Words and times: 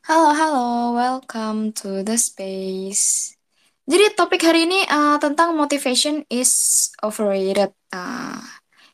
Halo, 0.00 0.32
halo, 0.32 0.96
welcome 0.96 1.76
to 1.76 2.00
the 2.00 2.16
space. 2.16 3.36
Jadi 3.84 4.16
topik 4.16 4.40
hari 4.40 4.64
ini 4.64 4.80
uh, 4.88 5.20
tentang 5.20 5.52
motivation 5.52 6.24
is 6.32 6.88
overrated. 7.04 7.76
Uh, 7.92 8.40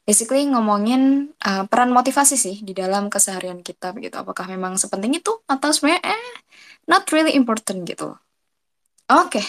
basically 0.03 0.43
ngomongin 0.51 1.31
uh, 1.47 1.63
peran 1.71 1.95
motivasi 1.95 2.35
sih 2.35 2.59
di 2.67 2.75
dalam 2.75 3.07
keseharian 3.07 3.63
kita 3.63 3.95
begitu. 3.95 4.19
Apakah 4.19 4.51
memang 4.51 4.75
sepenting 4.83 5.15
itu 5.15 5.31
atau 5.47 5.71
sebenarnya 5.71 6.03
eh 6.11 6.25
not 6.91 7.07
really 7.15 7.39
important 7.39 7.87
gitu. 7.87 8.19
Oke. 9.07 9.43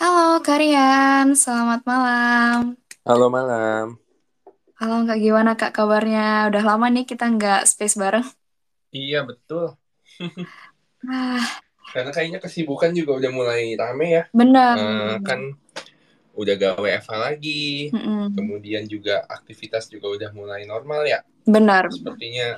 Halo 0.00 0.40
Karian, 0.40 1.36
selamat 1.36 1.84
malam. 1.84 2.80
Halo 3.04 3.28
malam. 3.28 4.00
Halo 4.80 5.04
Kak, 5.04 5.20
gimana 5.20 5.60
Kak 5.60 5.76
kabarnya? 5.76 6.48
Udah 6.48 6.62
lama 6.64 6.88
nih 6.88 7.04
kita 7.04 7.28
nggak 7.28 7.68
space 7.68 8.00
bareng. 8.00 8.24
Iya 8.96 9.18
betul. 9.28 9.76
Ah, 11.08 11.40
Karena 11.90 12.10
kayaknya 12.14 12.38
kesibukan 12.38 12.94
juga 12.94 13.18
udah 13.18 13.30
mulai 13.34 13.74
rame 13.74 14.06
ya. 14.14 14.22
benar. 14.30 14.74
Eh, 14.78 15.16
kan 15.26 15.40
udah 16.38 16.52
gak 16.56 16.74
WFH 16.78 17.10
lagi. 17.18 17.90
Mm-mm. 17.90 18.32
Kemudian 18.38 18.86
juga 18.86 19.26
aktivitas 19.26 19.90
juga 19.90 20.06
udah 20.14 20.30
mulai 20.30 20.64
normal 20.64 21.02
ya. 21.08 21.20
Benar. 21.44 21.90
Sepertinya 21.90 22.56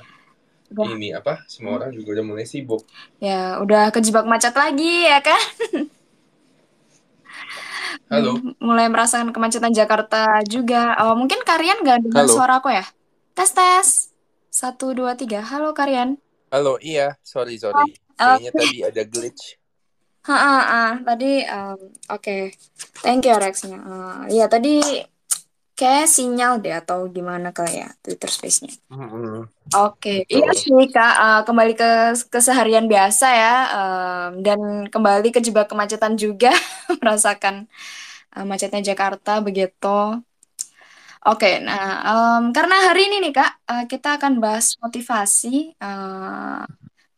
Udah. 0.73 0.85
ini 0.93 1.13
apa? 1.13 1.41
Semua 1.49 1.81
orang 1.81 1.93
juga 1.93 2.17
udah 2.17 2.25
mulai 2.25 2.45
sibuk. 2.45 2.85
Ya, 3.21 3.57
udah 3.61 3.89
kejebak 3.93 4.25
macet 4.25 4.53
lagi 4.53 5.05
ya 5.09 5.21
kan? 5.21 5.41
Halo. 8.09 8.37
Mulai 8.61 8.87
merasakan 8.89 9.33
kemacetan 9.33 9.73
Jakarta 9.73 10.41
juga. 10.45 10.97
Oh, 11.01 11.17
mungkin 11.17 11.41
Karian 11.41 11.81
nggak 11.81 12.09
dengar 12.09 12.25
Halo. 12.25 12.33
suara 12.33 12.53
aku 12.61 12.69
ya? 12.69 12.85
Tes, 13.33 13.49
tes. 13.53 13.87
Satu, 14.53 14.93
dua, 14.93 15.17
tiga. 15.17 15.41
Halo 15.41 15.73
Karian. 15.73 16.17
Halo, 16.53 16.77
iya. 16.81 17.17
Sorry, 17.25 17.57
sorry. 17.57 17.81
Oh, 17.81 17.89
Kayaknya 18.17 18.51
tadi 18.53 18.77
ada 18.83 19.03
glitch. 19.05 19.43
Ha, 20.23 20.35
ha, 20.35 20.59
ha. 20.63 20.85
Tadi, 21.03 21.31
um, 21.43 21.79
oke. 22.15 22.37
Thank 23.03 23.27
you 23.27 23.35
Rexnya. 23.35 23.77
Uh, 23.83 24.23
ya, 24.31 24.47
tadi 24.47 24.79
kayak 25.73 26.05
sinyal 26.05 26.61
deh 26.61 26.71
atau 26.71 27.09
gimana 27.09 27.49
kali 27.49 27.81
ya 27.81 27.89
Twitter 27.99 28.29
Space-nya. 28.29 28.71
Mm-mm. 28.93 29.49
Oke, 29.73 30.23
Betul. 30.23 30.37
iya 30.37 30.51
sih 30.53 30.85
Kak, 30.93 31.13
Uh, 31.17 31.41
kembali 31.49 31.73
ke 31.73 31.91
keseharian 32.29 32.85
biasa 32.85 33.27
ya, 33.33 33.55
um, 33.73 34.31
dan 34.45 34.59
kembali 34.87 35.33
kejebak 35.33 35.65
kemacetan 35.65 36.13
juga, 36.13 36.53
merasakan 37.01 37.65
uh, 38.37 38.45
macetnya 38.45 38.93
Jakarta 38.93 39.41
begitu. 39.41 40.21
Oke, 41.23 41.57
nah 41.63 42.03
um, 42.03 42.53
karena 42.53 42.91
hari 42.91 43.09
ini 43.09 43.27
nih 43.27 43.33
Kak, 43.33 43.51
uh, 43.65 43.85
kita 43.89 44.21
akan 44.21 44.37
bahas 44.37 44.77
motivasi. 44.77 45.73
Uh, 45.81 46.63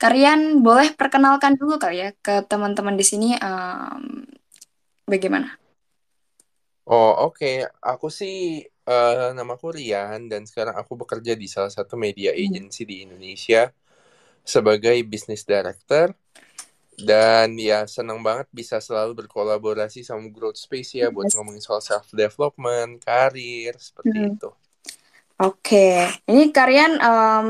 Kalian 0.06 0.62
boleh 0.62 0.94
perkenalkan 0.94 1.58
dulu 1.58 1.82
kali 1.82 1.98
ya 2.06 2.10
ke 2.26 2.46
teman-teman 2.46 2.94
di 2.94 3.02
sini, 3.02 3.30
um, 3.42 4.22
bagaimana? 5.10 5.58
Oh, 6.86 7.10
oke. 7.26 7.46
Aku 7.82 8.08
sih 8.20 8.34
eh 8.90 9.30
namaku 9.38 9.68
Rian 9.78 10.30
dan 10.32 10.42
sekarang 10.50 10.76
aku 10.82 10.94
bekerja 11.02 11.34
di 11.42 11.48
salah 11.50 11.74
satu 11.74 11.98
media 12.06 12.30
Hmm. 12.38 12.46
agency 12.46 12.82
di 12.86 12.96
Indonesia 13.06 13.74
sebagai 14.54 14.98
business 15.12 15.42
director 15.52 16.08
dan 17.10 17.48
ya 17.60 17.80
senang 17.96 18.20
banget 18.28 18.48
bisa 18.60 18.78
selalu 18.88 19.26
berkolaborasi 19.26 20.00
sama 20.08 20.28
Growth 20.36 20.60
Space 20.66 20.92
ya 21.02 21.08
buat 21.16 21.28
Yes. 21.28 21.36
ngomongin 21.36 21.64
soal 21.66 21.82
self 21.84 22.08
development, 22.14 22.92
karir 23.08 23.74
seperti 23.82 24.18
Hmm. 24.18 24.32
itu. 24.32 24.50
Oke, 25.36 26.08
ini 26.32 26.48
kalian 26.56 26.96
em, 27.04 27.48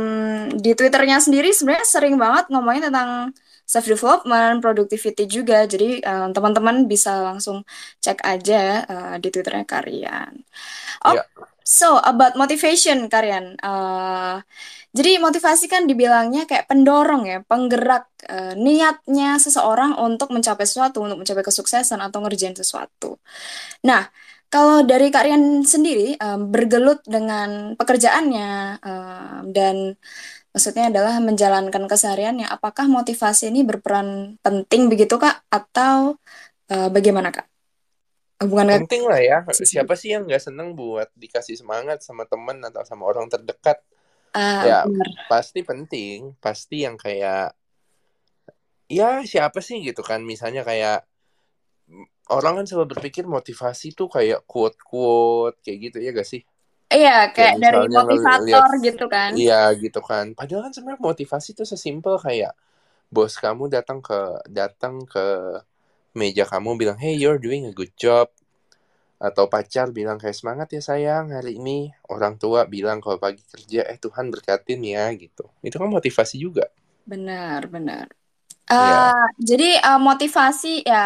di 0.57 0.73
Twitternya 0.73 1.21
sendiri 1.21 1.53
sebenarnya 1.53 1.85
sering 1.85 2.17
banget 2.17 2.49
ngomongin 2.49 2.89
tentang 2.89 3.29
self 3.69 3.85
development, 3.85 4.57
productivity 4.65 5.29
juga. 5.29 5.69
Jadi 5.69 6.01
em, 6.01 6.33
teman-teman 6.33 6.89
bisa 6.89 7.21
langsung 7.21 7.61
cek 8.01 8.25
aja 8.25 8.81
eh, 8.89 9.15
di 9.21 9.29
Twitternya 9.29 9.69
kalian. 9.69 10.33
Oh, 11.05 11.13
Ya, 11.13 11.21
so 11.65 12.01
about 12.01 12.33
motivation 12.41 13.05
kalian. 13.11 13.57
Eh, 13.61 14.35
jadi 14.97 15.11
motivasi 15.21 15.65
kan 15.69 15.85
dibilangnya 15.89 16.47
kayak 16.49 16.65
pendorong 16.71 17.23
ya, 17.29 17.37
penggerak 17.45 18.09
eh, 18.29 18.53
niatnya 18.57 19.37
seseorang 19.41 19.97
untuk 20.01 20.33
mencapai 20.33 20.65
sesuatu, 20.69 21.05
untuk 21.05 21.21
mencapai 21.21 21.45
kesuksesan 21.45 21.99
atau 22.01 22.19
ngerjain 22.25 22.55
sesuatu. 22.57 23.19
Nah, 23.87 24.03
kalau 24.55 24.77
dari 24.91 25.07
kalian 25.15 25.43
sendiri 25.73 26.03
em, 26.23 26.39
bergelut 26.53 26.99
dengan 27.15 27.49
pekerjaannya 27.79 28.47
em, 28.87 29.43
dan 29.55 29.75
maksudnya 30.53 30.83
adalah 30.91 31.15
menjalankan 31.27 31.83
kesehariannya, 31.91 32.47
apakah 32.55 32.85
motivasi 32.97 33.43
ini 33.51 33.61
berperan 33.69 34.09
penting 34.45 34.81
begitu 34.91 35.15
Kak 35.23 35.35
atau 35.57 35.97
eh, 36.73 36.87
bagaimana 36.95 37.29
Kak? 37.35 37.45
Hubungan 38.43 38.69
Kak 38.73 38.83
penting 38.85 39.01
lah 39.09 39.19
ya. 39.29 39.37
Siapa 39.71 39.93
sih 39.99 40.09
yang 40.13 40.23
nggak 40.27 40.43
seneng 40.47 40.69
buat 40.79 41.09
dikasih 41.23 41.55
semangat 41.61 41.97
sama 42.07 42.23
temen 42.31 42.57
atau 42.67 42.81
sama 42.89 43.03
orang 43.11 43.27
terdekat? 43.33 43.77
Ah, 44.33 44.69
Ya, 44.69 44.79
benar. 44.83 45.07
pasti 45.31 45.59
penting. 45.69 46.17
Pasti 46.43 46.75
yang 46.85 46.95
kayak 47.05 47.55
ya 48.97 49.05
siapa 49.31 49.59
sih 49.67 49.77
gitu 49.87 50.01
kan 50.09 50.19
misalnya 50.31 50.61
kayak 50.69 50.95
orang 52.33 52.53
kan 52.61 52.65
selalu 52.69 52.87
berpikir 52.97 53.23
motivasi 53.29 53.93
tuh 53.97 54.07
kayak 54.15 54.39
quote-quote 54.49 55.57
kayak 55.63 55.77
gitu 55.91 55.97
ya 56.05 56.09
gak 56.15 56.27
sih? 56.29 56.41
Iya, 56.95 57.11
Kayak 57.35 57.53
kayak 57.55 57.55
dari 57.63 57.81
ngeliat 57.93 57.95
motivator 57.95 58.67
gitu 58.85 59.03
kan. 59.13 59.33
iya 59.33 59.55
gitu 59.83 59.99
kan. 60.09 60.25
Padahal 60.37 60.61
kan 60.69 60.73
sebenarnya 60.75 61.01
motivasi 61.09 61.49
tuh 61.59 61.67
sesimpel 61.67 62.15
kayak 62.25 62.53
bos 63.13 63.33
kamu 63.43 63.65
datang 63.75 63.99
ke 64.07 64.17
datang 64.59 64.95
ke 65.13 65.23
meja 66.19 66.43
kamu 66.51 66.69
bilang, 66.81 66.97
"Hey, 67.03 67.13
you're 67.21 67.41
doing 67.47 67.63
a 67.69 67.73
good 67.79 67.93
job." 68.03 68.27
Atau 69.27 69.45
pacar 69.53 69.87
bilang 69.99 70.17
kayak 70.21 70.37
semangat 70.39 70.67
ya 70.75 70.81
sayang 70.89 71.25
hari 71.37 71.53
ini. 71.61 71.79
Orang 72.13 72.35
tua 72.43 72.61
bilang 72.75 72.99
kalau 73.03 73.17
pagi 73.25 73.43
kerja, 73.53 73.81
eh 73.91 73.99
Tuhan 74.05 74.27
berkatin 74.33 74.81
ya 74.95 75.05
gitu. 75.23 75.45
Itu 75.67 75.75
kan 75.81 75.89
motivasi 75.97 76.35
juga. 76.45 76.65
Benar, 77.11 77.61
benar. 77.73 78.05
Ya, 78.77 79.13
Eh, 79.13 79.25
jadi 79.49 79.65
eh, 79.87 79.99
motivasi 80.07 80.67
ya 80.91 80.97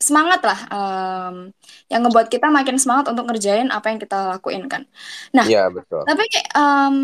semangat 0.00 0.40
lah 0.40 0.60
em, 0.72 1.52
yang 1.92 2.00
ngebuat 2.08 2.32
kita 2.32 2.48
makin 2.48 2.80
semangat 2.80 3.12
untuk 3.12 3.28
ngerjain 3.28 3.68
apa 3.68 3.92
yang 3.92 4.00
kita 4.00 4.32
lakuin 4.32 4.64
kan. 4.64 4.88
Nah, 5.36 5.44
ya 5.44 5.68
betul. 5.68 6.00
tapi 6.08 6.24
em, 6.56 6.96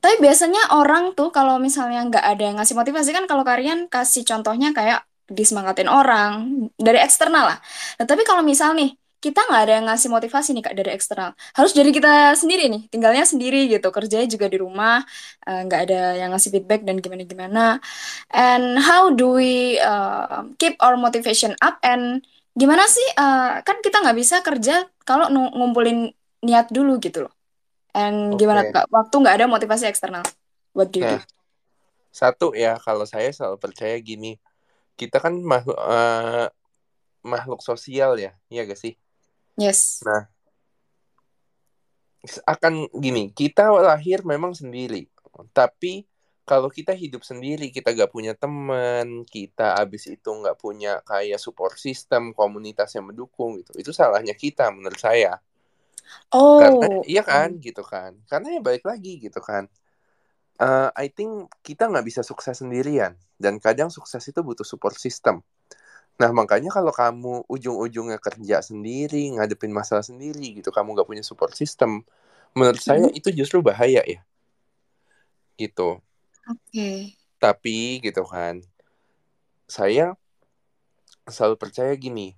tapi 0.00 0.16
biasanya 0.24 0.72
orang 0.72 1.12
tuh 1.12 1.28
kalau 1.28 1.60
misalnya 1.60 2.00
nggak 2.08 2.24
ada 2.24 2.42
yang 2.42 2.56
ngasih 2.56 2.74
motivasi 2.80 3.10
kan 3.12 3.28
kalau 3.28 3.44
kalian 3.44 3.92
kasih 3.92 4.24
contohnya 4.24 4.72
kayak 4.72 5.04
disemangatin 5.28 5.92
orang 5.92 6.32
dari 6.80 6.98
eksternal 7.04 7.44
lah. 7.54 7.58
Nah, 8.00 8.06
tapi 8.08 8.24
kalau 8.24 8.40
misal 8.40 8.72
nih 8.72 8.96
kita 9.18 9.40
nggak 9.50 9.62
ada 9.66 9.72
yang 9.82 9.86
ngasih 9.90 10.08
motivasi 10.14 10.54
nih 10.54 10.62
kak 10.62 10.74
dari 10.78 10.90
eksternal, 10.94 11.34
harus 11.58 11.72
dari 11.74 11.90
kita 11.90 12.38
sendiri 12.38 12.70
nih, 12.70 12.82
tinggalnya 12.86 13.26
sendiri 13.26 13.66
gitu, 13.66 13.90
kerjanya 13.90 14.30
juga 14.30 14.46
di 14.46 14.58
rumah, 14.62 15.02
eh, 15.42 15.60
nggak 15.66 15.80
ada 15.90 16.00
yang 16.22 16.30
ngasih 16.30 16.50
feedback 16.54 16.86
dan 16.86 17.02
gimana-gimana. 17.02 17.82
And 18.30 18.78
how 18.78 19.10
do 19.10 19.34
we 19.34 19.82
uh, 19.82 20.46
keep 20.62 20.78
our 20.78 20.94
motivation 20.94 21.58
up? 21.58 21.82
And 21.82 22.22
gimana 22.54 22.86
sih? 22.86 23.08
uh, 23.18 23.58
kan 23.66 23.82
kita 23.82 24.02
nggak 24.02 24.16
bisa 24.18 24.36
kerja 24.42 24.86
kalau 25.02 25.30
ngumpulin 25.30 26.14
niat 26.42 26.70
dulu 26.70 27.02
gitu 27.02 27.26
loh. 27.26 27.34
And 27.98 28.38
gimana 28.38 28.62
Oke. 28.62 28.70
tuh, 28.70 28.74
Kak? 28.78 28.86
Waktu 28.94 29.14
nggak 29.18 29.36
ada 29.42 29.46
motivasi 29.50 29.84
eksternal. 29.90 30.22
What 30.76 30.94
do 30.94 31.02
you 31.02 31.06
do? 31.10 31.18
Nah, 31.18 31.22
satu 32.14 32.54
ya 32.54 32.78
kalau 32.78 33.02
saya 33.02 33.30
selalu 33.34 33.58
percaya 33.58 33.98
gini, 33.98 34.38
kita 34.94 35.18
kan 35.18 35.34
makhluk 35.38 35.78
eh, 35.78 36.46
makhluk 37.26 37.60
sosial 37.62 38.14
ya, 38.18 38.34
iya 38.50 38.62
gak 38.66 38.78
sih? 38.78 38.94
Yes. 39.58 40.00
Nah, 40.06 40.30
akan 42.46 42.86
gini, 42.94 43.34
kita 43.34 43.74
lahir 43.74 44.22
memang 44.22 44.54
sendiri, 44.54 45.10
tapi 45.50 46.06
kalau 46.48 46.70
kita 46.72 46.96
hidup 46.96 47.26
sendiri, 47.26 47.68
kita 47.68 47.92
gak 47.92 48.08
punya 48.08 48.32
teman, 48.32 49.26
kita 49.28 49.76
abis 49.76 50.08
itu 50.08 50.30
nggak 50.32 50.56
punya 50.56 51.04
kayak 51.04 51.36
support 51.36 51.76
system, 51.76 52.32
komunitas 52.32 52.94
yang 52.96 53.10
mendukung 53.10 53.60
gitu, 53.60 53.76
itu 53.76 53.90
salahnya 53.92 54.32
kita 54.32 54.70
menurut 54.72 54.96
saya. 54.96 55.42
Karena 56.32 56.88
Oh, 56.88 57.02
iya 57.04 57.20
kan, 57.20 57.60
gitu 57.60 57.84
kan. 57.84 58.16
Karena 58.24 58.56
ya 58.56 58.60
balik 58.64 58.88
lagi 58.88 59.20
gitu 59.20 59.38
kan. 59.44 59.68
Eh, 60.58 60.90
I 61.04 61.06
think 61.12 61.52
kita 61.62 61.86
nggak 61.86 62.06
bisa 62.08 62.24
sukses 62.24 62.64
sendirian, 62.64 63.14
dan 63.36 63.60
kadang 63.60 63.92
sukses 63.92 64.24
itu 64.26 64.40
butuh 64.40 64.66
support 64.66 64.96
system. 64.96 65.44
Nah, 66.18 66.30
makanya 66.34 66.70
kalau 66.74 66.90
kamu 66.90 67.46
ujung-ujungnya 67.46 68.18
kerja 68.18 68.58
sendiri, 68.68 69.30
ngadepin 69.38 69.70
masalah 69.70 70.02
sendiri 70.02 70.58
gitu, 70.58 70.70
kamu 70.74 70.88
nggak 70.98 71.08
punya 71.10 71.22
support 71.22 71.54
system, 71.54 72.02
menurut 72.58 72.82
saya 72.82 73.06
itu 73.14 73.30
justru 73.30 73.58
bahaya 73.62 74.02
ya, 74.02 74.20
gitu. 75.58 76.00
Oke. 76.50 77.14
Tapi 77.38 78.02
gitu 78.02 78.22
kan, 78.26 78.54
saya 79.68 80.16
selalu 81.28 81.56
percaya 81.60 81.92
gini, 81.94 82.34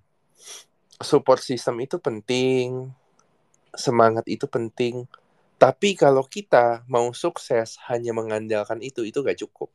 support 1.01 1.41
system 1.41 1.81
itu 1.81 1.97
penting, 1.97 2.93
semangat 3.85 4.25
itu 4.29 4.47
penting, 4.51 5.07
tapi 5.63 5.95
kalau 6.03 6.25
kita 6.27 6.83
mau 6.91 7.09
sukses 7.15 7.79
hanya 7.89 8.13
mengandalkan 8.17 8.81
itu, 8.85 9.01
itu 9.09 9.19
gak 9.25 9.39
cukup. 9.41 9.71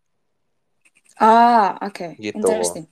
Ah, 1.19 1.79
oke. 1.81 2.19
gitu. 2.19 2.35
Interesting. 2.39 2.85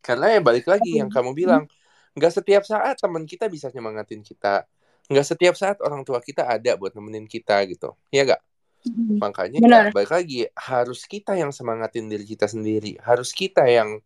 Karena 0.00 0.32
ya 0.32 0.40
balik 0.40 0.66
lagi 0.68 1.00
yang 1.00 1.12
kamu 1.12 1.36
bilang, 1.36 1.68
nggak 2.16 2.32
setiap 2.42 2.62
saat 2.64 2.96
teman 2.98 3.24
kita 3.28 3.46
bisa 3.46 3.68
nyemangatin 3.70 4.24
kita, 4.24 4.64
nggak 5.12 5.26
setiap 5.26 5.54
saat 5.54 5.78
orang 5.84 6.02
tua 6.02 6.18
kita 6.24 6.48
ada 6.48 6.74
buat 6.80 6.92
nemenin 6.96 7.28
kita 7.28 7.62
gitu, 7.68 7.94
ya 8.10 8.24
nggak? 8.24 8.42
Hmm. 8.80 9.20
Makanya 9.20 9.58
Benar. 9.60 9.84
ya 9.88 9.92
balik 9.92 10.10
lagi 10.10 10.48
harus 10.56 11.04
kita 11.04 11.36
yang 11.36 11.52
semangatin 11.52 12.08
diri 12.08 12.24
kita 12.24 12.48
sendiri, 12.48 12.96
harus 13.04 13.30
kita 13.36 13.68
yang 13.68 14.00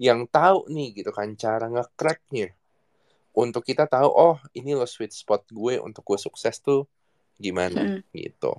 yang 0.00 0.24
tahu 0.30 0.70
nih 0.70 1.02
gitu 1.02 1.10
kan 1.12 1.34
cara 1.36 1.68
nge-cracknya 1.68 2.54
untuk 3.36 3.62
kita 3.66 3.84
tahu 3.84 4.08
oh 4.10 4.36
ini 4.56 4.72
lo 4.74 4.88
sweet 4.88 5.12
spot 5.12 5.44
gue 5.52 5.76
untuk 5.76 6.02
gue 6.06 6.18
sukses 6.18 6.56
tuh 6.62 6.86
gimana 7.36 8.00
Hmm. 8.00 8.00
gitu. 8.14 8.56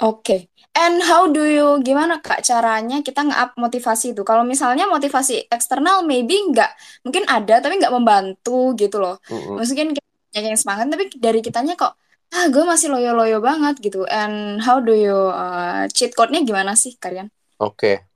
Oke. 0.00 0.48
And 0.72 1.04
how 1.04 1.28
do 1.28 1.44
you, 1.44 1.84
gimana 1.84 2.24
Kak 2.24 2.40
caranya 2.40 3.04
kita 3.04 3.28
nge-up 3.28 3.60
motivasi 3.60 4.16
itu? 4.16 4.24
Kalau 4.24 4.40
misalnya 4.40 4.88
motivasi 4.88 5.52
eksternal 5.52 6.00
maybe 6.08 6.32
nggak, 6.48 6.72
mungkin 7.04 7.28
ada 7.28 7.60
tapi 7.60 7.76
nggak 7.76 7.92
membantu 7.92 8.72
gitu 8.80 8.96
loh. 8.96 9.20
Mm-mm. 9.28 9.60
Maksudnya 9.60 9.92
kita 9.92 10.40
yang 10.40 10.56
semangat 10.56 10.88
tapi 10.88 11.12
dari 11.20 11.44
kitanya 11.44 11.76
kok, 11.76 11.92
ah 12.32 12.48
gue 12.48 12.64
masih 12.64 12.88
loyo-loyo 12.88 13.44
banget 13.44 13.84
gitu. 13.84 14.08
And 14.08 14.64
how 14.64 14.80
do 14.80 14.96
you, 14.96 15.28
uh, 15.28 15.84
cheat 15.92 16.16
code-nya 16.16 16.40
gimana 16.40 16.72
sih 16.72 16.96
kalian? 16.96 17.28
Oke, 17.60 18.08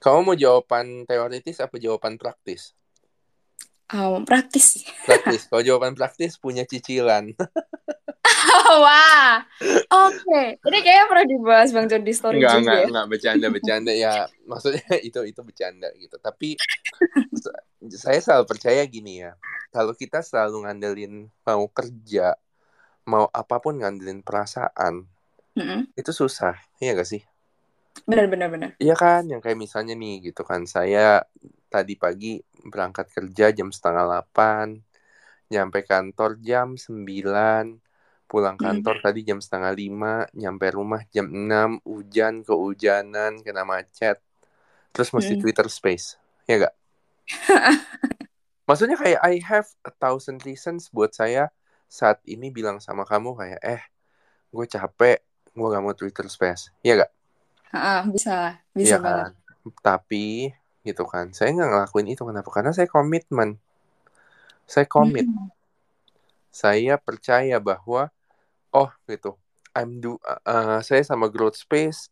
kamu 0.00 0.18
mau 0.24 0.34
jawaban 0.34 1.04
teoritis 1.04 1.60
apa 1.60 1.76
jawaban 1.76 2.16
praktis? 2.16 2.72
Um, 3.92 4.24
praktis. 4.24 4.88
Praktis. 5.04 5.44
Kalau 5.52 5.60
jawaban 5.60 5.92
praktis 5.92 6.40
punya 6.40 6.64
cicilan. 6.64 7.36
Wah, 8.84 9.44
oke. 9.92 10.40
Ini 10.66 10.78
kayaknya 10.84 11.06
pernah 11.10 11.26
dibahas 11.28 11.68
Bang 11.74 11.86
John 11.90 12.02
di 12.06 12.12
story 12.14 12.38
Enggak, 12.38 12.54
juga 12.54 12.72
enggak, 12.72 12.80
ya. 12.84 12.88
enggak 12.88 13.06
bercanda, 13.12 13.46
bercanda 13.52 13.92
ya. 13.92 14.14
Maksudnya 14.48 14.82
itu 15.08 15.20
itu 15.30 15.40
bercanda 15.44 15.88
gitu. 16.00 16.16
Tapi 16.16 16.48
sa- 17.36 17.62
saya 18.04 18.18
selalu 18.24 18.44
percaya 18.48 18.82
gini 18.88 19.22
ya. 19.24 19.32
Kalau 19.74 19.92
kita 19.96 20.20
selalu 20.24 20.56
ngandelin 20.68 21.14
mau 21.48 21.64
kerja, 21.70 22.36
mau 23.08 23.26
apa 23.32 23.56
pun 23.64 23.74
ngandelin 23.80 24.20
perasaan, 24.26 24.94
Mm-mm. 25.56 25.92
itu 26.00 26.12
susah. 26.20 26.54
Iya 26.82 26.90
gak 27.00 27.08
sih? 27.12 27.22
Benar, 28.06 28.26
benar, 28.30 28.50
benar. 28.52 28.72
Iya 28.82 28.94
kan, 29.02 29.22
yang 29.30 29.40
kayak 29.44 29.58
misalnya 29.64 29.94
nih 30.02 30.12
gitu 30.26 30.42
kan. 30.50 30.62
Saya 30.74 31.00
tadi 31.72 31.92
pagi 32.02 32.26
berangkat 32.72 33.06
kerja 33.16 33.44
jam 33.58 33.68
setengah 33.76 34.04
delapan, 34.08 34.68
nyampe 35.52 35.78
kantor 35.90 36.30
jam 36.48 36.68
sembilan, 36.86 37.64
pulang 38.32 38.56
Mm. 38.56 38.64
kantor 38.64 38.96
tadi 39.04 39.20
jam 39.28 39.38
setengah 39.44 39.72
lima, 39.76 40.14
nyampe 40.40 40.66
rumah 40.78 41.02
jam 41.14 41.26
enam, 41.28 41.70
hujan, 41.84 42.34
kehujanan, 42.48 43.32
kena 43.44 43.62
macet, 43.72 44.16
terus 44.94 45.08
mesti 45.16 45.34
Mm. 45.36 45.42
Twitter 45.42 45.66
Space, 45.78 46.06
ya 46.48 46.54
gak? 46.64 46.74
Maksudnya 48.68 48.96
kayak 48.96 49.20
I 49.20 49.34
have 49.44 49.68
a 49.84 49.92
thousand 49.92 50.38
reasons 50.48 50.88
buat 50.96 51.12
saya 51.12 51.52
saat 51.98 52.18
ini 52.24 52.48
bilang 52.48 52.80
sama 52.80 53.04
kamu 53.04 53.36
kayak, 53.36 53.60
eh, 53.60 53.82
gue 54.54 54.66
capek, 54.74 55.18
gue 55.52 55.66
gak 55.74 55.84
mau 55.84 55.92
Twitter 55.92 56.26
Space, 56.32 56.72
ya 56.80 56.92
gak? 57.04 57.12
Ah, 57.72 58.04
bisa 58.14 58.60
bisa 58.78 58.96
banget. 59.04 59.32
kan? 59.32 59.72
Tapi 59.84 60.52
gitu 60.82 61.04
kan, 61.06 61.30
saya 61.36 61.54
nggak 61.54 61.70
ngelakuin 61.70 62.08
itu 62.10 62.22
kenapa? 62.26 62.48
Karena 62.50 62.72
saya 62.74 62.88
komitmen, 62.90 63.50
saya 64.66 64.86
komit, 64.88 65.26
Hmm. 65.26 65.48
saya 66.52 66.94
percaya 67.00 67.56
bahwa 67.62 68.10
oh 68.72 68.90
gitu, 69.06 69.36
I'm 69.76 70.00
do, 70.00 70.16
uh, 70.26 70.80
saya 70.80 71.04
sama 71.04 71.28
Growth 71.28 71.60
Space 71.60 72.08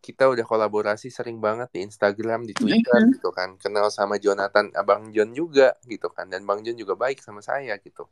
kita 0.00 0.32
udah 0.32 0.48
kolaborasi 0.48 1.12
sering 1.12 1.36
banget 1.44 1.68
di 1.76 1.84
Instagram, 1.84 2.48
di 2.48 2.56
Twitter 2.56 3.04
Mm-mm. 3.04 3.20
gitu 3.20 3.28
kan, 3.36 3.60
kenal 3.60 3.92
sama 3.92 4.16
Jonathan, 4.16 4.72
abang 4.72 5.12
John 5.12 5.36
juga 5.36 5.76
gitu 5.84 6.08
kan, 6.08 6.24
dan 6.32 6.48
bang 6.48 6.64
John 6.64 6.80
juga 6.80 6.96
baik 6.96 7.20
sama 7.20 7.44
saya 7.44 7.76
gitu. 7.76 8.08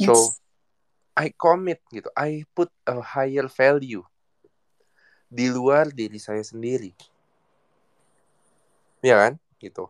So 0.00 0.16
Yes. 0.16 0.40
I 1.20 1.28
commit 1.36 1.84
gitu, 1.92 2.08
I 2.16 2.48
put 2.56 2.72
a 2.88 3.04
higher 3.04 3.52
value 3.52 4.00
di 5.28 5.52
luar 5.52 5.92
diri 5.92 6.16
saya 6.16 6.40
sendiri, 6.40 6.96
ya 9.04 9.28
kan? 9.28 9.32
Gitu. 9.60 9.84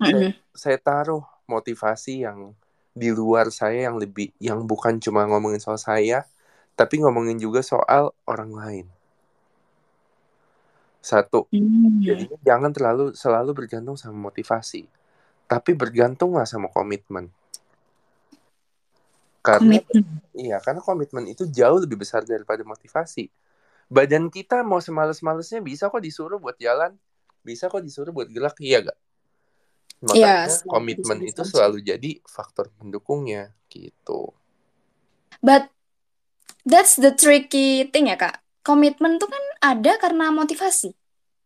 Saya, 0.00 0.08
Mm-mm. 0.16 0.32
saya 0.56 0.78
taruh 0.80 1.22
motivasi 1.44 2.24
yang 2.24 2.56
di 2.96 3.12
luar 3.12 3.52
saya 3.52 3.92
yang 3.92 4.00
lebih 4.00 4.32
yang 4.40 4.64
bukan 4.64 4.96
cuma 5.04 5.28
ngomongin 5.28 5.60
soal 5.60 5.76
saya 5.76 6.24
tapi 6.78 7.00
ngomongin 7.02 7.38
juga 7.38 7.60
soal 7.60 8.10
orang 8.26 8.50
lain. 8.52 8.86
Satu 11.02 11.50
Hmm. 11.50 11.98
jadinya 12.02 12.38
jangan 12.46 12.70
terlalu 12.70 13.04
selalu 13.12 13.50
bergantung 13.52 13.98
sama 13.98 14.30
motivasi. 14.30 14.86
Tapi 15.50 15.70
bergantunglah 15.74 16.46
sama 16.46 16.70
komitmen. 16.70 17.28
Karena 19.42 19.82
Komitmen. 19.82 20.22
iya 20.38 20.62
karena 20.62 20.78
komitmen 20.78 21.26
itu 21.26 21.44
jauh 21.50 21.82
lebih 21.82 21.98
besar 21.98 22.22
daripada 22.22 22.62
motivasi. 22.62 23.26
Badan 23.90 24.30
kita 24.30 24.62
mau 24.62 24.78
semales-malesnya 24.78 25.60
bisa 25.60 25.90
kok 25.90 26.00
disuruh 26.00 26.38
buat 26.38 26.56
jalan 26.56 26.94
bisa 27.42 27.66
kok 27.66 27.82
disuruh 27.82 28.14
buat 28.14 28.30
gerak 28.30 28.56
iya 28.62 28.86
gak 28.86 28.98
Iya, 30.02 30.02
makanya 30.02 30.50
setuju, 30.50 30.70
komitmen 30.70 31.18
setuju, 31.22 31.30
itu 31.30 31.42
selalu 31.46 31.78
jadi 31.86 32.10
faktor 32.26 32.66
pendukungnya 32.74 33.54
gitu. 33.70 34.34
But 35.38 35.70
that's 36.70 36.94
the 36.98 37.10
tricky 37.14 37.88
thing 37.92 38.06
ya, 38.10 38.16
Kak. 38.18 38.34
Komitmen 38.66 39.18
tuh 39.20 39.28
kan 39.34 39.44
ada 39.62 39.90
karena 40.02 40.30
motivasi. 40.30 40.94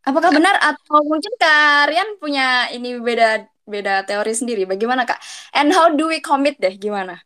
Apakah 0.08 0.30
benar 0.36 0.56
atau 0.62 1.02
mungkin 1.10 1.32
kalian 1.40 2.08
punya 2.22 2.70
ini 2.74 2.96
beda 3.00 3.46
beda 3.68 3.92
teori 4.08 4.32
sendiri? 4.36 4.62
Bagaimana, 4.68 5.04
Kak? 5.08 5.20
And 5.56 5.72
how 5.76 5.92
do 5.92 6.08
we 6.12 6.20
commit 6.24 6.56
deh? 6.62 6.74
Gimana? 6.78 7.20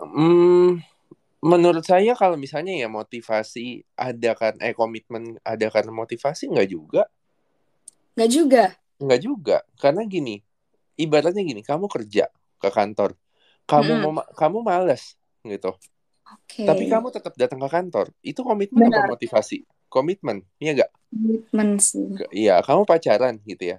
Hmm, 0.00 0.80
menurut 1.52 1.84
saya 1.92 2.12
kalau 2.22 2.36
misalnya 2.44 2.74
ya 2.82 2.88
motivasi 2.98 3.66
ada 4.08 4.30
kan 4.40 4.54
eh 4.66 4.74
komitmen 4.80 5.24
ada 5.52 5.66
karena 5.74 5.92
motivasi 6.02 6.42
nggak 6.52 6.68
juga 6.76 7.02
Nggak 8.16 8.30
juga. 8.30 8.62
nggak 9.00 9.20
juga 9.26 9.56
karena 9.80 10.02
gini 10.04 10.44
ibaratnya 11.00 11.42
gini 11.50 11.62
kamu 11.64 11.86
kerja 11.88 12.28
ke 12.60 12.68
kantor 12.68 13.16
kamu 13.70 13.92
Mm-mm. 13.92 14.02
mau 14.02 14.12
kamu 14.36 14.58
malas 14.70 15.16
gitu 15.46 15.72
Oke. 16.30 16.62
tapi 16.62 16.86
kamu 16.86 17.10
tetap 17.10 17.34
datang 17.34 17.58
ke 17.58 17.68
kantor. 17.70 18.06
Itu 18.22 18.46
komitmen 18.46 18.86
apa 18.86 19.06
Benar. 19.06 19.08
motivasi? 19.18 19.66
Komitmen 19.90 20.46
iya 20.62 20.70
nggak? 20.78 20.90
Komitmen 21.10 21.68
sih. 21.82 22.06
Iya 22.30 22.62
kamu 22.62 22.86
pacaran 22.86 23.42
gitu 23.42 23.74
ya. 23.74 23.78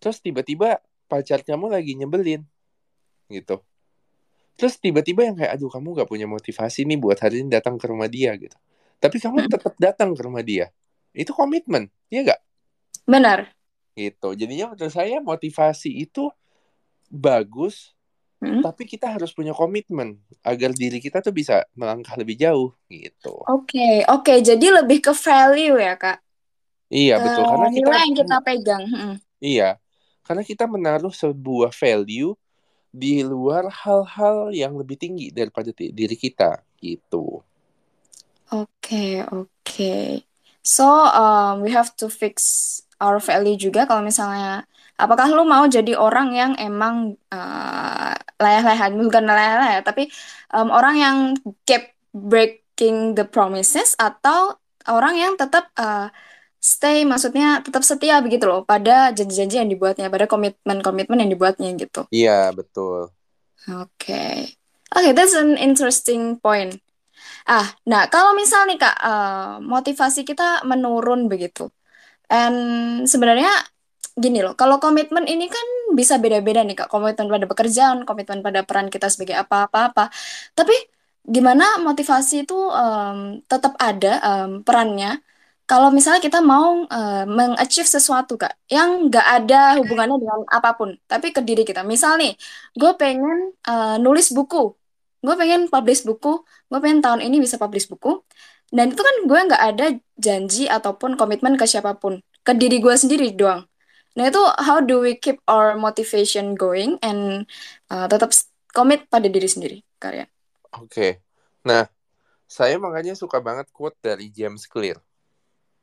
Terus 0.00 0.18
tiba-tiba 0.24 0.80
pacar 1.06 1.44
kamu 1.44 1.68
lagi 1.68 1.92
nyebelin 1.92 2.48
gitu. 3.28 3.60
Terus 4.56 4.76
tiba-tiba 4.80 5.24
yang 5.28 5.36
kayak 5.36 5.56
aduh 5.60 5.68
kamu 5.68 5.96
nggak 6.00 6.08
punya 6.08 6.24
motivasi 6.28 6.84
nih 6.88 6.96
buat 7.00 7.20
hari 7.20 7.44
ini 7.44 7.52
datang 7.52 7.76
ke 7.76 7.84
rumah 7.88 8.08
dia 8.08 8.32
gitu. 8.36 8.56
Tapi 8.96 9.16
kamu 9.20 9.48
tetap 9.50 9.74
datang 9.76 10.16
ke 10.16 10.22
rumah 10.24 10.40
dia. 10.40 10.72
Itu 11.12 11.36
komitmen 11.36 11.92
iya 12.08 12.24
nggak? 12.24 12.40
Benar. 13.04 13.52
gitu. 13.92 14.32
Jadinya 14.32 14.72
menurut 14.72 14.88
saya 14.88 15.20
motivasi 15.20 15.92
itu 15.92 16.32
bagus 17.12 17.92
Mm. 18.42 18.58
tapi 18.58 18.82
kita 18.90 19.06
harus 19.06 19.30
punya 19.30 19.54
komitmen 19.54 20.18
agar 20.42 20.74
diri 20.74 20.98
kita 20.98 21.22
tuh 21.22 21.30
bisa 21.30 21.62
melangkah 21.78 22.18
lebih 22.18 22.34
jauh 22.34 22.74
gitu 22.90 23.38
Oke, 23.46 24.02
oke. 24.10 24.34
Jadi 24.42 24.66
lebih 24.66 24.98
ke 24.98 25.14
value 25.14 25.78
ya, 25.78 25.94
Kak. 25.94 26.18
iya 26.90 27.22
betul 27.22 27.46
Eh, 27.46 27.48
karena 27.48 27.68
kita 27.70 27.86
nilai 27.86 28.00
yang 28.02 28.14
kita 28.18 28.36
pegang. 28.42 28.84
Mm. 28.90 29.16
iya 29.38 29.70
karena 30.26 30.42
kita 30.42 30.64
menaruh 30.66 31.14
sebuah 31.14 31.70
value 31.70 32.34
di 32.92 33.24
luar 33.24 33.70
hal-hal 33.72 34.52
yang 34.52 34.76
lebih 34.76 35.00
tinggi 35.00 35.30
daripada 35.32 35.72
diri 35.72 36.16
kita 36.18 36.60
gitu 36.82 37.40
Oke, 38.52 39.24
oke. 39.32 39.94
So, 40.60 40.84
um, 40.84 41.64
we 41.64 41.72
have 41.72 41.96
to 41.96 42.12
fix 42.12 42.36
our 43.00 43.16
value 43.16 43.56
juga 43.56 43.88
kalau 43.88 44.04
misalnya 44.04 44.68
apakah 44.96 45.28
lu 45.32 45.44
mau 45.44 45.64
jadi 45.68 45.96
orang 45.96 46.28
yang 46.36 46.52
emang 46.60 47.16
uh, 47.32 48.12
leleh-lehan, 48.38 48.92
bukan 48.98 49.24
leleh-leleh, 49.24 49.82
tapi 49.86 50.08
um, 50.52 50.68
orang 50.68 50.94
yang 50.98 51.16
keep 51.68 51.92
breaking 52.12 53.16
the 53.16 53.24
promises 53.24 53.96
atau 53.96 54.56
orang 54.90 55.14
yang 55.16 55.32
tetap 55.38 55.70
uh, 55.78 56.12
stay, 56.62 57.02
maksudnya 57.02 57.62
tetap 57.62 57.82
setia 57.82 58.22
begitu 58.22 58.46
loh 58.46 58.62
pada 58.62 59.10
janji-janji 59.10 59.58
yang 59.58 59.70
dibuatnya, 59.70 60.10
pada 60.10 60.30
komitmen-komitmen 60.30 61.18
yang 61.26 61.30
dibuatnya 61.30 61.70
gitu. 61.74 62.06
iya 62.14 62.54
betul 62.54 63.10
Oke. 63.70 64.58
Oke, 64.92 65.10
that's 65.14 65.38
an 65.38 65.54
interesting 65.54 66.36
point. 66.42 66.82
Ah, 67.46 67.74
nah 67.86 68.10
kalau 68.10 68.34
misal 68.34 68.66
nih 68.66 68.78
Kak, 68.78 68.96
eh, 68.98 69.52
motivasi 69.62 70.26
kita 70.26 70.66
menurun 70.66 71.30
begitu. 71.30 71.70
And 72.26 72.58
sebenarnya 73.06 73.50
gini 74.16 74.38
loh, 74.44 74.52
kalau 74.60 74.76
komitmen 74.82 75.24
ini 75.24 75.48
kan 75.48 75.66
bisa 75.98 76.20
beda-beda 76.22 76.60
nih 76.64 76.76
Kak. 76.84 76.88
Komitmen 76.92 77.28
pada 77.32 77.46
pekerjaan, 77.48 77.96
komitmen 78.08 78.40
pada 78.44 78.60
peran 78.68 78.88
kita 78.92 79.08
sebagai 79.12 79.36
apa-apa-apa. 79.40 80.12
Tapi 80.58 80.74
gimana 81.34 81.64
motivasi 81.80 82.44
itu 82.44 82.54
em, 82.56 83.40
tetap 83.50 83.72
ada 83.80 84.12
em, 84.20 84.50
perannya? 84.66 85.20
Kalau 85.70 85.88
misalnya 85.94 86.20
kita 86.20 86.38
mau 86.44 86.84
uh, 86.84 87.24
mengachieve 87.24 87.88
sesuatu 87.88 88.36
kak 88.36 88.52
yang 88.68 89.08
nggak 89.08 89.26
ada 89.36 89.80
hubungannya 89.80 90.20
dengan 90.20 90.40
apa 90.52 90.76
pun 90.76 90.90
tapi 91.08 91.32
ke 91.32 91.40
diri 91.40 91.62
kita. 91.64 91.80
Misal 91.86 92.20
nih 92.20 92.36
gue 92.76 92.92
pengen 93.00 93.56
uh, 93.70 93.96
nulis 93.96 94.28
buku. 94.36 94.76
Gue 95.24 95.34
pengen 95.40 95.70
publish 95.72 96.04
buku. 96.04 96.28
Gue 96.68 96.78
pengen 96.82 97.00
tahun 97.00 97.20
ini 97.24 97.40
bisa 97.40 97.56
publish 97.62 97.88
buku. 97.88 98.20
Dan 98.68 98.92
itu 98.92 99.00
kan 99.00 99.16
gue 99.24 99.38
nggak 99.48 99.62
ada 99.70 99.86
janji 100.20 100.68
ataupun 100.68 101.16
komitmen 101.16 101.54
ke 101.56 101.64
siapa 101.64 101.96
pun. 101.96 102.20
Ke 102.44 102.52
diri 102.52 102.76
gue 102.82 102.92
sendiri 102.98 103.32
doang 103.32 103.71
nah 104.12 104.28
itu 104.28 104.42
how 104.60 104.78
do 104.80 105.00
we 105.00 105.16
keep 105.16 105.40
our 105.48 105.76
motivation 105.76 106.52
going 106.52 107.00
and 107.00 107.48
uh, 107.88 108.04
tetap 108.08 108.32
komit 108.72 109.08
pada 109.08 109.28
diri 109.28 109.48
sendiri 109.48 109.78
karya 109.96 110.28
oke 110.76 110.92
okay. 110.92 111.10
nah 111.64 111.88
saya 112.44 112.76
makanya 112.76 113.16
suka 113.16 113.40
banget 113.40 113.72
quote 113.72 113.96
dari 114.04 114.28
James 114.28 114.68
Clear 114.68 115.00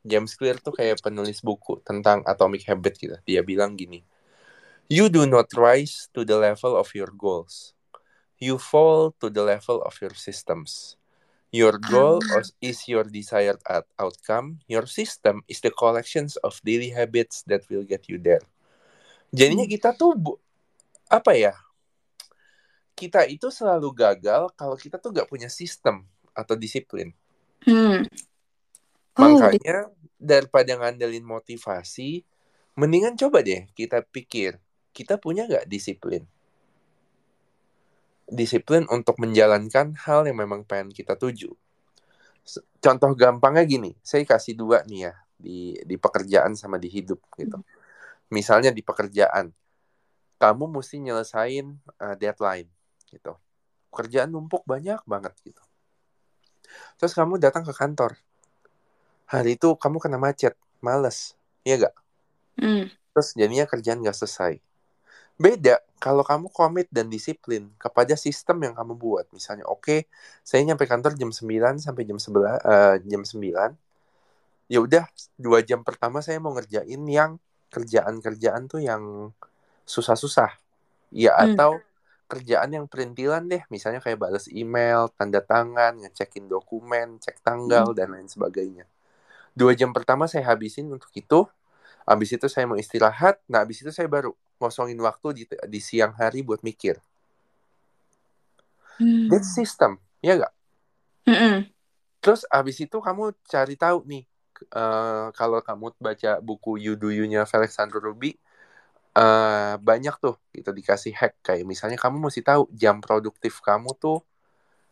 James 0.00 0.32
Clear 0.32 0.56
tuh 0.56 0.72
kayak 0.72 1.04
penulis 1.04 1.44
buku 1.44 1.76
tentang 1.84 2.24
atomic 2.24 2.64
habit 2.64 2.96
gitu. 2.96 3.16
Dia 3.28 3.44
bilang 3.44 3.76
gini, 3.76 4.00
You 4.90 5.12
do 5.12 5.28
not 5.28 5.52
rise 5.54 6.08
to 6.16 6.24
the 6.24 6.34
level 6.40 6.74
of 6.74 6.90
your 6.96 7.12
goals. 7.12 7.76
You 8.40 8.56
fall 8.56 9.12
to 9.20 9.28
the 9.28 9.44
level 9.44 9.84
of 9.84 9.94
your 10.00 10.16
systems. 10.16 10.96
Your 11.50 11.82
goal 11.82 12.22
um. 12.22 12.46
is 12.62 12.86
your 12.86 13.02
desired 13.02 13.58
outcome. 13.98 14.62
Your 14.70 14.86
system 14.86 15.42
is 15.50 15.58
the 15.58 15.74
collections 15.74 16.38
of 16.46 16.54
daily 16.62 16.94
habits 16.94 17.42
that 17.50 17.66
will 17.66 17.82
get 17.82 18.06
you 18.06 18.22
there. 18.22 18.42
Jadinya 19.34 19.66
hmm. 19.66 19.74
kita 19.74 19.90
tuh 19.98 20.14
apa 21.10 21.34
ya? 21.34 21.54
Kita 22.94 23.26
itu 23.26 23.50
selalu 23.50 23.90
gagal 23.90 24.54
kalau 24.54 24.78
kita 24.78 25.02
tuh 25.02 25.10
gak 25.10 25.26
punya 25.26 25.50
sistem 25.50 26.06
atau 26.30 26.54
disiplin. 26.54 27.10
Hmm. 27.66 28.06
Oh, 29.18 29.36
Makanya 29.36 29.90
daripada 30.16 30.78
ngandelin 30.78 31.26
motivasi, 31.26 32.22
mendingan 32.78 33.18
coba 33.18 33.42
deh 33.42 33.66
kita 33.74 34.06
pikir, 34.06 34.56
kita 34.94 35.18
punya 35.18 35.44
nggak 35.50 35.66
disiplin? 35.66 36.24
Disiplin 38.30 38.86
untuk 38.86 39.18
menjalankan 39.18 39.98
hal 40.06 40.22
yang 40.30 40.38
memang 40.38 40.62
pengen 40.62 40.94
kita 40.94 41.18
tuju. 41.18 41.50
Contoh 42.78 43.10
gampangnya 43.18 43.66
gini, 43.66 43.90
saya 44.06 44.22
kasih 44.22 44.54
dua 44.54 44.86
nih 44.86 45.10
ya 45.10 45.14
di 45.34 45.74
di 45.82 45.96
pekerjaan 45.98 46.54
sama 46.54 46.78
di 46.78 46.86
hidup 46.86 47.18
gitu. 47.34 47.58
Misalnya 48.30 48.70
di 48.70 48.86
pekerjaan, 48.86 49.50
kamu 50.38 50.64
mesti 50.70 51.02
nyelesain 51.02 51.66
uh, 51.98 52.14
deadline 52.14 52.70
gitu. 53.10 53.34
Pekerjaan 53.90 54.30
numpuk 54.30 54.62
banyak 54.62 55.02
banget 55.04 55.34
gitu. 55.42 55.62
Terus 57.02 57.12
kamu 57.12 57.42
datang 57.42 57.66
ke 57.66 57.74
kantor, 57.74 58.14
hari 59.26 59.58
itu 59.58 59.74
kamu 59.74 59.98
kena 59.98 60.22
macet, 60.22 60.54
males, 60.78 61.34
iya 61.66 61.90
gak? 61.90 61.94
Mm. 62.62 62.86
Terus 63.10 63.28
jadinya 63.34 63.66
kerjaan 63.66 64.06
gak 64.06 64.14
selesai. 64.14 64.62
Beda 65.40 65.80
kalau 65.96 66.20
kamu 66.20 66.52
komit 66.52 66.88
dan 66.92 67.08
disiplin 67.08 67.72
kepada 67.80 68.12
sistem 68.16 68.60
yang 68.60 68.74
kamu 68.76 68.92
buat. 68.96 69.26
Misalnya, 69.32 69.64
oke, 69.68 69.80
okay, 69.80 70.00
saya 70.44 70.60
nyampe 70.68 70.84
kantor 70.84 71.16
jam 71.16 71.32
9 71.32 71.80
sampai 71.80 72.02
jam 72.04 72.20
11, 72.20 72.60
uh, 72.60 72.96
jam 73.00 73.22
9. 73.24 73.72
Ya 74.70 74.78
udah, 74.78 75.04
dua 75.34 75.64
jam 75.64 75.80
pertama 75.82 76.20
saya 76.20 76.38
mau 76.38 76.52
ngerjain 76.54 77.02
yang 77.08 77.40
kerjaan-kerjaan 77.72 78.68
tuh 78.68 78.84
yang 78.84 79.32
susah-susah. 79.88 80.54
Ya 81.10 81.34
mm. 81.34 81.56
atau 81.56 81.80
kerjaan 82.30 82.70
yang 82.76 82.86
perintilan 82.86 83.50
deh, 83.50 83.64
misalnya 83.72 83.98
kayak 83.98 84.20
balas 84.20 84.46
email, 84.46 85.10
tanda 85.18 85.42
tangan, 85.42 85.98
ngecekin 85.98 86.46
dokumen, 86.46 87.18
cek 87.18 87.42
tanggal, 87.42 87.90
mm. 87.90 87.96
dan 87.98 88.08
lain 88.14 88.28
sebagainya 88.30 88.86
dua 89.54 89.74
jam 89.74 89.90
pertama 89.90 90.30
saya 90.30 90.46
habisin 90.50 90.90
untuk 90.90 91.10
itu 91.14 91.46
habis 92.06 92.30
itu 92.32 92.46
saya 92.46 92.64
mau 92.64 92.78
istirahat 92.78 93.38
nah 93.50 93.62
habis 93.62 93.82
itu 93.82 93.90
saya 93.90 94.06
baru 94.06 94.34
ngosongin 94.60 95.00
waktu 95.00 95.28
di, 95.32 95.42
di 95.48 95.80
siang 95.80 96.12
hari 96.12 96.44
buat 96.44 96.60
mikir 96.60 97.00
hmm. 99.00 99.32
that's 99.32 99.56
system 99.56 99.96
ya 100.20 100.36
gak 100.36 100.52
mm 101.24 101.32
-mm. 101.32 101.56
terus 102.20 102.44
habis 102.52 102.76
itu 102.76 103.00
kamu 103.00 103.32
cari 103.48 103.74
tahu 103.74 104.04
nih 104.04 104.28
uh, 104.76 105.32
kalau 105.32 105.64
kamu 105.64 105.96
baca 105.96 106.38
buku 106.44 106.76
You 106.76 106.94
Do 107.00 107.08
You-nya 107.08 107.48
Alexander 107.48 107.96
Ruby 107.98 108.36
uh, 109.16 109.80
banyak 109.80 110.14
tuh 110.20 110.36
gitu 110.52 110.70
dikasih 110.76 111.16
hack 111.16 111.40
kayak 111.40 111.64
misalnya 111.64 111.96
kamu 111.96 112.20
mesti 112.20 112.44
tahu 112.44 112.68
jam 112.76 113.00
produktif 113.00 113.64
kamu 113.64 113.96
tuh 113.96 114.20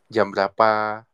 jam 0.09 0.33
berapa 0.33 1.05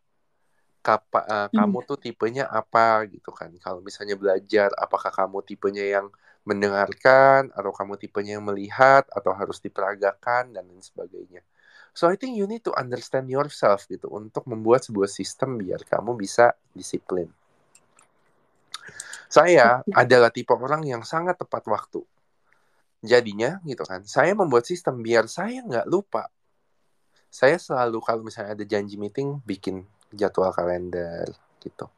kapa, 0.86 1.20
uh, 1.26 1.48
hmm. 1.50 1.58
kamu 1.58 1.78
tuh 1.90 1.98
tipenya 1.98 2.46
apa 2.46 3.10
gitu 3.10 3.34
kan. 3.34 3.50
Kalau 3.58 3.82
misalnya 3.82 4.14
belajar, 4.14 4.70
apakah 4.78 5.10
kamu 5.10 5.42
tipenya 5.42 5.82
yang 5.82 6.14
mendengarkan 6.46 7.50
atau 7.52 7.74
kamu 7.74 7.98
tipenya 7.98 8.38
yang 8.38 8.46
melihat 8.46 9.10
atau 9.10 9.34
harus 9.34 9.58
diperagakan 9.60 10.54
dan 10.54 10.64
lain 10.70 10.82
sebagainya. 10.82 11.42
So 11.96 12.06
I 12.06 12.20
think 12.20 12.38
you 12.38 12.46
need 12.46 12.62
to 12.70 12.76
understand 12.78 13.28
yourself 13.32 13.90
gitu 13.90 14.12
untuk 14.14 14.46
membuat 14.46 14.86
sebuah 14.86 15.10
sistem 15.10 15.58
biar 15.58 15.82
kamu 15.84 16.14
bisa 16.14 16.54
disiplin. 16.76 17.28
Saya 19.26 19.82
adalah 20.02 20.30
tipe 20.30 20.54
orang 20.54 20.86
yang 20.86 21.02
sangat 21.02 21.42
tepat 21.42 21.66
waktu. 21.66 22.06
Jadinya 23.02 23.62
gitu 23.66 23.86
kan, 23.86 24.06
saya 24.06 24.34
membuat 24.38 24.70
sistem 24.70 25.02
biar 25.02 25.26
saya 25.26 25.66
nggak 25.66 25.88
lupa. 25.90 26.30
Saya 27.32 27.60
selalu 27.60 28.00
kalau 28.00 28.22
misalnya 28.24 28.56
ada 28.56 28.66
janji 28.66 28.96
meeting 28.96 29.44
bikin 29.44 29.84
jadwal 30.14 30.52
kalender 30.56 31.28
gitu. 31.60 31.90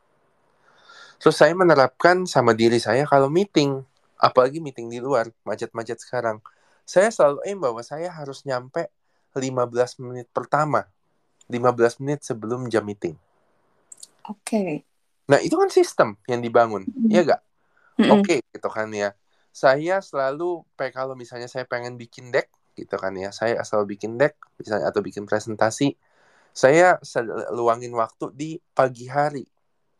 Terus 1.18 1.34
saya 1.34 1.54
menerapkan 1.58 2.30
sama 2.30 2.54
diri 2.54 2.78
saya 2.78 3.06
kalau 3.10 3.30
meeting, 3.30 3.82
apalagi 4.18 4.62
meeting 4.62 4.90
di 4.90 5.00
luar, 5.02 5.30
macet-macet 5.46 6.02
sekarang, 6.02 6.42
saya 6.88 7.10
selalu 7.14 7.40
aim 7.46 7.60
bahwa 7.62 7.82
saya 7.86 8.10
harus 8.10 8.44
nyampe 8.44 8.90
15 9.38 10.02
menit 10.02 10.28
pertama, 10.34 10.90
15 11.50 12.02
menit 12.02 12.26
sebelum 12.26 12.68
jam 12.68 12.84
meeting. 12.84 13.16
Oke. 14.28 14.42
Okay. 14.44 14.72
Nah, 15.28 15.40
itu 15.44 15.56
kan 15.60 15.68
sistem 15.68 16.16
yang 16.26 16.40
dibangun, 16.40 16.88
mm. 16.88 17.12
ya 17.12 17.22
gak? 17.28 17.42
Mm 18.00 18.04
-hmm. 18.04 18.14
Oke, 18.16 18.24
okay, 18.24 18.40
gitu 18.56 18.70
kan 18.72 18.88
ya. 18.96 19.12
Saya 19.52 20.00
selalu, 20.00 20.64
kalau 20.94 21.18
misalnya 21.18 21.52
saya 21.52 21.68
pengen 21.68 22.00
bikin 22.00 22.32
deck, 22.32 22.48
gitu 22.78 22.96
kan 22.96 23.12
ya, 23.18 23.34
saya 23.34 23.60
asal 23.60 23.84
bikin 23.84 24.16
deck, 24.16 24.38
misalnya 24.62 24.88
atau 24.88 25.02
bikin 25.04 25.26
presentasi, 25.28 25.98
saya 26.56 26.98
luangin 27.54 27.94
waktu 27.94 28.34
di 28.34 28.50
pagi 28.74 29.06
hari. 29.12 29.46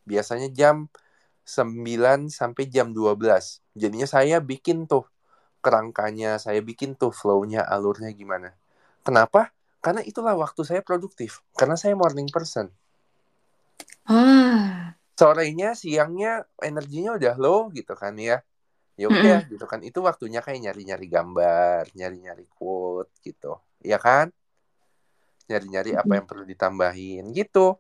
Biasanya 0.08 0.50
jam 0.50 0.88
9 1.48 2.28
sampai 2.28 2.68
jam 2.68 2.92
12. 2.92 3.64
Jadinya 3.72 4.04
saya 4.04 4.44
bikin 4.44 4.84
tuh 4.84 5.08
kerangkanya, 5.64 6.36
saya 6.36 6.60
bikin 6.60 7.00
tuh 7.00 7.16
flow-nya, 7.16 7.64
alurnya 7.64 8.12
gimana. 8.12 8.52
Kenapa? 9.08 9.56
Karena 9.80 10.04
itulah 10.04 10.36
waktu 10.36 10.68
saya 10.68 10.84
produktif. 10.84 11.40
Karena 11.56 11.80
saya 11.80 11.96
morning 11.96 12.28
person. 12.28 12.68
Ah. 14.04 14.92
Sorenya, 15.16 15.72
siangnya 15.74 16.44
energinya 16.60 17.16
udah 17.16 17.36
low 17.40 17.72
gitu 17.72 17.96
kan 17.96 18.20
ya. 18.20 18.44
Ya 19.00 19.08
udah 19.08 19.40
mm 19.40 19.42
-hmm. 19.48 19.52
gitu 19.56 19.66
kan. 19.66 19.80
Itu 19.88 20.04
waktunya 20.04 20.44
kayak 20.44 20.68
nyari-nyari 20.68 21.08
gambar, 21.08 21.96
nyari-nyari 21.96 22.46
quote 22.52 23.16
gitu. 23.24 23.56
Ya 23.80 23.98
kan? 23.98 24.36
nyari-nyari 25.48 25.96
apa 25.96 26.12
yang 26.20 26.28
perlu 26.28 26.44
ditambahin 26.44 27.32
gitu. 27.32 27.80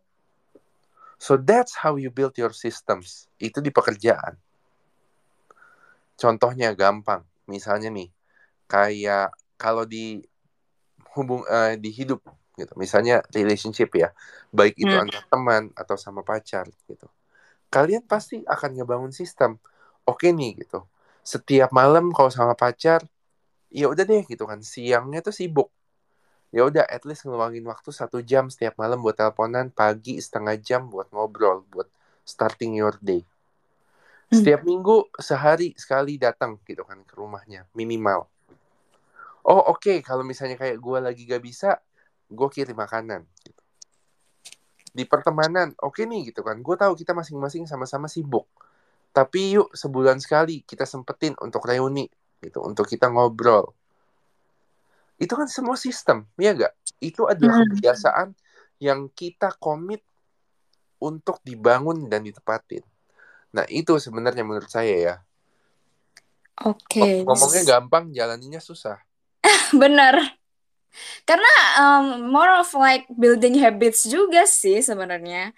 So 1.17 1.35
that's 1.37 1.73
how 1.73 1.97
you 1.97 2.13
build 2.13 2.37
your 2.37 2.53
systems. 2.53 3.25
Itu 3.41 3.57
di 3.61 3.73
pekerjaan. 3.73 4.37
Contohnya 6.17 6.73
gampang. 6.77 7.25
Misalnya 7.49 7.89
nih, 7.89 8.09
kayak 8.69 9.33
kalau 9.57 9.85
di 9.85 10.21
hubung 11.17 11.41
uh, 11.49 11.73
di 11.73 11.89
hidup 11.89 12.21
gitu. 12.57 12.73
Misalnya 12.77 13.25
relationship 13.33 13.93
ya, 13.97 14.13
baik 14.53 14.77
itu 14.77 14.89
hmm. 14.89 15.09
antar 15.09 15.23
teman 15.29 15.63
atau 15.73 15.97
sama 15.97 16.21
pacar 16.21 16.69
gitu. 16.89 17.09
Kalian 17.69 18.05
pasti 18.05 18.41
akan 18.45 18.77
ngebangun 18.77 19.13
sistem. 19.13 19.61
Oke 20.05 20.33
nih 20.33 20.57
gitu. 20.65 20.85
Setiap 21.25 21.73
malam 21.73 22.13
kalau 22.13 22.31
sama 22.33 22.53
pacar, 22.53 23.05
ya 23.73 23.89
udah 23.89 24.05
deh 24.05 24.23
gitu 24.25 24.45
kan. 24.49 24.61
Siangnya 24.61 25.21
tuh 25.21 25.33
sibuk 25.33 25.69
ya 26.51 26.63
udah 26.63 26.87
at 26.87 27.03
least 27.03 27.27
ngeluangin 27.27 27.63
waktu 27.67 27.91
satu 27.91 28.23
jam 28.23 28.47
setiap 28.47 28.79
malam 28.79 29.03
buat 29.03 29.19
teleponan 29.19 29.67
pagi 29.67 30.19
setengah 30.23 30.55
jam 30.59 30.87
buat 30.87 31.11
ngobrol 31.11 31.67
buat 31.67 31.91
starting 32.23 32.79
your 32.79 32.95
day 33.03 33.23
hmm. 33.23 34.35
setiap 34.39 34.63
minggu 34.63 35.11
sehari 35.19 35.75
sekali 35.75 36.15
datang 36.15 36.59
gitu 36.63 36.87
kan 36.87 37.03
ke 37.03 37.13
rumahnya 37.19 37.67
minimal 37.75 38.31
oh 39.43 39.71
oke 39.71 39.83
okay. 39.83 39.97
kalau 39.99 40.23
misalnya 40.23 40.55
kayak 40.55 40.79
gue 40.79 40.97
lagi 41.03 41.23
gak 41.27 41.43
bisa 41.43 41.79
gue 42.27 42.47
kirim 42.51 42.75
makanan 42.75 43.27
gitu. 43.43 43.63
di 44.95 45.03
pertemanan 45.03 45.75
oke 45.83 45.99
okay 45.99 46.07
nih 46.07 46.31
gitu 46.31 46.47
kan 46.47 46.59
gue 46.63 46.75
tahu 46.79 46.95
kita 46.95 47.11
masing-masing 47.11 47.67
sama-sama 47.67 48.07
sibuk 48.07 48.47
tapi 49.11 49.59
yuk 49.59 49.71
sebulan 49.75 50.23
sekali 50.23 50.63
kita 50.63 50.87
sempetin 50.87 51.35
untuk 51.43 51.63
reuni 51.67 52.07
gitu 52.39 52.63
untuk 52.63 52.87
kita 52.87 53.11
ngobrol 53.11 53.75
itu 55.17 55.33
kan 55.33 55.49
semua 55.49 55.73
sistem, 55.73 56.29
ya 56.37 56.53
enggak? 56.53 56.73
Itu 57.01 57.25
adalah 57.25 57.65
hmm. 57.65 57.69
kebiasaan 57.77 58.27
yang 58.77 59.09
kita 59.13 59.57
komit 59.57 60.05
untuk 61.01 61.41
dibangun 61.41 62.05
dan 62.09 62.25
ditepatin. 62.25 62.85
Nah, 63.53 63.65
itu 63.69 63.97
sebenarnya 63.97 64.45
menurut 64.45 64.69
saya 64.69 64.95
ya. 64.97 65.15
Oke, 66.65 67.21
Ngomongnya 67.21 67.63
gampang, 67.65 68.09
jalaninya 68.13 68.61
susah. 68.61 68.97
benar. 69.81 70.17
Karena 71.25 71.53
um, 71.77 72.33
more 72.33 72.57
of 72.57 72.69
like 72.73 73.05
building 73.13 73.61
habits 73.61 74.05
juga 74.09 74.45
sih 74.49 74.81
sebenarnya. 74.81 75.53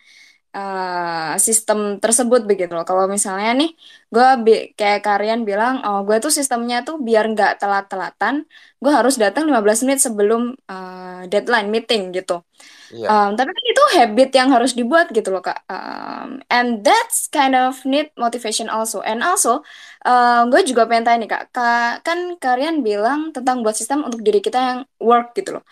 uh, 0.50 1.38
sistem 1.38 2.02
tersebut 2.02 2.46
begitu 2.46 2.74
loh. 2.74 2.86
Kalau 2.88 3.06
misalnya 3.06 3.54
nih, 3.54 3.72
gue 4.10 4.28
kayak 4.74 5.06
kalian 5.06 5.46
bilang, 5.46 5.86
oh 5.86 6.02
gue 6.02 6.18
tuh 6.18 6.34
sistemnya 6.34 6.82
tuh 6.82 6.98
biar 6.98 7.30
nggak 7.34 7.62
telat-telatan, 7.62 8.50
gue 8.82 8.92
harus 8.92 9.16
datang 9.22 9.46
15 9.46 9.86
menit 9.86 10.00
sebelum 10.02 10.58
uh, 10.66 11.30
deadline 11.30 11.70
meeting 11.70 12.10
gitu. 12.18 12.42
Iya. 12.90 13.06
Um, 13.06 13.30
tapi 13.38 13.54
kan 13.54 13.66
itu 13.70 13.84
habit 14.02 14.30
yang 14.34 14.50
harus 14.50 14.74
dibuat 14.74 15.14
gitu 15.14 15.30
loh 15.30 15.46
kak. 15.46 15.62
Um, 15.70 16.42
and 16.50 16.82
that's 16.82 17.30
kind 17.30 17.54
of 17.54 17.78
need 17.86 18.10
motivation 18.18 18.66
also. 18.66 19.06
And 19.06 19.22
also, 19.22 19.62
um, 20.02 20.50
gue 20.50 20.66
juga 20.66 20.90
pengen 20.90 21.06
tanya 21.06 21.18
nih 21.22 21.30
kak, 21.30 21.44
kak, 21.54 21.94
kan 22.02 22.20
kalian 22.42 22.82
bilang 22.82 23.30
tentang 23.30 23.62
buat 23.62 23.78
sistem 23.78 24.02
untuk 24.02 24.26
diri 24.26 24.42
kita 24.42 24.58
yang 24.58 24.80
work 24.98 25.38
gitu 25.38 25.62
loh. 25.62 25.64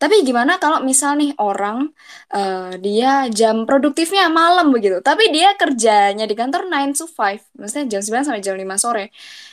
Tapi 0.00 0.26
gimana 0.26 0.58
kalau 0.58 0.82
misal 0.82 1.14
nih 1.14 1.36
orang 1.38 1.92
uh, 2.34 2.74
dia 2.80 3.28
jam 3.30 3.68
produktifnya 3.68 4.26
malam 4.32 4.74
begitu, 4.74 4.98
tapi 5.04 5.30
dia 5.30 5.54
kerjanya 5.54 6.26
di 6.26 6.34
kantor 6.34 6.66
9 6.66 6.98
to 6.98 7.06
5, 7.06 7.54
maksudnya 7.54 7.81
jam 7.86 8.00
9 8.02 8.26
sampai 8.26 8.42
jam 8.42 8.54
5 8.54 8.64
sore. 8.78 9.10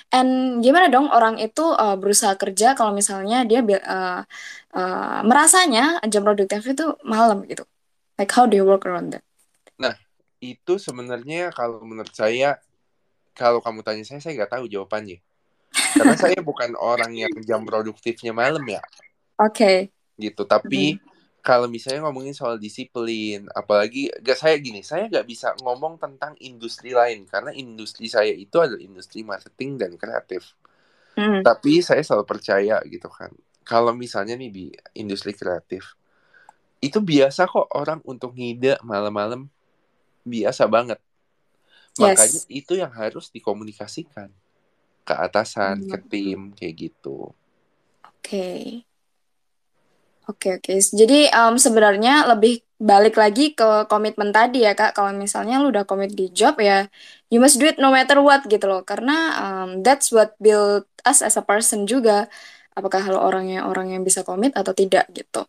And 0.10 0.62
gimana 0.66 0.90
dong 0.90 1.10
orang 1.14 1.38
itu 1.38 1.62
uh, 1.62 1.94
berusaha 1.94 2.34
kerja 2.34 2.74
kalau 2.74 2.98
misalnya 2.98 3.46
dia 3.46 3.62
uh, 3.62 4.26
uh, 4.74 5.20
merasanya 5.22 6.02
jam 6.10 6.26
produktif 6.26 6.66
itu 6.66 6.98
malam 7.06 7.46
gitu. 7.46 7.64
Like 8.18 8.34
how 8.34 8.50
do 8.50 8.58
you 8.58 8.66
work 8.66 8.90
around 8.90 9.14
that? 9.14 9.24
Nah, 9.78 9.96
itu 10.42 10.82
sebenarnya 10.82 11.54
kalau 11.54 11.86
menurut 11.86 12.12
saya 12.12 12.58
kalau 13.38 13.62
kamu 13.62 13.86
tanya 13.86 14.04
saya 14.04 14.20
saya 14.20 14.36
nggak 14.36 14.60
tahu 14.60 14.66
jawabannya. 14.66 15.22
Karena 15.70 16.16
saya 16.18 16.40
bukan 16.42 16.74
orang 16.76 17.14
yang 17.14 17.34
jam 17.46 17.62
produktifnya 17.62 18.34
malam 18.34 18.66
ya. 18.66 18.82
Oke. 19.40 19.48
Okay. 19.50 19.78
Gitu, 20.20 20.44
tapi 20.44 21.00
mm 21.00 21.00
-hmm 21.00 21.09
kalau 21.40 21.72
misalnya 21.72 22.04
ngomongin 22.04 22.36
soal 22.36 22.60
disiplin, 22.60 23.48
apalagi 23.56 24.12
gak 24.20 24.40
saya 24.40 24.56
gini, 24.60 24.84
saya 24.84 25.08
nggak 25.08 25.28
bisa 25.28 25.56
ngomong 25.64 25.96
tentang 25.96 26.36
industri 26.44 26.92
lain 26.92 27.24
karena 27.26 27.56
industri 27.56 28.12
saya 28.12 28.32
itu 28.32 28.60
adalah 28.60 28.80
industri 28.80 29.24
marketing 29.24 29.80
dan 29.80 29.92
kreatif. 29.96 30.56
Mm. 31.16 31.44
Tapi 31.44 31.80
saya 31.80 32.04
selalu 32.04 32.28
percaya 32.28 32.84
gitu 32.88 33.08
kan, 33.08 33.32
kalau 33.64 33.96
misalnya 33.96 34.36
nih 34.36 34.52
di 34.52 34.66
industri 35.00 35.32
kreatif, 35.32 35.96
itu 36.80 37.00
biasa 37.00 37.48
kok 37.48 37.72
orang 37.76 38.00
untuk 38.04 38.36
ngide 38.36 38.80
malam-malam 38.84 39.48
biasa 40.28 40.68
banget. 40.68 41.00
Yes. 41.96 42.04
Makanya 42.04 42.42
itu 42.52 42.74
yang 42.80 42.92
harus 42.92 43.32
dikomunikasikan 43.32 44.32
ke 45.08 45.14
atasan, 45.16 45.88
mm. 45.88 45.90
ke 45.92 45.98
tim 46.08 46.40
kayak 46.52 46.76
gitu. 46.76 47.32
Oke. 48.04 48.24
Okay. 48.28 48.89
Oke 50.30 50.62
oke. 50.62 50.78
Jadi 50.78 51.26
um, 51.34 51.58
sebenarnya 51.58 52.30
lebih 52.30 52.62
balik 52.78 53.18
lagi 53.18 53.58
ke 53.58 53.90
komitmen 53.90 54.30
tadi 54.30 54.62
ya 54.62 54.78
kak. 54.78 54.94
Kalau 54.94 55.10
misalnya 55.18 55.58
lu 55.58 55.74
udah 55.74 55.90
komit 55.90 56.14
di 56.14 56.30
job 56.30 56.62
ya, 56.62 56.86
you 57.34 57.42
must 57.42 57.58
do 57.58 57.66
it 57.66 57.82
no 57.82 57.90
matter 57.90 58.22
what 58.22 58.46
gitu 58.46 58.70
loh. 58.70 58.86
Karena 58.86 59.34
um, 59.42 59.70
that's 59.82 60.14
what 60.14 60.38
build 60.38 60.86
us 61.02 61.26
as 61.26 61.34
a 61.34 61.42
person 61.42 61.90
juga. 61.90 62.30
Apakah 62.78 63.02
kalau 63.02 63.26
orangnya 63.26 63.66
orang 63.66 63.92
yang 63.92 64.06
bisa 64.06 64.22
komit 64.22 64.54
atau 64.56 64.72
tidak 64.72 65.10
gitu. 65.12 65.44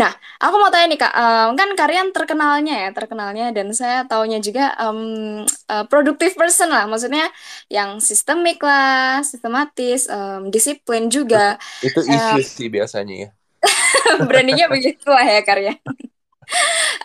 Nah, 0.00 0.10
aku 0.40 0.56
mau 0.58 0.72
tanya 0.72 0.90
nih 0.90 0.98
kak, 0.98 1.14
um, 1.14 1.48
kan 1.54 1.68
kalian 1.78 2.10
terkenalnya 2.10 2.74
ya, 2.88 2.90
terkenalnya 2.90 3.46
dan 3.54 3.70
saya 3.70 4.02
taunya 4.08 4.42
juga 4.42 4.74
um, 4.80 5.44
uh, 5.68 5.84
productive 5.86 6.34
person 6.34 6.72
lah. 6.72 6.88
Maksudnya 6.90 7.28
yang 7.70 8.02
sistemik 8.02 8.58
lah, 8.64 9.22
sistematis, 9.22 10.10
um, 10.10 10.50
disiplin 10.50 11.06
juga. 11.06 11.60
Itu 11.84 12.02
isu 12.02 12.40
uh, 12.40 12.42
sih 12.42 12.66
biasanya 12.72 13.28
ya 13.28 13.30
Beraninya 14.28 14.66
begitu 14.68 15.06
lah 15.08 15.24
ya 15.24 15.40
karya. 15.46 15.74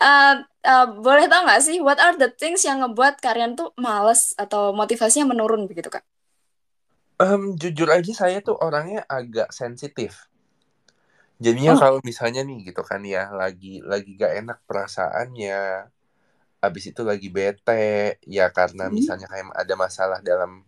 uh, 0.02 0.34
uh, 0.70 0.86
boleh 0.98 1.30
tau 1.30 1.46
gak 1.46 1.62
sih 1.62 1.78
what 1.78 1.96
are 2.02 2.18
the 2.18 2.28
things 2.34 2.66
yang 2.66 2.82
ngebuat 2.82 3.22
kalian 3.22 3.54
tuh 3.54 3.70
males 3.78 4.34
atau 4.34 4.74
motivasinya 4.74 5.30
menurun 5.30 5.70
begitu 5.70 5.88
kak? 5.88 6.04
Um, 7.18 7.58
jujur 7.58 7.90
aja 7.90 8.12
saya 8.14 8.38
tuh 8.38 8.54
orangnya 8.58 9.02
agak 9.10 9.50
sensitif. 9.50 10.30
Jadinya 11.38 11.74
oh. 11.74 11.78
kalau 11.78 11.98
misalnya 12.02 12.42
nih 12.42 12.70
gitu 12.70 12.82
kan 12.82 13.02
ya 13.02 13.30
lagi 13.30 13.82
lagi 13.82 14.14
gak 14.18 14.42
enak 14.42 14.58
perasaannya, 14.66 15.90
abis 16.58 16.90
itu 16.90 17.02
lagi 17.06 17.30
bete 17.30 18.18
ya 18.26 18.50
karena 18.50 18.90
hmm. 18.90 18.94
misalnya 18.94 19.26
kayak 19.30 19.54
ada 19.54 19.74
masalah 19.78 20.18
dalam 20.18 20.66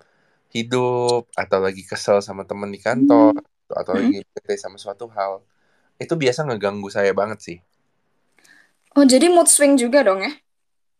hidup 0.51 1.27
atau 1.35 1.59
lagi 1.59 1.83
kesel 1.83 2.23
sama 2.23 2.47
temen 2.47 2.71
di 2.71 2.79
kantor 2.79 3.35
hmm. 3.35 3.75
atau 3.75 3.93
hmm. 3.95 3.99
lagi 3.99 4.19
bete 4.31 4.55
sama 4.55 4.79
suatu 4.79 5.11
hal 5.11 5.43
itu 6.01 6.15
biasa 6.17 6.49
ngeganggu 6.49 6.89
saya 6.89 7.13
banget 7.13 7.39
sih. 7.45 7.59
Oh, 8.97 9.05
jadi 9.05 9.29
mood 9.29 9.47
swing 9.47 9.77
juga 9.77 10.03
dong 10.03 10.25
ya? 10.25 10.33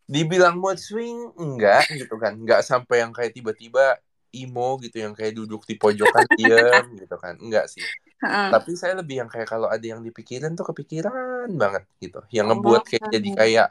Dibilang 0.07 0.61
mood 0.61 0.77
swing 0.77 1.33
enggak 1.41 1.89
gitu 1.97 2.21
kan. 2.21 2.37
Enggak 2.37 2.63
sampai 2.63 3.03
yang 3.03 3.11
kayak 3.11 3.33
tiba-tiba 3.33 3.99
emo 4.31 4.79
gitu 4.79 5.03
yang 5.03 5.11
kayak 5.11 5.35
duduk 5.35 5.67
di 5.67 5.75
pojokan 5.75 6.23
diam 6.39 6.87
gitu 6.95 7.17
kan. 7.17 7.35
Enggak 7.41 7.73
sih. 7.73 7.83
Uh. 8.21 8.53
Tapi 8.53 8.77
saya 8.77 8.95
lebih 9.01 9.25
yang 9.25 9.31
kayak 9.33 9.49
kalau 9.49 9.67
ada 9.67 9.83
yang 9.83 10.05
dipikirin 10.05 10.53
tuh 10.55 10.69
kepikiran 10.71 11.49
banget 11.57 11.89
gitu. 11.99 12.21
Yang 12.31 12.47
oh, 12.47 12.51
ngebuat 12.55 12.83
kayak 12.87 13.09
jadi 13.09 13.31
kayak 13.35 13.69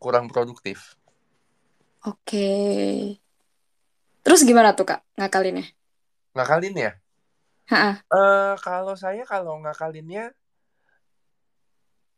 kurang 0.00 0.26
produktif. 0.32 0.96
Oke. 2.02 2.16
Okay. 2.26 2.96
Terus 4.26 4.42
gimana 4.42 4.74
tuh 4.74 4.90
Kak 4.90 5.04
ngakalinnya? 5.18 5.66
Ngakalin 6.34 6.74
ya? 6.74 6.92
Uh, 7.72 8.54
kalau 8.60 8.94
saya 8.98 9.22
kalau 9.24 9.58
ngakalinnya 9.62 10.34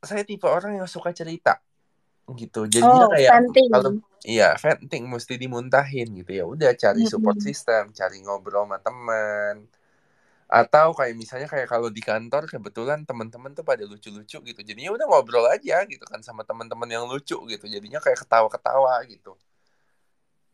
saya 0.08 0.22
tipe 0.24 0.46
orang 0.48 0.80
yang 0.80 0.88
suka 0.88 1.10
cerita 1.12 1.60
gitu. 2.32 2.64
Jadi 2.64 2.88
oh, 2.88 3.12
kayak 3.12 3.52
kalau 3.68 4.00
iya 4.24 4.56
venting 4.56 5.04
mesti 5.04 5.36
dimuntahin 5.36 6.08
gitu. 6.16 6.32
Ya 6.32 6.44
udah 6.48 6.72
cari 6.72 7.04
support 7.04 7.36
mm 7.36 7.44
-hmm. 7.44 7.48
system 7.52 7.82
cari 7.92 8.24
ngobrol 8.24 8.64
sama 8.64 8.80
teman. 8.80 9.68
Atau 10.48 10.96
kayak 10.96 11.14
misalnya 11.18 11.48
kayak 11.50 11.68
kalau 11.68 11.92
di 11.92 12.00
kantor 12.00 12.48
kebetulan 12.48 13.04
teman-teman 13.04 13.52
tuh 13.52 13.64
pada 13.66 13.84
lucu-lucu 13.84 14.40
gitu. 14.40 14.60
Jadinya 14.64 14.96
udah 14.96 15.06
ngobrol 15.08 15.44
aja 15.52 15.84
gitu 15.84 16.04
kan 16.08 16.24
sama 16.24 16.48
teman-teman 16.48 16.88
yang 16.88 17.04
lucu 17.04 17.36
gitu. 17.36 17.64
Jadinya 17.68 18.00
kayak 18.00 18.24
ketawa-ketawa 18.24 19.04
gitu. 19.04 19.36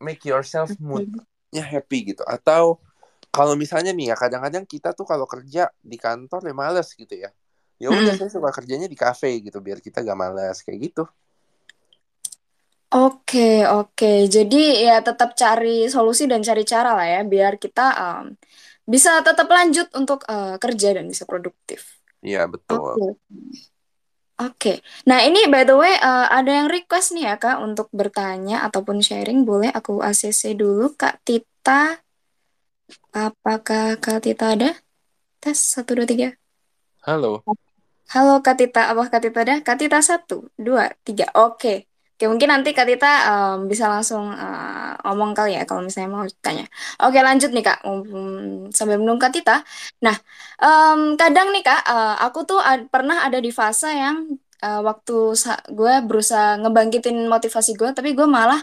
Make 0.01 0.27
yourself 0.27 0.75
moodnya 0.81 1.63
happy 1.63 2.11
gitu. 2.11 2.25
Atau 2.27 2.83
kalau 3.31 3.55
misalnya 3.55 3.95
nih 3.95 4.11
ya 4.11 4.15
kadang-kadang 4.19 4.67
kita 4.67 4.91
tuh 4.91 5.07
kalau 5.07 5.23
kerja 5.23 5.71
di 5.79 5.95
kantor 5.95 6.51
ya 6.51 6.55
males 6.55 6.91
gitu 6.91 7.15
ya 7.15 7.31
ya 7.81 7.89
udah 7.89 8.13
hmm. 8.13 8.21
saya 8.21 8.29
suka 8.29 8.53
kerjanya 8.53 8.85
di 8.85 8.93
kafe 8.93 9.41
gitu 9.41 9.57
biar 9.57 9.81
kita 9.81 10.05
gak 10.05 10.19
malas 10.19 10.61
kayak 10.61 10.93
gitu 10.93 11.03
Oke, 12.91 13.63
oke. 13.63 14.27
Jadi 14.27 14.83
ya 14.83 14.99
tetap 14.99 15.31
cari 15.31 15.87
solusi 15.87 16.27
dan 16.27 16.43
cari 16.43 16.67
cara 16.67 16.91
lah 16.91 17.07
ya 17.07 17.21
biar 17.23 17.55
kita 17.55 17.87
um, 17.95 18.35
bisa 18.83 19.23
tetap 19.23 19.47
lanjut 19.47 19.87
untuk 19.95 20.27
uh, 20.27 20.59
kerja 20.59 20.99
dan 20.99 21.07
bisa 21.07 21.23
produktif. 21.23 22.03
Iya, 22.19 22.51
betul. 22.51 22.83
Oke. 22.83 23.07
Oke. 24.41 24.73
Nah, 25.07 25.23
ini 25.23 25.47
by 25.47 25.63
the 25.63 25.77
way 25.79 25.95
uh, 26.03 26.27
ada 26.27 26.51
yang 26.51 26.67
request 26.67 27.15
nih 27.15 27.31
ya 27.31 27.35
Kak 27.39 27.63
untuk 27.63 27.87
bertanya 27.95 28.67
ataupun 28.67 28.99
sharing. 28.99 29.47
Boleh 29.47 29.71
aku 29.71 30.03
ACC 30.03 30.59
dulu 30.59 30.91
Kak 30.91 31.23
Tita. 31.23 31.95
Apakah 33.15 34.03
Kak 34.03 34.27
Tita 34.27 34.51
ada? 34.51 34.75
Tes 35.39 35.55
satu 35.55 35.95
dua 35.95 36.03
tiga. 36.03 36.35
Halo. 37.07 37.39
Halo 38.11 38.43
Katita, 38.43 38.91
apa 38.91 39.07
Katita 39.07 39.39
dah? 39.47 39.57
Katita 39.63 40.03
satu, 40.03 40.51
dua, 40.59 40.91
tiga. 41.07 41.31
Oke. 41.39 41.87
Oke, 42.11 42.27
mungkin 42.27 42.51
nanti 42.51 42.75
Katita 42.75 43.07
bisa 43.71 43.87
langsung 43.87 44.35
uh, 44.35 44.99
ngomong 45.07 45.31
kali 45.31 45.55
ya 45.55 45.63
kalau 45.63 45.79
misalnya 45.79 46.11
mau 46.11 46.27
tanya. 46.43 46.67
Oke, 47.07 47.23
lanjut 47.23 47.55
nih 47.55 47.63
Kak. 47.63 47.87
Um, 47.87 48.67
sambil 48.75 48.99
menunggu 48.99 49.23
Katita. 49.23 49.63
Nah, 50.03 50.15
um, 50.59 51.15
kadang 51.15 51.55
nih 51.55 51.63
Kak, 51.63 51.81
uh, 51.87 52.15
aku 52.27 52.43
tuh 52.43 52.59
ad 52.59 52.91
pernah 52.91 53.23
ada 53.23 53.39
di 53.39 53.47
fase 53.47 53.87
yang 53.87 54.17
uh, 54.59 54.81
waktu 54.83 55.31
gue 55.71 55.93
berusaha 56.03 56.59
ngebangkitin 56.59 57.15
motivasi 57.31 57.79
gue, 57.79 57.95
tapi 57.95 58.11
gue 58.11 58.27
malah 58.27 58.59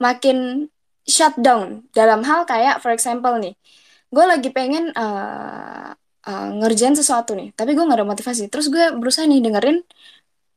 makin 0.00 0.64
shutdown 1.04 1.84
dalam 1.92 2.24
hal 2.24 2.48
kayak, 2.48 2.80
for 2.80 2.96
example 2.96 3.36
nih, 3.36 3.52
gue 4.08 4.24
lagi 4.24 4.48
pengen 4.48 4.96
uh, 4.96 5.92
uh, 6.28 6.48
ngerjain 6.60 6.94
sesuatu 7.00 7.32
nih, 7.38 7.48
tapi 7.58 7.70
gue 7.76 7.84
gak 7.88 7.98
ada 7.98 8.08
motivasi. 8.12 8.42
Terus 8.52 8.66
gue 8.74 8.84
berusaha 9.00 9.24
nih 9.24 9.40
dengerin, 9.44 9.78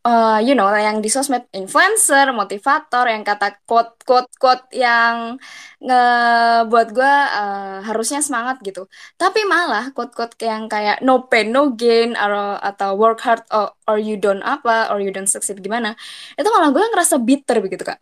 uh, 0.05 0.39
you 0.43 0.53
know, 0.57 0.67
yang 0.73 0.97
di 1.03 1.09
sosmed 1.09 1.45
influencer, 1.53 2.25
motivator, 2.33 3.05
yang 3.13 3.23
kata 3.23 3.57
quote 3.69 3.93
quote 4.07 4.29
quote 4.41 4.65
yang 4.75 5.37
ngebuat 5.81 6.87
gue 6.97 7.13
uh, 7.39 7.77
harusnya 7.87 8.19
semangat 8.25 8.57
gitu. 8.67 8.85
Tapi 9.17 9.39
malah 9.47 9.93
quote 9.95 10.13
quote 10.17 10.35
yang 10.41 10.67
kayak 10.71 11.01
no 11.05 11.25
pain 11.29 11.47
no 11.53 11.73
gain 11.73 12.13
atau 12.17 12.57
atau 12.59 12.89
work 13.01 13.19
hard 13.25 13.43
or, 13.53 13.73
or 13.89 13.97
you 14.01 14.15
don't 14.17 14.43
apa 14.45 14.89
or 14.91 14.97
you 15.03 15.09
don't 15.13 15.29
succeed 15.29 15.57
gimana, 15.63 15.95
itu 16.37 16.47
malah 16.55 16.69
gue 16.75 16.83
ngerasa 16.91 17.15
bitter 17.21 17.57
begitu 17.63 17.83
kak. 17.87 17.99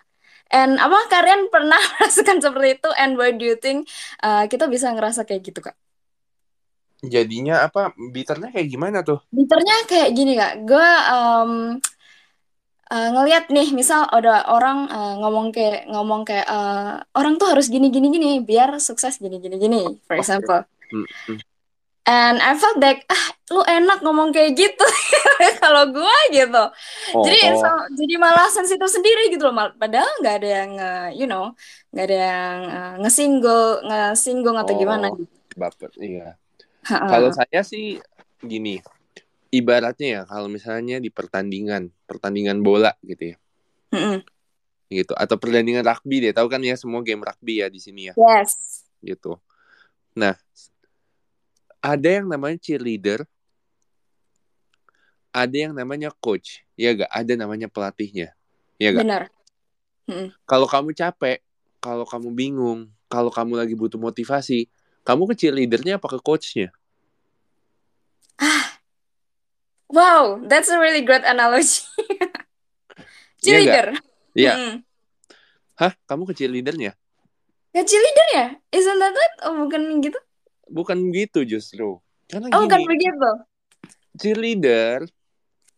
And 0.50 0.82
apa 0.82 0.98
kalian 1.14 1.54
pernah 1.54 1.78
merasakan 1.98 2.38
seperti 2.42 2.68
itu? 2.82 2.90
And 2.98 3.16
why 3.20 3.32
do 3.38 3.46
you 3.46 3.58
think 3.62 3.88
uh, 4.26 4.46
kita 4.50 4.66
bisa 4.72 4.90
ngerasa 4.96 5.24
kayak 5.30 5.42
gitu 5.46 5.62
kak? 5.62 5.89
Jadinya 7.00 7.64
apa? 7.64 7.96
Bitternya 7.96 8.52
kayak 8.52 8.68
gimana 8.68 9.00
tuh? 9.08 9.24
Bitternya 9.32 9.88
kayak 9.88 10.10
gini 10.12 10.36
kak. 10.36 10.68
Gue 10.68 10.90
um, 11.16 11.52
uh, 12.92 13.10
ngelihat 13.16 13.48
nih, 13.48 13.72
misal 13.72 14.04
ada 14.12 14.44
orang 14.52 14.92
uh, 14.92 15.16
ngomong 15.24 15.56
kayak 15.56 15.88
ngomong 15.88 16.28
kayak 16.28 16.48
uh, 16.50 17.00
orang 17.16 17.40
tuh 17.40 17.48
harus 17.56 17.72
gini 17.72 17.88
gini 17.88 18.12
gini 18.12 18.44
biar 18.44 18.84
sukses 18.84 19.16
gini 19.16 19.40
gini 19.40 19.56
gini, 19.56 19.82
for 20.04 20.20
example. 20.20 20.68
Hmm, 20.92 21.08
hmm. 21.30 21.40
And 22.10 22.42
I 22.42 22.58
felt 22.58 22.82
like 22.82 23.06
ah 23.06 23.26
lu 23.54 23.62
enak 23.62 24.02
ngomong 24.02 24.34
kayak 24.34 24.58
gitu 24.58 24.88
kalau 25.64 25.94
gue 25.94 26.18
gitu. 26.34 26.64
Jadi 27.22 27.40
Oh, 27.54 27.62
so- 27.62 27.88
jadi 27.94 28.18
malah 28.18 28.50
sensitif 28.50 28.90
sendiri 28.90 29.30
gitu 29.30 29.46
loh. 29.46 29.54
Padahal 29.78 30.10
nggak 30.18 30.36
ada 30.42 30.50
yang 30.50 30.72
uh, 30.76 31.10
you 31.14 31.30
know 31.30 31.54
nggak 31.94 32.06
ada 32.10 32.18
yang 32.18 32.58
uh, 32.66 32.94
ngesinggol 33.06 33.86
ngesinggung 33.86 34.58
atau 34.58 34.74
gimana 34.74 35.14
oh, 35.14 35.22
gitu. 35.22 35.34
baper. 35.54 35.94
Iya. 36.02 36.34
Kalau 36.90 37.30
saya 37.30 37.62
sih 37.62 38.02
gini, 38.42 38.82
ibaratnya 39.54 40.08
ya 40.10 40.22
kalau 40.26 40.50
misalnya 40.50 40.98
di 40.98 41.14
pertandingan, 41.14 41.94
pertandingan 42.10 42.66
bola 42.66 42.94
gitu 43.06 43.34
ya, 43.34 43.38
Mm-mm. 43.94 44.26
gitu 44.90 45.14
atau 45.14 45.38
pertandingan 45.38 45.86
rugby 45.86 46.26
deh, 46.26 46.34
tahu 46.34 46.50
kan 46.50 46.62
ya 46.66 46.74
semua 46.74 47.06
game 47.06 47.22
rugby 47.22 47.62
ya 47.62 47.70
di 47.70 47.78
sini 47.78 48.10
ya, 48.10 48.16
Yes. 48.18 48.86
gitu. 49.06 49.38
Nah, 50.18 50.34
ada 51.80 52.10
yang 52.10 52.26
namanya 52.26 52.58
cheerleader, 52.58 53.24
ada 55.30 55.58
yang 55.58 55.78
namanya 55.78 56.10
coach, 56.18 56.66
ya 56.74 56.98
gak? 56.98 57.12
Ada 57.14 57.38
namanya 57.38 57.70
pelatihnya, 57.70 58.34
ya 58.82 58.90
gak? 58.92 59.06
Benar. 59.06 59.24
Kalau 60.50 60.66
kamu 60.66 60.98
capek, 60.98 61.46
kalau 61.78 62.04
kamu 62.04 62.34
bingung, 62.34 62.90
kalau 63.06 63.30
kamu 63.30 63.62
lagi 63.62 63.78
butuh 63.78 64.02
motivasi, 64.02 64.66
kamu 65.06 65.30
ke 65.30 65.46
cheerleadernya 65.46 66.02
apa 66.02 66.10
ke 66.10 66.20
coachnya? 66.20 66.74
Wow, 69.90 70.46
that's 70.46 70.70
a 70.70 70.78
really 70.78 71.02
great 71.02 71.26
analogy. 71.26 71.82
Iya? 73.40 73.72
Cheerleader. 73.72 73.88
Iya. 74.36 74.54
Mm. 74.60 74.76
Hah? 75.80 75.96
Kamu 76.12 76.28
ke 76.28 76.36
cheerleadernya? 76.36 76.92
Ya 77.72 77.82
cheerleader 77.88 78.28
ya? 78.36 78.48
Isn't 78.76 79.00
that 79.00 79.16
it? 79.16 79.34
Oh, 79.48 79.64
bukan 79.64 80.04
gitu? 80.04 80.20
Bukan 80.68 81.08
gitu 81.16 81.48
justru. 81.48 82.04
Karena 82.28 82.52
Oh, 82.52 82.68
bukan 82.68 82.84
gini, 82.84 82.92
begitu. 82.92 83.32
cheerleader 84.20 85.08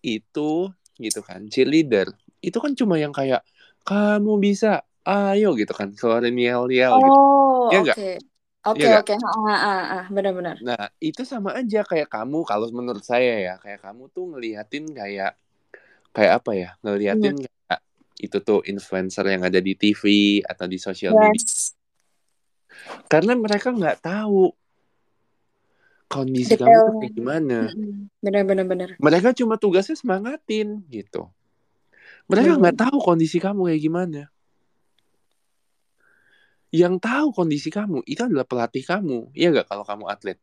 itu 0.02 0.74
gitu 0.98 1.22
kan 1.22 1.46
cheerleader 1.54 2.10
itu 2.42 2.58
kan 2.58 2.74
cuma 2.74 2.98
yang 2.98 3.14
kayak 3.14 3.46
kamu 3.86 4.42
bisa 4.42 4.82
ayo 5.06 5.54
gitu 5.54 5.70
kan 5.78 5.94
keluarin 5.94 6.34
yel-yel 6.34 6.98
gitu 6.98 7.20
Oh, 7.22 7.70
ya 7.70 7.78
oke. 7.78 7.86
nggak 7.86 7.98
Oke, 8.62 8.86
ya 8.86 9.02
nggak 9.02 9.04
oke. 9.04 9.16
Ah, 9.18 9.26
ah, 9.26 9.58
ah, 9.58 9.84
ah. 9.92 10.06
Benar-benar. 10.08 10.56
nah 10.62 10.86
itu 10.98 11.22
sama 11.24 11.54
aja 11.54 11.82
kayak 11.82 12.06
kamu 12.08 12.46
kalau 12.46 12.70
menurut 12.70 13.02
saya 13.02 13.42
ya 13.42 13.56
kayak 13.58 13.82
kamu 13.82 14.06
tuh 14.10 14.30
ngeliatin 14.30 14.86
kayak 14.92 15.34
kayak 16.12 16.34
apa 16.38 16.52
ya 16.54 16.70
Hmm. 16.76 16.82
ngeliatin 16.84 17.36
kayak 17.42 17.80
itu 18.20 18.38
tuh 18.40 18.62
influencer 18.64 19.26
yang 19.26 19.42
ada 19.42 19.58
di 19.58 19.74
TV 19.74 20.04
atau 20.44 20.66
di 20.66 20.78
sosial 20.78 21.16
media 21.16 21.34
Yes. 21.34 21.74
karena 23.08 23.34
mereka 23.34 23.74
nggak 23.74 23.98
tahu 24.00 24.54
kondisi 26.06 26.54
kamu 26.54 26.68
tuh 26.68 26.76
Detailnya. 26.76 27.00
kayak 27.00 27.14
gimana. 27.16 27.58
Benar-benar 28.20 28.66
benar. 28.68 28.90
mereka 29.00 29.32
cuma 29.32 29.56
tugasnya 29.56 29.96
semangatin 29.96 30.84
gitu 30.86 31.32
mereka 32.28 32.54
Hmm. 32.54 32.60
nggak 32.62 32.78
tahu 32.78 32.98
kondisi 33.02 33.40
kamu 33.40 33.72
kayak 33.72 33.82
gimana 33.82 34.22
yang 36.72 36.96
tahu 36.98 37.36
kondisi 37.36 37.68
kamu 37.68 38.08
itu 38.08 38.24
adalah 38.24 38.48
pelatih 38.48 38.84
kamu. 38.88 39.36
Iya 39.36 39.52
nggak 39.52 39.68
kalau 39.68 39.84
kamu 39.84 40.04
atlet? 40.08 40.40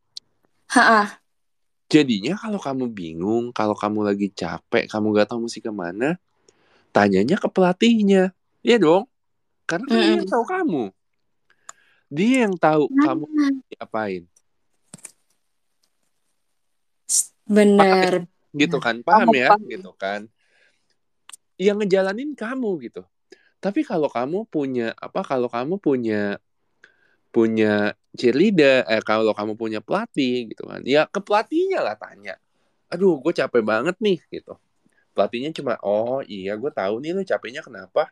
Ha-ah. 0.69 1.17
jadinya 1.89 2.37
kalau 2.37 2.61
kamu 2.61 2.93
bingung 2.93 3.49
kalau 3.57 3.73
kamu 3.73 4.05
lagi 4.05 4.29
capek 4.29 4.85
kamu 4.93 5.17
nggak 5.17 5.33
tahu 5.33 5.49
mesti 5.49 5.65
ke 5.65 5.73
mana 5.73 6.21
tanyanya 6.93 7.41
ke 7.41 7.49
pelatihnya. 7.49 8.37
Iya 8.61 8.77
dong? 8.77 9.09
Karena 9.65 9.89
kan 9.89 9.97
dia 9.97 10.13
yang 10.21 10.29
tahu 10.29 10.45
kamu. 10.45 10.83
Dia 12.09 12.37
yang 12.45 12.55
tahu 12.61 12.85
kamu 12.93 13.25
Nah, 13.33 13.53
diapain 13.73 14.23
paham 17.49 17.57
ya? 17.57 17.57
benar. 17.57 18.13
gitu 18.53 18.77
kan? 18.77 18.97
Paham, 19.01 19.29
ya? 19.33 19.49
paham. 19.57 19.63
gitu 19.65 19.91
kan? 19.97 20.21
Yang 21.57 21.77
ngejalanin 21.85 22.37
kamu 22.37 22.71
gitu 22.85 23.03
tapi 23.59 23.83
kalau 23.83 24.07
kamu 24.07 24.47
punya 24.47 24.95
apa 24.99 25.21
kalau 25.27 25.51
kamu 25.51 25.77
punya 25.83 26.39
punya 27.29 27.93
cheerleader 28.17 28.89
eh 28.89 29.03
kalau 29.05 29.37
kamu 29.37 29.53
punya 29.55 29.81
pelatih 29.85 30.49
gitu 30.49 30.65
kan 30.65 30.81
ya 30.83 31.05
ke 31.07 31.21
pelatihnya 31.21 31.85
lah 31.85 31.95
tanya 31.95 32.41
aduh 32.89 33.21
gue 33.21 33.33
capek 33.37 33.61
banget 33.61 33.97
nih 34.01 34.19
gitu 34.33 34.57
pelatihnya 35.13 35.53
cuma 35.53 35.77
oh 35.85 36.25
iya 36.25 36.57
gue 36.57 36.71
tahu 36.73 37.05
nih 37.05 37.13
lu 37.13 37.23
capeknya 37.27 37.61
kenapa 37.61 38.09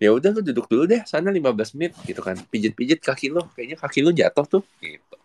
ya 0.00 0.12
udah 0.12 0.30
lu 0.32 0.40
duduk 0.40 0.66
dulu 0.68 0.84
deh 0.88 1.04
sana 1.04 1.28
15 1.28 1.76
menit 1.76 1.92
gitu 2.08 2.20
kan 2.24 2.36
pijit-pijit 2.48 3.00
kaki 3.00 3.28
lu 3.32 3.44
kayaknya 3.52 3.76
kaki 3.76 4.00
lu 4.00 4.10
jatuh 4.14 4.46
tuh 4.46 4.64
gitu 4.80 5.16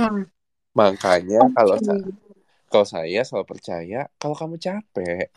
Hmm. 0.00 0.24
makanya 0.72 1.44
kalau 1.52 1.76
Oke. 1.76 1.84
sa- 1.84 2.08
kalau 2.72 2.86
saya 2.88 3.20
selalu 3.20 3.46
percaya 3.52 4.08
kalau 4.16 4.32
kamu 4.32 4.56
capek 4.56 5.28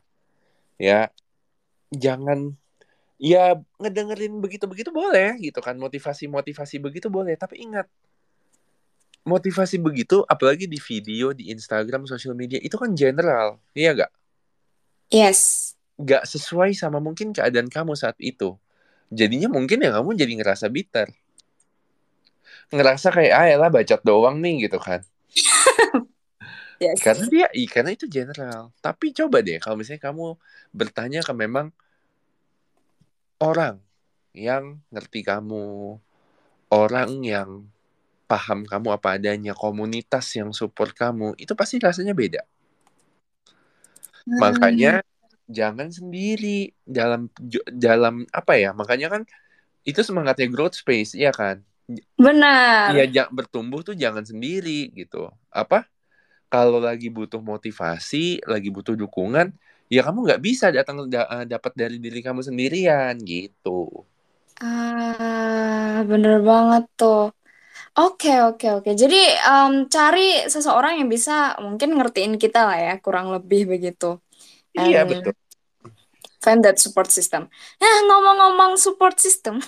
ya 0.80 1.12
jangan 1.91 2.56
ya 3.23 3.55
ngedengerin 3.79 4.36
begitu-begitu 4.43 4.91
boleh 4.91 5.39
gitu 5.39 5.63
kan. 5.63 5.79
Motivasi-motivasi 5.79 6.75
begitu 6.83 7.07
boleh. 7.07 7.39
Tapi 7.39 7.63
ingat 7.63 7.88
motivasi 9.23 9.79
begitu 9.79 10.27
apalagi 10.27 10.67
di 10.67 10.75
video 10.83 11.31
di 11.31 11.47
Instagram 11.55 12.03
sosial 12.03 12.36
media 12.36 12.59
itu 12.59 12.75
kan 12.75 12.91
general. 12.91 13.63
Iya 13.71 14.03
gak 14.03 14.12
Yes. 15.07 15.71
gak 15.95 16.27
sesuai 16.27 16.75
sama 16.75 16.99
mungkin 16.99 17.31
keadaan 17.31 17.71
kamu 17.71 17.95
saat 17.95 18.19
itu. 18.19 18.59
Jadinya 19.07 19.47
mungkin 19.47 19.79
ya 19.79 19.95
kamu 19.95 20.19
jadi 20.19 20.33
ngerasa 20.43 20.67
bitter. 20.67 21.07
Ngerasa 22.73 23.07
kayak 23.13 23.31
ah 23.31 23.47
elah 23.47 23.71
bacot 23.71 24.01
doang 24.03 24.43
nih 24.43 24.67
gitu 24.67 24.83
kan. 24.83 24.99
Yes. 26.81 26.99
karena 26.99 27.25
dia 27.31 27.47
karena 27.71 27.95
itu 27.95 28.12
general. 28.12 28.75
Tapi 28.83 29.15
coba 29.15 29.39
deh 29.39 29.55
kalau 29.63 29.79
misalnya 29.79 30.03
kamu 30.03 30.36
bertanya 30.75 31.23
ke 31.23 31.31
memang 31.31 31.71
orang 33.43 33.75
yang 34.32 34.79
ngerti 34.89 35.19
kamu 35.27 35.99
orang 36.71 37.12
yang 37.21 37.49
paham 38.25 38.63
kamu 38.65 38.88
apa 38.95 39.19
adanya 39.19 39.53
komunitas 39.53 40.25
yang 40.39 40.56
support 40.56 40.95
kamu 40.95 41.36
itu 41.36 41.53
pasti 41.53 41.77
rasanya 41.77 42.15
beda 42.15 42.41
Hmm. 44.23 44.39
makanya 44.39 45.03
jangan 45.51 45.91
sendiri 45.91 46.71
dalam 46.88 47.27
dalam 47.75 48.23
apa 48.32 48.56
ya 48.56 48.71
makanya 48.71 49.12
kan 49.12 49.21
itu 49.84 49.99
semangatnya 49.99 50.47
growth 50.47 50.79
space 50.79 51.12
ya 51.19 51.36
kan 51.36 51.60
Benar. 52.15 52.95
Iya 52.95 53.27
bertumbuh 53.27 53.84
tuh 53.84 53.91
jangan 53.91 54.23
sendiri 54.23 54.88
gitu 54.95 55.27
apa 55.51 55.84
kalau 56.47 56.79
lagi 56.79 57.12
butuh 57.12 57.43
motivasi 57.43 58.39
lagi 58.47 58.71
butuh 58.71 58.95
dukungan 58.95 59.51
ya 59.95 60.01
kamu 60.08 60.19
nggak 60.25 60.41
bisa 60.47 60.65
datang 60.77 60.97
da- 61.13 61.45
dapat 61.53 61.71
dari 61.82 61.97
diri 62.06 62.19
kamu 62.27 62.41
sendirian 62.49 63.15
gitu 63.32 63.69
Ah, 64.62 65.93
bener 66.10 66.34
banget 66.49 66.84
tuh. 66.97 67.19
Oke, 67.99 68.29
oke, 68.47 68.65
oke. 68.77 68.89
Jadi 69.01 69.15
em, 69.49 69.71
cari 69.95 70.19
seseorang 70.53 70.93
yang 70.99 71.10
bisa 71.15 71.32
mungkin 71.65 71.89
ngertiin 71.97 72.34
kita 72.43 72.60
lah 72.67 72.77
ya, 72.86 72.91
kurang 73.06 73.27
lebih 73.36 73.62
begitu. 73.73 74.06
iya 74.79 74.99
And 75.08 75.08
betul 75.10 75.34
find 76.43 76.63
that 76.65 76.77
support 76.79 77.10
system. 77.12 77.47
Nah, 77.82 77.95
ngomong-ngomong 78.08 78.75
support 78.77 79.17
system, 79.19 79.62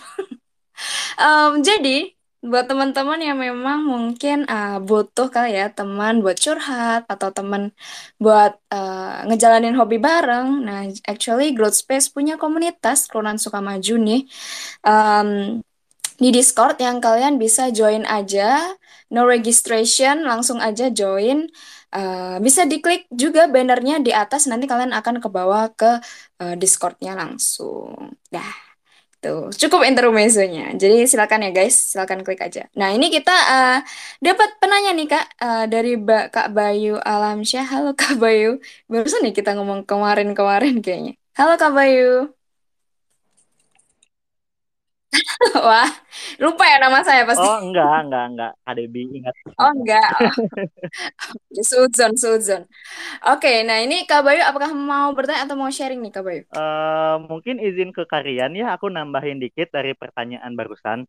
em, 1.19 1.61
jadi 1.63 2.14
buat 2.45 2.65
teman-teman 2.69 3.19
yang 3.19 3.38
memang 3.41 3.79
mungkin 3.84 4.45
ah, 4.45 4.77
butuh 4.77 5.27
kali 5.34 5.58
ya 5.58 5.67
teman 5.73 6.21
buat 6.23 6.38
curhat 6.38 7.01
atau 7.10 7.29
teman 7.34 7.73
buat 8.21 8.55
eh, 8.73 9.17
ngejalanin 9.27 9.75
hobi 9.79 9.97
bareng. 9.97 10.47
Nah, 10.67 10.81
actually 11.10 11.51
Growth 11.58 11.77
Space 11.81 12.08
punya 12.13 12.38
komunitas 12.38 13.10
Kelurahan 13.10 13.41
Sukamaju 13.41 13.95
nih. 14.08 14.21
Em, 14.86 15.29
di 16.15 16.29
Discord 16.31 16.79
yang 16.79 17.03
kalian 17.03 17.36
bisa 17.41 17.67
join 17.75 18.08
aja, 18.08 18.63
no 19.12 19.27
registration, 19.27 20.23
langsung 20.23 20.63
aja 20.63 20.88
join. 20.93 21.49
Eh, 21.95 22.38
bisa 22.43 22.67
diklik 22.67 23.08
juga 23.12 23.47
bannernya 23.47 24.03
di 24.03 24.12
atas, 24.15 24.47
nanti 24.51 24.67
kalian 24.67 24.91
akan 24.95 25.23
ke 25.23 25.27
bawah 25.31 25.71
ke 25.75 25.99
eh, 26.43 26.55
Discordnya 26.60 27.15
langsung. 27.19 28.15
Dah, 28.31 28.64
tuh 29.25 29.39
cukup 29.61 29.81
intermezzonya. 29.89 30.61
Jadi 30.81 30.95
silakan 31.11 31.39
ya 31.45 31.49
guys, 31.57 31.75
silakan 31.91 32.19
klik 32.25 32.41
aja. 32.47 32.61
Nah 32.79 32.89
ini 32.95 33.05
kita 33.15 33.31
eh, 33.53 33.77
dapat 34.25 34.49
penanya 34.61 34.89
nih 34.97 35.05
kak 35.11 35.25
eh, 35.43 35.63
dari 35.73 35.89
Ba- 36.07 36.27
Kak 36.33 36.47
Bayu 36.57 36.89
Alamsyah. 37.11 37.63
Halo 37.71 37.89
Kak 37.99 38.13
Bayu, 38.23 38.45
barusan 38.91 39.21
nih 39.25 39.33
kita 39.38 39.49
ngomong 39.57 39.81
kemarin-kemarin 39.89 40.73
kayaknya. 40.83 41.11
Halo 41.38 41.51
Kak 41.61 41.71
Bayu. 41.77 42.34
Wah, 45.67 45.89
lupa 46.39 46.63
ya 46.67 46.78
nama 46.80 46.99
saya 47.01 47.23
pasti. 47.28 47.43
Oh, 47.43 47.60
enggak, 47.63 48.08
enggak, 48.08 48.25
enggak. 48.32 48.51
KDB 48.65 48.95
ingat. 49.21 49.36
Oh 49.56 49.71
enggak, 49.71 50.10
oh, 50.19 50.34
Suzon, 51.62 52.13
Suzon. 52.17 52.63
Oke, 53.32 53.63
nah 53.63 53.80
ini 53.80 54.04
Kak 54.04 54.25
Bayu, 54.25 54.41
apakah 54.43 54.71
mau 54.75 55.12
bertanya 55.15 55.47
atau 55.47 55.56
mau 55.56 55.71
sharing 55.71 56.01
nih 56.04 56.12
Kak 56.12 56.23
Bayu? 56.25 56.41
Eh, 56.45 57.15
mungkin 57.25 57.62
izin 57.62 57.95
ke 57.95 58.04
Karian 58.08 58.51
ya, 58.54 58.75
aku 58.75 58.91
nambahin 58.91 59.39
dikit 59.39 59.71
dari 59.71 59.95
pertanyaan 59.95 60.54
barusan. 60.54 61.08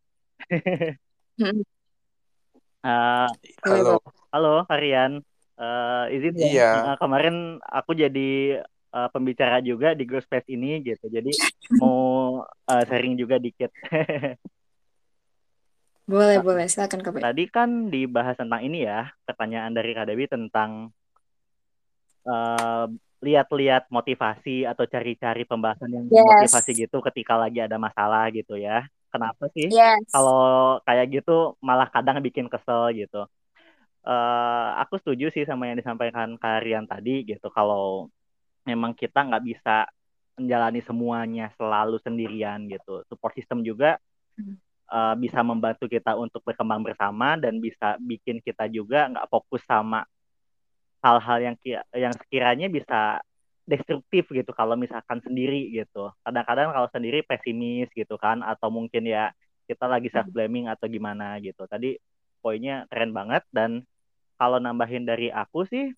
Hmm, 1.37 1.61
boleh, 3.64 3.83
Halo. 3.83 3.95
halo 4.31 4.55
Karian, 4.71 5.25
Eh, 5.57 6.05
izin 6.12 6.37
ya. 6.37 6.45
Iya. 6.53 6.71
Eh, 6.92 6.97
kemarin 7.01 7.57
aku 7.64 7.97
jadi 7.97 8.61
eh, 8.96 9.09
pembicara 9.12 9.61
juga 9.61 9.92
di 9.92 10.09
Girl 10.09 10.24
Space 10.24 10.48
ini 10.48 10.80
gitu, 10.80 11.12
jadi 11.12 11.32
mau 11.76 12.40
eh, 12.72 12.85
sharing 12.88 13.14
juga 13.20 13.37
dikit. 13.37 13.68
Boleh, 16.06 16.38
boleh. 16.38 16.70
Silakan 16.70 17.02
Kak. 17.02 17.18
Tadi 17.18 17.50
kan 17.50 17.90
dibahas 17.90 18.38
tentang 18.38 18.62
ini 18.62 18.87
ya, 18.87 19.11
pertanyaan 19.26 19.74
dari 19.74 19.90
Kak 19.90 20.06
Dewi 20.06 20.30
tentang 20.30 20.94
eh, 22.22 22.87
lihat-lihat 23.26 23.90
motivasi 23.90 24.62
atau 24.70 24.87
cari-cari 24.87 25.42
pembahasan 25.42 25.90
yang 25.90 26.06
motivasi 26.06 26.70
Yes, 26.78 26.80
gitu 26.87 27.02
ketika 27.11 27.35
lagi 27.35 27.59
ada 27.59 27.74
masalah 27.74 28.30
gitu 28.30 28.54
ya. 28.54 28.87
Kenapa 29.11 29.50
sih? 29.50 29.66
yes. 29.66 30.06
Kalau 30.14 30.78
kayak 30.87 31.06
gitu 31.11 31.59
malah 31.59 31.90
kadang 31.90 32.22
bikin 32.22 32.46
kesel 32.46 32.94
gitu. 32.94 33.26
Eh, 34.06 34.68
aku 34.78 35.02
setuju 35.02 35.35
sih 35.35 35.42
sama 35.42 35.66
yang 35.66 35.74
disampaikan 35.74 36.38
Karian 36.38 36.87
tadi 36.87 37.26
gitu. 37.26 37.50
Kalau 37.50 38.06
memang 38.66 38.92
kita 38.92 39.22
nggak 39.22 39.44
bisa 39.46 39.87
menjalani 40.37 40.85
semuanya 40.85 41.48
selalu 41.57 41.96
sendirian 42.02 42.68
gitu. 42.68 43.00
Support 43.09 43.33
system 43.38 43.64
juga 43.64 43.96
uh, 44.92 45.14
bisa 45.16 45.40
membantu 45.40 45.88
kita 45.88 46.12
untuk 46.18 46.44
berkembang 46.44 46.85
bersama 46.85 47.40
dan 47.40 47.57
bisa 47.62 47.96
bikin 48.02 48.42
kita 48.44 48.68
juga 48.68 49.09
nggak 49.09 49.29
fokus 49.33 49.64
sama 49.64 50.05
hal-hal 51.00 51.38
yang 51.40 51.57
yang 51.94 52.14
sekiranya 52.18 52.66
bisa 52.66 53.22
destruktif 53.66 54.31
gitu 54.31 54.50
kalau 54.55 54.79
misalkan 54.79 55.18
sendiri 55.22 55.72
gitu. 55.74 56.12
Kadang-kadang 56.22 56.70
kalau 56.70 56.88
sendiri 56.90 57.22
pesimis 57.26 57.90
gitu 57.94 58.14
kan 58.20 58.42
atau 58.44 58.70
mungkin 58.70 59.07
ya 59.07 59.35
kita 59.66 59.90
lagi 59.90 60.07
self 60.11 60.31
blaming 60.31 60.70
atau 60.70 60.87
gimana 60.87 61.38
gitu. 61.42 61.66
Tadi 61.66 61.98
poinnya 62.38 62.87
keren 62.87 63.11
banget 63.11 63.42
dan 63.50 63.83
kalau 64.38 64.62
nambahin 64.62 65.02
dari 65.02 65.33
aku 65.35 65.66
sih 65.66 65.90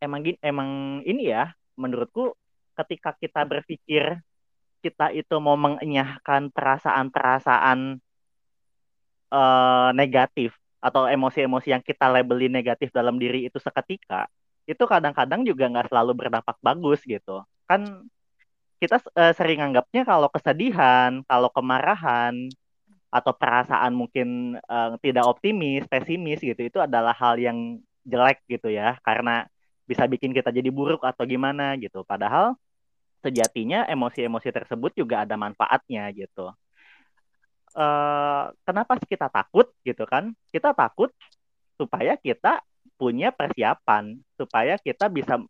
emang 0.00 0.20
gini, 0.24 0.38
emang 0.44 1.00
ini 1.04 1.32
ya 1.32 1.52
menurutku 1.76 2.36
ketika 2.76 3.16
kita 3.16 3.44
berpikir 3.44 4.20
kita 4.84 5.10
itu 5.10 5.36
mau 5.40 5.56
mengenyahkan 5.58 6.52
perasaan-perasaan 6.52 7.98
uh, 9.32 9.90
negatif 9.96 10.54
atau 10.78 11.10
emosi-emosi 11.10 11.74
yang 11.74 11.82
kita 11.82 12.06
labeli 12.06 12.46
negatif 12.46 12.94
dalam 12.94 13.18
diri 13.18 13.48
itu 13.48 13.58
seketika, 13.58 14.30
itu 14.68 14.78
kadang-kadang 14.86 15.42
juga 15.42 15.66
nggak 15.66 15.90
selalu 15.90 16.12
berdampak 16.14 16.56
bagus 16.62 17.02
gitu. 17.02 17.42
Kan 17.66 18.06
kita 18.78 19.00
uh, 19.16 19.32
sering 19.32 19.64
anggapnya 19.64 20.04
kalau 20.04 20.28
kesedihan, 20.30 21.24
kalau 21.26 21.48
kemarahan, 21.50 22.46
atau 23.08 23.32
perasaan 23.32 23.96
mungkin 23.96 24.60
uh, 24.68 24.94
tidak 25.00 25.24
optimis, 25.24 25.88
pesimis 25.88 26.44
gitu, 26.44 26.60
itu 26.60 26.78
adalah 26.78 27.16
hal 27.16 27.40
yang 27.40 27.80
jelek 28.04 28.44
gitu 28.46 28.70
ya, 28.70 29.00
karena 29.02 29.48
bisa 29.86 30.04
bikin 30.10 30.34
kita 30.34 30.50
jadi 30.50 30.68
buruk 30.68 31.06
atau 31.06 31.22
gimana 31.24 31.78
gitu. 31.78 32.02
Padahal 32.02 32.58
sejatinya 33.22 33.86
emosi-emosi 33.88 34.50
tersebut 34.52 34.92
juga 34.94 35.24
ada 35.24 35.34
manfaatnya 35.38 36.10
gitu. 36.12 36.52
Uh, 37.76 38.50
kenapa 38.64 38.96
sih 38.98 39.08
kita 39.08 39.30
takut 39.30 39.70
gitu 39.86 40.04
kan? 40.04 40.34
Kita 40.50 40.72
takut 40.74 41.10
supaya 41.76 42.16
kita 42.16 42.60
punya 42.96 43.30
persiapan, 43.30 44.16
supaya 44.38 44.80
kita 44.80 45.12
bisa 45.12 45.42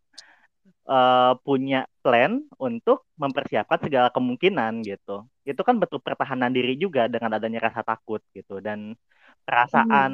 uh, 0.87 1.33
punya 1.47 1.87
plan 2.03 2.43
untuk 2.59 3.07
mempersiapkan 3.15 3.79
segala 3.83 4.09
kemungkinan 4.11 4.83
gitu. 4.83 5.27
Itu 5.47 5.63
kan 5.63 5.79
betul 5.79 6.03
pertahanan 6.03 6.51
diri 6.51 6.75
juga 6.75 7.07
dengan 7.07 7.39
adanya 7.39 7.71
rasa 7.71 7.87
takut 7.87 8.23
gitu 8.35 8.59
dan 8.59 8.99
perasaan 9.47 10.13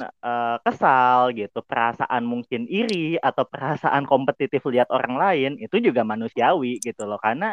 hmm. 0.00 0.24
uh, 0.24 0.56
kesal 0.64 1.36
gitu, 1.36 1.60
perasaan 1.60 2.24
mungkin 2.24 2.64
iri 2.64 3.20
atau 3.20 3.44
perasaan 3.44 4.08
kompetitif 4.08 4.64
lihat 4.64 4.88
orang 4.88 5.20
lain 5.20 5.52
itu 5.60 5.76
juga 5.76 6.00
manusiawi 6.08 6.80
gitu 6.80 7.04
loh 7.04 7.20
karena 7.20 7.52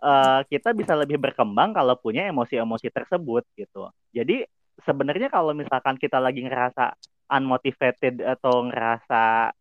uh, 0.00 0.40
kita 0.48 0.72
bisa 0.72 0.96
lebih 0.96 1.20
berkembang 1.20 1.76
kalau 1.76 2.00
punya 2.00 2.24
emosi-emosi 2.32 2.88
tersebut 2.88 3.44
gitu. 3.60 3.92
Jadi 4.16 4.48
sebenarnya 4.80 5.28
kalau 5.28 5.52
misalkan 5.52 6.00
kita 6.00 6.16
lagi 6.16 6.40
ngerasa 6.48 6.96
unmotivated 7.28 8.24
atau 8.24 8.64
ngerasa 8.72 9.52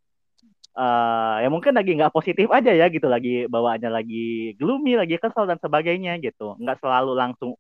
uh, 0.72 1.36
ya 1.44 1.50
mungkin 1.52 1.76
lagi 1.76 2.00
nggak 2.00 2.16
positif 2.16 2.48
aja 2.48 2.72
ya 2.72 2.88
gitu, 2.88 3.12
lagi 3.12 3.44
bawaannya 3.52 3.92
lagi 3.92 4.56
gloomy, 4.56 4.96
lagi 4.96 5.20
kesal 5.20 5.52
dan 5.52 5.60
sebagainya 5.60 6.16
gitu, 6.24 6.56
nggak 6.64 6.80
selalu 6.80 7.12
langsung 7.12 7.60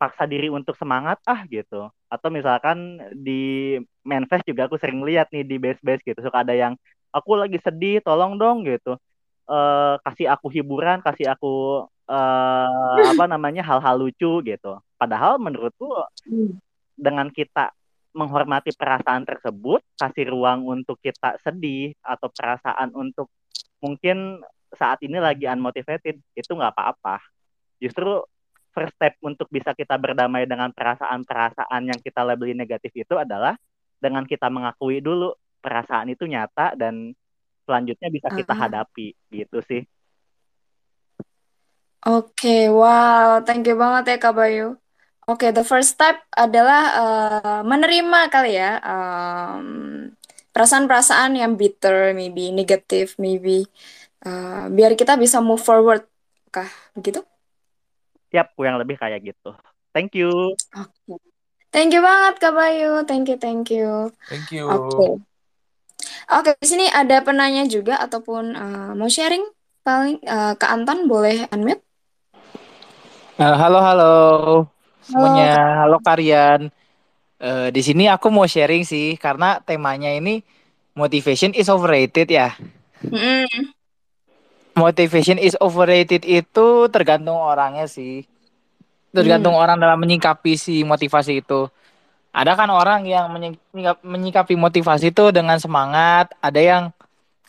paksa 0.00 0.24
diri 0.24 0.48
untuk 0.48 0.72
semangat 0.80 1.20
ah 1.28 1.44
gitu 1.44 1.92
atau 2.10 2.28
misalkan 2.28 2.98
di 3.14 3.78
manifest 4.02 4.42
juga 4.42 4.66
aku 4.66 4.76
sering 4.82 5.00
lihat 5.06 5.30
nih 5.30 5.46
di 5.46 5.56
base 5.62 5.78
base 5.80 6.02
gitu. 6.02 6.18
Suka 6.18 6.42
ada 6.42 6.52
yang 6.52 6.74
aku 7.14 7.38
lagi 7.38 7.62
sedih 7.62 8.02
tolong 8.02 8.34
dong 8.34 8.66
gitu. 8.66 8.98
Uh, 9.50 9.98
kasih 10.06 10.30
aku 10.30 10.46
hiburan 10.50 11.02
kasih 11.02 11.34
aku 11.34 11.86
uh, 12.10 12.98
apa 13.14 13.24
namanya 13.30 13.62
hal-hal 13.62 14.02
lucu 14.02 14.42
gitu. 14.42 14.72
Padahal 14.98 15.38
menurutku 15.38 15.86
dengan 16.98 17.30
kita 17.30 17.70
menghormati 18.10 18.74
perasaan 18.74 19.22
tersebut 19.22 19.80
kasih 19.94 20.34
ruang 20.34 20.66
untuk 20.66 20.98
kita 20.98 21.38
sedih 21.46 21.94
atau 22.02 22.26
perasaan 22.26 22.90
untuk 22.92 23.30
mungkin 23.78 24.42
saat 24.74 24.98
ini 25.06 25.18
lagi 25.18 25.46
unmotivated 25.46 26.18
itu 26.34 26.50
nggak 26.50 26.74
apa-apa. 26.74 27.22
Justru 27.78 28.22
first 28.70 28.94
step 28.94 29.18
untuk 29.22 29.50
bisa 29.50 29.74
kita 29.74 29.98
berdamai 29.98 30.46
dengan 30.46 30.70
perasaan-perasaan 30.70 31.90
yang 31.90 31.98
kita 31.98 32.22
labeli 32.22 32.54
negatif 32.54 32.94
itu 32.94 33.14
adalah 33.18 33.58
dengan 34.00 34.24
kita 34.24 34.48
mengakui 34.48 35.02
dulu 35.02 35.34
perasaan 35.60 36.08
itu 36.10 36.24
nyata 36.24 36.72
dan 36.78 37.12
selanjutnya 37.68 38.08
bisa 38.08 38.28
kita 38.32 38.56
uh-huh. 38.56 38.62
hadapi 38.66 39.14
gitu 39.30 39.58
sih. 39.68 39.82
Oke, 42.00 42.32
okay, 42.32 42.64
wow, 42.72 43.44
thank 43.44 43.68
you 43.68 43.76
banget 43.76 44.16
ya 44.16 44.18
Kak 44.18 44.32
Bayu. 44.32 44.80
Oke, 45.28 45.46
okay, 45.46 45.50
the 45.52 45.60
first 45.60 45.94
step 45.94 46.24
adalah 46.32 46.82
uh, 46.96 47.60
menerima 47.62 48.32
kali 48.32 48.56
ya 48.56 48.80
um, 48.80 50.08
perasaan-perasaan 50.50 51.36
yang 51.36 51.60
bitter, 51.60 52.16
maybe 52.16 52.50
negatif, 52.50 53.20
maybe 53.20 53.68
uh, 54.24 54.66
biar 54.72 54.96
kita 54.96 55.14
bisa 55.20 55.44
move 55.44 55.60
forward, 55.60 56.08
kah 56.48 56.66
begitu? 56.96 57.22
Yap, 58.30 58.54
yang 58.62 58.78
lebih 58.78 58.94
kayak 58.94 59.26
gitu. 59.26 59.50
Thank 59.90 60.14
you. 60.14 60.54
Oke. 60.74 60.86
Okay. 61.02 61.18
Thank 61.70 61.94
you 61.94 62.02
banget 62.02 62.42
Kak 62.42 62.54
Bayu. 62.54 63.02
Thank 63.06 63.30
you, 63.30 63.38
thank 63.38 63.70
you. 63.70 64.10
Thank 64.26 64.50
you. 64.50 64.66
Oke. 64.66 64.90
Okay. 64.90 65.10
Oke, 66.30 66.50
okay, 66.50 66.54
di 66.62 66.66
sini 66.66 66.86
ada 66.90 67.22
penanya 67.22 67.66
juga 67.66 67.98
ataupun 67.98 68.54
uh, 68.54 68.90
mau 68.94 69.10
sharing 69.10 69.42
paling 69.82 70.22
uh, 70.26 70.54
Kak 70.54 70.70
Anton 70.70 71.10
boleh 71.10 71.50
unmute? 71.50 71.82
Uh, 73.38 73.56
halo 73.58 73.78
halo 73.82 74.14
semuanya. 75.02 75.58
Halo, 75.58 75.98
halo 75.98 76.06
Karian. 76.06 76.60
Uh, 77.40 77.68
di 77.74 77.82
sini 77.82 78.06
aku 78.06 78.30
mau 78.30 78.46
sharing 78.46 78.86
sih 78.86 79.18
karena 79.18 79.58
temanya 79.64 80.12
ini 80.12 80.44
motivation 80.94 81.50
is 81.54 81.66
overrated 81.66 82.30
ya. 82.30 82.54
Mm 83.02 83.79
motivation 84.80 85.36
is 85.36 85.52
overrated 85.60 86.24
itu 86.24 86.88
tergantung 86.88 87.36
orangnya 87.36 87.84
sih. 87.84 88.24
Tergantung 89.12 89.52
hmm. 89.52 89.62
orang 89.62 89.76
dalam 89.76 90.00
menyikapi 90.00 90.56
si 90.56 90.80
motivasi 90.80 91.44
itu. 91.44 91.68
Ada 92.32 92.56
kan 92.56 92.70
orang 92.72 93.04
yang 93.04 93.28
menyikapi 94.06 94.54
motivasi 94.54 95.10
itu 95.12 95.34
dengan 95.34 95.58
semangat, 95.60 96.30
ada 96.38 96.60
yang 96.62 96.82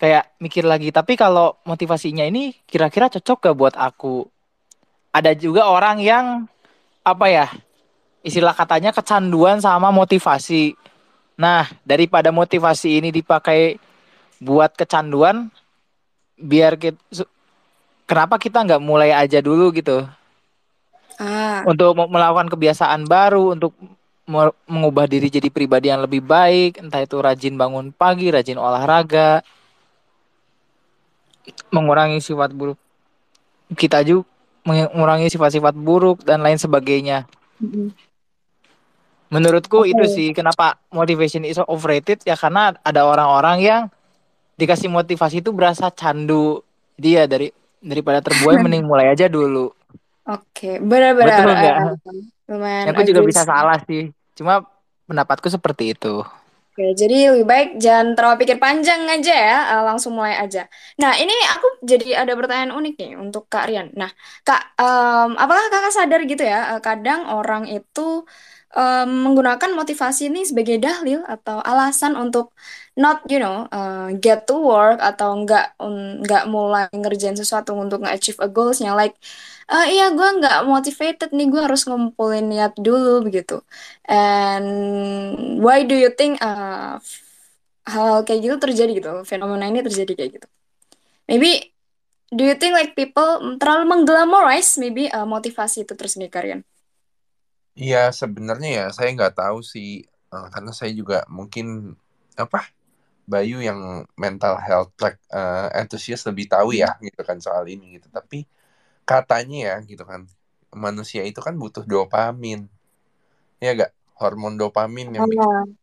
kayak 0.01 0.33
mikir 0.41 0.65
lagi, 0.65 0.89
tapi 0.89 1.13
kalau 1.13 1.61
motivasinya 1.69 2.25
ini 2.25 2.57
kira-kira 2.65 3.05
cocok 3.05 3.37
gak 3.45 3.57
buat 3.61 3.75
aku? 3.77 4.25
Ada 5.13 5.37
juga 5.37 5.69
orang 5.69 6.01
yang 6.01 6.49
apa 7.05 7.29
ya? 7.29 7.47
Istilah 8.25 8.57
katanya 8.57 8.89
kecanduan 8.89 9.61
sama 9.61 9.93
motivasi. 9.93 10.73
Nah, 11.37 11.69
daripada 11.85 12.33
motivasi 12.33 13.05
ini 13.05 13.13
dipakai 13.13 13.77
buat 14.41 14.73
kecanduan, 14.73 15.53
biar 16.41 16.75
kita 16.75 16.97
kenapa 18.09 18.35
kita 18.41 18.65
nggak 18.65 18.81
mulai 18.81 19.13
aja 19.13 19.39
dulu 19.39 19.71
gitu 19.71 20.03
ah. 21.21 21.61
untuk 21.69 21.95
melakukan 21.95 22.49
kebiasaan 22.51 23.05
baru 23.05 23.55
untuk 23.55 23.71
mengubah 24.65 25.05
diri 25.05 25.27
jadi 25.29 25.47
pribadi 25.53 25.93
yang 25.93 26.03
lebih 26.03 26.23
baik 26.23 26.81
entah 26.81 27.03
itu 27.03 27.17
rajin 27.19 27.55
bangun 27.55 27.93
pagi 27.93 28.33
rajin 28.33 28.57
olahraga 28.57 29.43
mengurangi 31.69 32.19
sifat 32.23 32.51
buruk 32.53 32.79
kita 33.75 34.03
juga 34.03 34.31
mengurangi 34.65 35.29
sifat-sifat 35.29 35.73
buruk 35.73 36.21
dan 36.21 36.45
lain 36.45 36.57
sebagainya. 36.61 37.25
Menurutku 39.31 39.87
Oke. 39.87 39.95
itu 39.95 40.03
sih 40.11 40.27
kenapa 40.35 40.77
motivation 40.91 41.47
is 41.47 41.57
overrated 41.65 42.19
ya 42.27 42.35
karena 42.35 42.75
ada 42.83 43.07
orang-orang 43.07 43.57
yang 43.63 43.81
dikasih 44.61 44.89
motivasi 44.93 45.35
itu 45.41 45.49
berasa 45.57 45.89
candu. 45.89 46.61
Dia 46.95 47.25
dari 47.25 47.49
daripada 47.81 48.21
terbuai 48.21 48.61
mending 48.61 48.85
mulai 48.85 49.09
aja 49.13 49.25
dulu. 49.25 49.73
Oke, 50.29 50.67
benar-benar 50.89 51.37
Betul 51.37 51.49
nggak? 51.57 51.75
eh, 51.81 51.89
lumayan 52.49 52.87
Aku 52.93 53.01
juga 53.05 53.21
bisa 53.25 53.41
salah 53.45 53.77
sih. 53.87 54.13
Cuma 54.37 54.65
pendapatku 55.09 55.47
seperti 55.49 55.93
itu. 55.97 56.23
Oke, 56.71 56.95
jadi 56.95 57.15
lebih 57.35 57.45
baik 57.51 57.67
jangan 57.83 58.07
terlalu 58.15 58.35
pikir 58.47 58.57
panjang 58.63 59.03
aja 59.11 59.33
ya, 59.35 59.57
eh, 59.75 59.83
langsung 59.83 60.15
mulai 60.15 60.39
aja. 60.39 60.59
Nah, 61.03 61.11
ini 61.19 61.35
aku 61.53 61.67
jadi 61.83 62.23
ada 62.23 62.31
pertanyaan 62.39 62.71
unik 62.79 62.93
nih 62.95 63.11
untuk 63.19 63.43
Kak 63.51 63.67
Rian. 63.67 63.87
Nah, 63.99 64.07
Kak, 64.47 64.61
em, 64.79 65.29
apakah 65.35 65.65
Kakak 65.67 65.91
sadar 65.97 66.19
gitu 66.31 66.43
ya, 66.47 66.57
eh, 66.71 66.81
kadang 66.87 67.27
orang 67.27 67.67
itu 67.67 68.23
em, 68.75 69.09
menggunakan 69.25 69.71
motivasi 69.75 70.31
ini 70.31 70.41
sebagai 70.47 70.77
dalil 70.81 71.19
atau 71.27 71.59
alasan 71.61 72.13
untuk 72.15 72.55
not, 72.95 73.23
you 73.31 73.39
know, 73.39 73.67
eh, 73.71 74.17
get 74.23 74.47
to 74.47 74.55
work 74.59 74.99
atau 74.99 75.29
nggak 75.43 75.79
um, 75.79 76.19
nggak 76.23 76.43
mulai 76.51 76.87
ngerjain 76.91 77.35
sesuatu 77.39 77.71
untuk 77.75 78.03
nge-achieve 78.03 78.39
a 78.43 78.47
goalsnya. 78.51 78.91
Like, 78.95 79.15
eh, 79.71 79.85
iya 79.95 80.11
gue 80.11 80.27
nggak 80.39 80.57
motivated 80.67 81.29
nih, 81.35 81.47
gue 81.53 81.61
harus 81.67 81.81
ngumpulin 81.87 82.45
niat 82.51 82.73
dulu 82.79 83.23
begitu. 83.27 83.63
And 84.07 84.67
why 85.63 85.83
do 85.87 85.95
you 85.95 86.11
think 86.15 86.39
uh, 86.43 86.99
hal 87.87 88.23
kayak 88.27 88.39
gitu 88.45 88.55
terjadi 88.61 88.91
gitu, 88.99 89.11
fenomena 89.27 89.65
ini 89.71 89.79
terjadi 89.83 90.13
kayak 90.17 90.31
gitu? 90.41 90.47
Maybe 91.29 91.71
do 92.31 92.43
you 92.47 92.55
think 92.59 92.73
like 92.75 92.95
people 92.95 93.57
terlalu 93.59 93.83
mengglamorize 93.91 94.79
maybe 94.79 95.11
uh, 95.11 95.27
motivasi 95.27 95.83
itu 95.87 95.93
tersendiri 95.95 96.31
Karian? 96.31 96.61
Iya 97.79 97.97
sebenarnya 98.21 98.69
ya 98.79 98.83
saya 98.95 99.09
nggak 99.15 99.33
tahu 99.39 99.59
sih 99.73 99.89
Eh, 100.31 100.47
karena 100.53 100.71
saya 100.79 100.91
juga 100.99 101.15
mungkin 101.37 101.65
apa 102.43 102.59
Bayu 103.31 103.55
yang 103.69 103.79
mental 104.23 104.55
health 104.67 104.91
like 105.03 105.19
eh, 105.35 105.67
enthusiast 105.81 106.23
lebih 106.29 106.45
tahu 106.53 106.69
ya 106.81 106.87
gitu 107.07 107.21
kan 107.29 107.37
soal 107.45 107.65
ini 107.73 107.85
gitu. 107.99 108.07
Tapi 108.17 108.37
katanya 109.09 109.57
ya 109.69 109.75
gitu 109.91 110.03
kan 110.11 110.21
manusia 110.85 111.21
itu 111.29 111.39
kan 111.47 111.55
butuh 111.63 111.83
dopamin. 111.93 112.59
Ya 113.63 113.69
gak? 113.81 113.91
Hormon 114.19 114.53
dopamin 114.61 115.07
yang 115.17 115.25
bikin 115.33 115.51
Oh, 115.53 115.75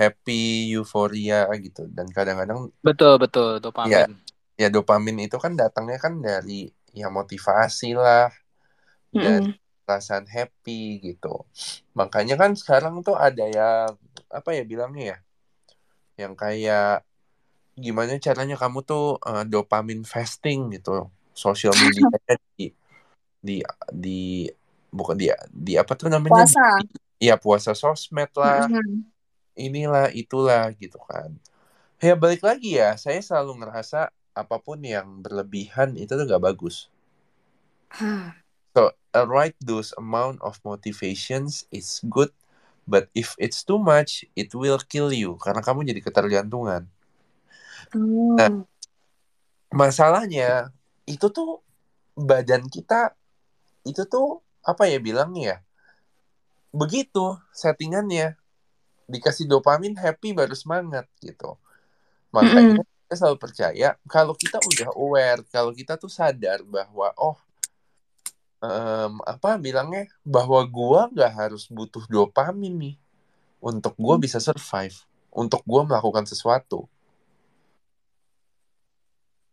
happy, 0.00 0.72
euforia 0.76 1.36
gitu. 1.64 1.80
Dan 1.96 2.06
kadang-kadang 2.16 2.60
Betul, 2.86 3.18
betul, 3.22 3.58
ya 3.90 3.98
dopamin. 3.98 4.10
ya 4.62 4.68
dopamin 4.74 5.16
itu 5.26 5.36
kan 5.44 5.52
datangnya 5.60 5.98
kan 6.04 6.14
dari 6.28 6.52
ya 7.00 7.06
motivasi 7.18 7.86
lah, 8.02 8.30
dari 9.24 9.42
mm-mm. 9.42 9.54
Perasaan 9.86 10.26
happy 10.36 10.72
gitu. 11.06 11.28
Makanya 11.98 12.34
kan 12.42 12.52
sekarang 12.60 12.94
tuh 13.06 13.16
ada 13.26 13.44
yang 13.58 13.90
apa 14.38 14.50
ya 14.58 14.62
bilangnya 14.70 15.04
ya, 15.12 15.16
yang 16.20 16.34
kayak 16.42 17.02
gimana 17.84 18.12
caranya 18.26 18.56
kamu 18.62 18.78
tuh 18.90 19.02
eh, 19.28 19.44
dopamin 19.52 20.00
fasting 20.14 20.58
gitu, 20.76 20.90
sosial 21.44 21.74
media 21.84 22.04
di 22.58 22.66
di 23.46 23.54
di 24.04 24.18
bukan 24.98 25.16
dia 25.22 25.36
di 25.66 25.72
apa 25.82 25.92
tuh 26.00 26.08
namanya 26.14 26.44
Puasa. 26.46 26.60
di, 26.78 26.84
ya 27.28 27.34
puasa 27.44 27.72
sosmed 27.82 28.30
lah, 28.42 28.70
Mm-mm. 28.70 29.04
inilah 29.66 30.06
itulah 30.22 30.64
gitu 30.82 30.98
kan. 31.10 31.30
Ya 32.02 32.14
balik 32.22 32.42
lagi 32.48 32.76
ya, 32.80 32.96
saya 33.04 33.20
selalu 33.28 33.52
ngerasa 33.64 33.98
apa 34.42 34.56
pun 34.66 34.78
yang 34.84 35.08
berlebihan 35.24 35.90
itu 36.02 36.12
tuh 36.18 36.26
gak 36.28 36.44
bagus. 36.48 36.76
A 39.14 39.22
right 39.22 39.54
dose 39.62 39.94
amount 39.94 40.42
of 40.42 40.58
motivations 40.66 41.70
is 41.70 42.02
good, 42.10 42.34
but 42.82 43.06
if 43.14 43.38
it's 43.38 43.62
too 43.62 43.78
much, 43.78 44.26
it 44.34 44.50
will 44.58 44.82
kill 44.90 45.14
you 45.14 45.38
karena 45.38 45.62
kamu 45.62 45.86
jadi 45.86 46.02
ketergantungan. 46.02 46.90
Nah, 48.34 48.50
Oh. 48.50 48.66
masalahnya 49.70 50.70
itu 51.06 51.26
tuh 51.30 51.62
badan 52.18 52.66
kita 52.70 53.14
itu 53.86 54.02
tuh 54.06 54.42
apa 54.66 54.88
ya 54.90 54.98
bilangnya 54.98 55.42
ya? 55.42 55.56
Begitu 56.74 57.38
settingannya 57.54 58.34
dikasih 59.06 59.46
dopamin 59.46 59.94
happy 59.94 60.34
baru 60.34 60.54
semangat 60.58 61.06
gitu. 61.22 61.54
Makanya 62.34 62.74
Mm-mm. 62.74 62.86
saya 63.06 63.16
selalu 63.20 63.38
percaya 63.38 63.88
kalau 64.10 64.34
kita 64.34 64.58
udah 64.58 64.90
aware, 64.96 65.40
kalau 65.54 65.70
kita 65.70 65.94
tuh 66.00 66.10
sadar 66.10 66.64
bahwa 66.66 67.12
oh 67.20 67.38
em, 68.64 69.14
apa 69.24 69.56
bilangnya 69.60 70.08
bahwa 70.24 70.60
gua 70.68 71.00
nggak 71.12 71.32
harus 71.40 71.64
butuh 71.68 72.04
dopamin 72.08 72.74
nih 72.78 72.96
untuk 73.62 73.94
gua 74.00 74.16
bisa 74.20 74.38
survive, 74.42 74.96
untuk 75.32 75.60
gua 75.66 75.82
melakukan 75.88 76.24
sesuatu. 76.28 76.86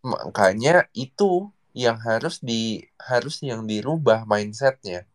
Makanya 0.02 0.90
itu 0.98 1.52
yang 1.72 1.98
harus 2.04 2.44
di 2.44 2.84
harus 3.00 3.40
yang 3.46 3.64
dirubah 3.64 4.28
mindsetnya 4.28 5.08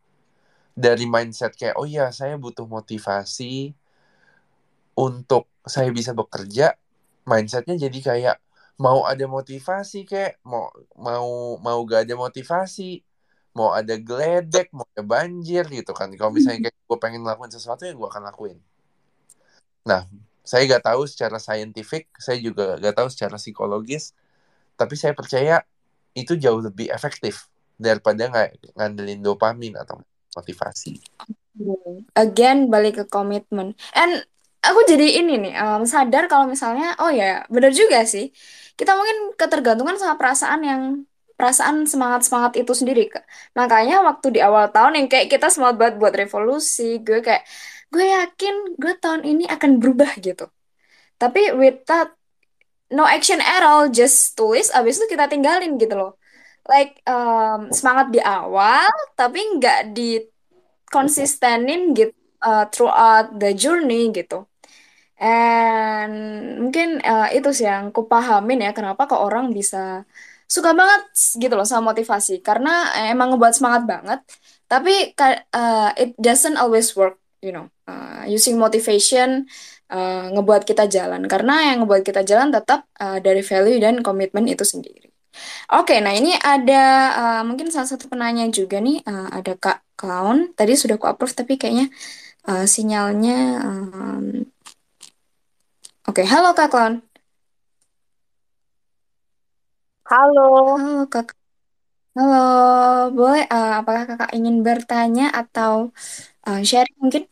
dari 0.76 1.08
mindset 1.08 1.56
kayak 1.56 1.76
oh 1.80 1.88
ya 1.88 2.12
saya 2.12 2.36
butuh 2.36 2.68
motivasi 2.68 3.72
untuk 4.96 5.48
saya 5.64 5.88
bisa 5.92 6.12
bekerja 6.12 6.76
mindsetnya 7.24 7.76
jadi 7.88 7.98
kayak 8.00 8.36
mau 8.76 9.08
ada 9.08 9.24
motivasi 9.24 10.04
kayak 10.04 10.36
mau 10.44 10.68
mau 11.00 11.56
mau 11.60 11.78
gak 11.88 12.04
ada 12.08 12.14
motivasi 12.16 13.00
mau 13.56 13.72
ada 13.72 13.96
geledek 13.96 14.68
mau 14.76 14.84
ada 14.92 15.00
banjir 15.00 15.64
gitu 15.72 15.96
kan. 15.96 16.12
Kalau 16.12 16.30
misalnya 16.30 16.68
kayak 16.68 16.76
gue 16.76 16.98
pengen 17.00 17.24
ngelakuin 17.24 17.52
sesuatu 17.52 17.88
yang 17.88 17.96
gue 17.96 18.08
akan 18.08 18.28
lakuin. 18.28 18.60
Nah 19.88 20.04
saya 20.46 20.62
gak 20.68 20.86
tahu 20.86 21.08
secara 21.08 21.40
saintifik 21.40 22.06
saya 22.20 22.38
juga 22.38 22.78
gak 22.78 22.94
tahu 22.94 23.08
secara 23.10 23.34
psikologis 23.34 24.14
tapi 24.78 24.94
saya 24.94 25.16
percaya 25.16 25.64
itu 26.12 26.36
jauh 26.36 26.60
lebih 26.62 26.92
efektif 26.92 27.48
daripada 27.76 28.28
nggak 28.28 28.76
ngandelin 28.76 29.20
dopamin 29.20 29.76
atau 29.76 30.00
motivasi. 30.36 31.00
Again 32.16 32.68
balik 32.72 33.00
ke 33.00 33.04
komitmen. 33.08 33.76
And 33.92 34.24
aku 34.64 34.84
jadi 34.88 35.20
ini 35.24 35.40
nih 35.40 35.54
um, 35.60 35.82
sadar 35.88 36.28
kalau 36.28 36.48
misalnya 36.48 36.96
oh 37.00 37.12
ya 37.12 37.44
benar 37.48 37.72
juga 37.72 38.04
sih. 38.04 38.32
Kita 38.76 38.92
mungkin 38.96 39.36
ketergantungan 39.36 39.96
sama 39.96 40.20
perasaan 40.20 40.60
yang 40.64 40.82
perasaan 41.36 41.84
semangat 41.84 42.26
semangat 42.26 42.52
itu 42.60 42.72
sendiri. 42.72 43.12
Makanya 43.52 44.02
waktu 44.02 44.36
di 44.36 44.40
awal 44.40 44.72
tahun 44.72 44.98
yang 44.98 45.06
kayak 45.12 45.28
kita 45.32 45.52
semangat 45.52 45.76
banget 45.80 45.94
buat 46.00 46.14
revolusi, 46.16 47.00
gue 47.04 47.20
kayak 47.20 47.44
gue 47.92 48.04
yakin 48.04 48.54
gue 48.80 48.94
tahun 48.98 49.22
ini 49.22 49.44
akan 49.46 49.70
berubah 49.78 50.16
gitu. 50.18 50.48
Tapi 51.20 51.52
with 51.56 51.84
that 51.88 52.12
no 52.92 53.04
action 53.04 53.38
at 53.40 53.62
all, 53.62 53.88
just 53.92 54.34
tulis, 54.36 54.72
abis 54.72 55.00
itu 55.00 55.06
kita 55.12 55.28
tinggalin 55.28 55.76
gitu 55.76 55.94
loh. 55.96 56.12
Like 56.66 56.98
um, 57.06 57.70
semangat 57.70 58.10
di 58.10 58.18
awal, 58.18 58.90
tapi 59.14 59.38
nggak 59.60 59.94
di 59.94 60.18
konsistenin 60.90 61.94
gitu 61.94 62.16
uh, 62.42 62.64
throughout 62.70 63.36
the 63.38 63.54
journey 63.54 64.10
gitu. 64.10 64.46
And 65.16 66.12
mungkin 66.60 67.00
uh, 67.00 67.32
itu 67.32 67.48
sih 67.56 67.64
yang 67.64 67.88
kupahamin 67.88 68.68
ya 68.68 68.70
kenapa 68.76 69.08
kok 69.08 69.24
orang 69.24 69.48
bisa 69.56 70.04
suka 70.46 70.70
banget 70.72 71.02
gitu 71.36 71.54
loh 71.54 71.66
sama 71.66 71.92
motivasi. 71.92 72.40
Karena 72.40 72.94
emang 73.10 73.34
ngebuat 73.34 73.54
semangat 73.54 73.82
banget. 73.84 74.20
Tapi 74.66 75.14
uh, 75.54 75.90
it 75.94 76.14
doesn't 76.18 76.58
always 76.58 76.94
work 76.94 77.18
you 77.44 77.52
know. 77.54 77.70
Uh, 77.86 78.26
using 78.26 78.58
motivation 78.58 79.46
uh, 79.94 80.26
ngebuat 80.34 80.66
kita 80.66 80.90
jalan. 80.90 81.22
Karena 81.30 81.70
yang 81.70 81.86
ngebuat 81.86 82.02
kita 82.02 82.26
jalan 82.26 82.50
tetap 82.50 82.90
uh, 82.98 83.22
dari 83.22 83.46
value 83.46 83.78
dan 83.78 84.02
komitmen 84.02 84.50
itu 84.50 84.66
sendiri. 84.66 85.06
Oke, 85.76 86.00
nah 86.00 86.16
ini 86.16 86.32
ada 86.32 86.84
uh, 87.14 87.42
mungkin 87.44 87.68
salah 87.70 87.86
satu 87.86 88.10
penanya 88.10 88.48
juga 88.50 88.82
nih. 88.82 89.04
Uh, 89.06 89.28
ada 89.30 89.54
Kak 89.54 89.86
Clown. 89.94 90.56
Tadi 90.58 90.72
sudah 90.74 90.98
ku 90.98 91.06
approve 91.06 91.36
tapi 91.36 91.54
kayaknya 91.60 91.92
uh, 92.50 92.66
sinyalnya 92.66 93.38
um, 93.62 94.48
Oke, 96.06 96.22
halo 96.22 96.54
Kak 96.54 96.70
Clown. 96.70 97.05
Halo, 100.10 100.40
Halo 100.82 101.02
Kak. 101.12 101.26
Halo, 102.16 102.36
boleh 103.16 103.42
uh, 103.54 103.70
apakah 103.80 104.04
Kakak 104.08 104.30
ingin 104.36 104.56
bertanya 104.66 105.24
atau 105.40 105.72
uh, 106.48 106.60
sharing 106.68 106.96
mungkin? 107.02 107.22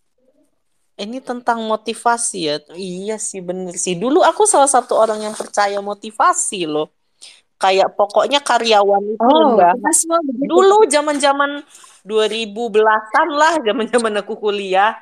ini 0.95 1.19
tentang 1.19 1.59
motivasi 1.67 2.39
ya. 2.49 2.57
Iya 2.79 3.17
sih 3.29 3.41
bener 3.49 3.75
sih. 3.85 3.95
Dulu 4.03 4.23
aku 4.23 4.43
salah 4.47 4.71
satu 4.71 4.95
orang 5.03 5.21
yang 5.27 5.35
percaya 5.35 5.79
motivasi 5.83 6.71
loh. 6.71 6.87
Kayak 7.63 7.89
pokoknya 7.99 8.39
karyawan 8.45 9.05
itu 9.15 9.25
Oh, 9.25 9.57
rendah. 9.57 9.75
kita 9.79 9.91
semua 9.97 10.21
begitu. 10.27 10.47
Dulu 10.51 10.77
zaman-zaman 10.95 11.51
2000 12.05 12.63
belasan 12.75 13.29
lah, 13.41 13.55
zaman-zaman 13.67 14.13
aku 14.23 14.35
kuliah. 14.39 14.93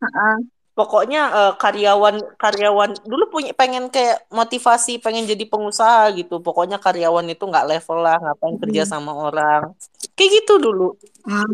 Heeh. 0.00 0.50
Pokoknya 0.70 1.22
eh, 1.34 1.52
karyawan 1.58 2.38
karyawan 2.38 2.90
dulu 3.04 3.24
punya 3.28 3.52
pengen 3.52 3.90
kayak 3.90 4.24
motivasi 4.30 5.02
pengen 5.02 5.26
jadi 5.26 5.44
pengusaha 5.44 6.14
gitu. 6.14 6.38
Pokoknya 6.40 6.78
karyawan 6.78 7.26
itu 7.28 7.44
nggak 7.44 7.68
level 7.68 7.98
lah, 8.00 8.16
ngapain 8.22 8.56
kerja 8.56 8.86
Mm-mm. 8.86 8.92
sama 8.94 9.12
orang. 9.12 9.74
Kayak 10.14 10.30
gitu 10.42 10.62
dulu. 10.62 10.94
Ah. 11.26 11.44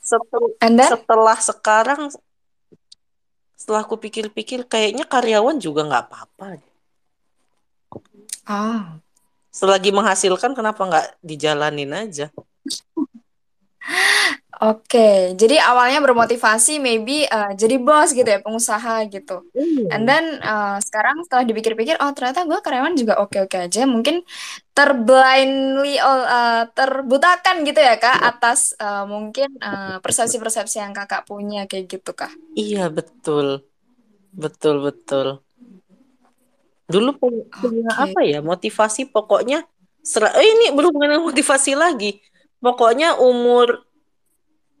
Setel- 0.00 0.58
setelah 0.90 1.38
sekarang, 1.38 2.10
setelah 3.54 3.86
aku 3.86 3.94
pikir-pikir, 3.94 4.66
kayaknya 4.66 5.06
karyawan 5.06 5.62
juga 5.62 5.86
nggak 5.86 6.04
apa-apa. 6.10 6.58
Ah. 8.42 8.98
Selagi 9.54 9.94
menghasilkan, 9.94 10.58
kenapa 10.58 10.82
nggak 10.82 11.06
dijalanin 11.22 11.94
aja? 11.94 12.26
Oke, 14.60 15.32
jadi 15.40 15.56
awalnya 15.56 16.04
bermotivasi 16.04 16.84
maybe 16.84 17.24
uh, 17.24 17.56
jadi 17.56 17.80
bos 17.80 18.12
gitu 18.12 18.28
ya, 18.28 18.44
pengusaha 18.44 19.08
gitu. 19.08 19.48
And 19.88 20.04
then 20.04 20.36
uh, 20.44 20.76
sekarang 20.84 21.24
setelah 21.24 21.48
dipikir-pikir, 21.48 21.96
oh 21.96 22.12
ternyata 22.12 22.44
gue 22.44 22.60
karyawan 22.60 22.92
juga 22.92 23.24
oke-oke 23.24 23.56
aja. 23.56 23.88
Mungkin 23.88 24.20
terblindly, 24.76 25.96
uh, 25.96 26.68
terbutakan 26.76 27.64
gitu 27.64 27.80
ya 27.80 27.96
kak 27.96 28.20
atas 28.20 28.76
uh, 28.76 29.08
mungkin 29.08 29.48
uh, 29.64 29.96
persepsi-persepsi 30.04 30.84
yang 30.84 30.92
kakak 30.92 31.24
punya 31.24 31.64
kayak 31.64 31.88
gitu 31.88 32.12
kak. 32.12 32.28
Iya 32.52 32.92
betul, 32.92 33.64
betul 34.36 34.84
betul. 34.84 35.40
Dulu 36.84 37.16
punya 37.16 37.88
Oke. 37.96 38.12
apa 38.12 38.20
ya 38.28 38.44
motivasi 38.44 39.08
pokoknya. 39.08 39.64
Eh, 40.04 40.44
ini 40.44 40.76
berhubungan 40.76 41.16
dengan 41.16 41.24
motivasi 41.24 41.80
lagi. 41.80 42.20
Pokoknya 42.60 43.16
umur 43.16 43.88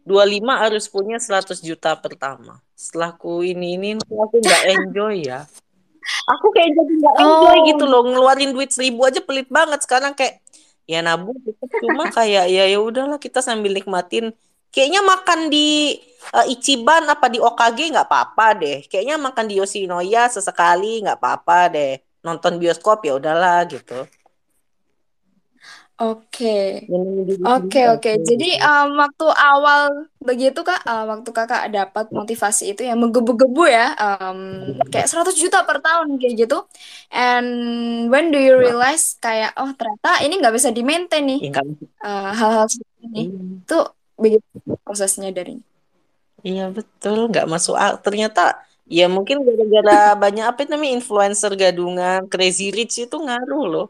25 0.04 0.40
harus 0.64 0.84
punya 0.88 1.16
100 1.20 1.60
juta 1.60 1.92
pertama. 1.96 2.58
Setelah 2.72 3.12
ku 3.14 3.44
ini 3.44 3.76
ini 3.76 3.88
aku 4.00 4.40
nggak 4.40 4.62
enjoy 4.74 5.14
ya. 5.24 5.44
Aku 6.26 6.46
kayak 6.50 6.72
jadi 6.74 6.92
nggak 6.96 7.14
enjoy 7.20 7.56
Oh. 7.60 7.66
gitu 7.68 7.84
loh 7.84 8.02
ngeluarin 8.08 8.50
duit 8.50 8.72
seribu 8.72 9.04
aja 9.04 9.20
pelit 9.20 9.46
banget 9.46 9.84
sekarang 9.84 10.16
kayak 10.16 10.40
ya 10.84 11.04
nabung 11.04 11.38
gitu. 11.44 11.60
cuma 11.86 12.10
kayak 12.10 12.50
ya 12.50 12.66
ya 12.66 12.78
udahlah 12.82 13.20
kita 13.22 13.38
sambil 13.38 13.70
nikmatin 13.70 14.34
kayaknya 14.74 15.06
makan 15.06 15.46
di 15.46 15.94
eh, 16.34 16.46
Ichiban 16.50 17.06
apa 17.06 17.30
di 17.30 17.38
OKG 17.38 17.94
nggak 17.94 18.08
apa-apa 18.10 18.46
deh 18.58 18.78
kayaknya 18.90 19.14
makan 19.14 19.46
di 19.46 19.54
Yoshinoya 19.62 20.26
sesekali 20.26 20.98
nggak 21.06 21.22
apa-apa 21.22 21.70
deh 21.70 21.92
nonton 22.26 22.58
bioskop 22.58 23.06
ya 23.06 23.14
udahlah 23.14 23.62
gitu 23.70 24.02
Oke. 26.00 26.88
Oke, 27.44 27.80
sendiri 27.84 27.92
oke. 27.92 28.10
Jadi 28.24 28.48
um, 28.56 28.88
waktu 28.96 29.26
awal 29.36 30.08
begitu 30.16 30.60
Kak, 30.64 30.80
uh, 30.88 31.04
waktu 31.12 31.28
Kakak 31.28 31.68
dapat 31.68 32.06
motivasi 32.08 32.72
itu 32.72 32.88
yang 32.88 32.96
menggebu-gebu 33.04 33.68
ya, 33.68 33.92
um, 34.00 34.40
kayak 34.88 35.12
100 35.12 35.36
juta 35.36 35.60
per 35.68 35.84
tahun 35.84 36.16
kayak 36.16 36.34
gitu. 36.48 36.56
And 37.12 37.48
when 38.08 38.32
do 38.32 38.40
you 38.40 38.56
realize 38.56 39.20
kayak 39.20 39.52
oh 39.60 39.68
ternyata 39.76 40.24
ini 40.24 40.40
nggak 40.40 40.56
bisa 40.56 40.68
di-maintain 40.72 41.24
nih 41.28 41.38
Ya, 41.44 41.48
nggak- 41.52 41.68
uh, 42.00 42.30
hal-hal 42.32 42.66
seperti 42.72 43.00
ini. 43.04 43.20
iya. 43.28 43.40
Itu 43.60 43.78
begitu 44.16 44.46
prosesnya 44.80 45.28
dari. 45.36 45.60
Iya 46.40 46.72
betul, 46.72 47.28
nggak 47.28 47.44
masuk 47.44 47.76
akal. 47.76 48.00
Ternyata 48.00 48.40
ya 48.88 49.04
mungkin 49.12 49.44
gara-gara 49.44 50.16
banyak 50.16 50.44
apa 50.48 50.58
itu 50.64 50.70
namanya 50.72 50.92
influencer 50.96 51.52
gadungan, 51.60 52.24
crazy 52.32 52.72
rich 52.72 53.04
itu 53.04 53.16
ngaruh 53.20 53.64
loh. 53.68 53.86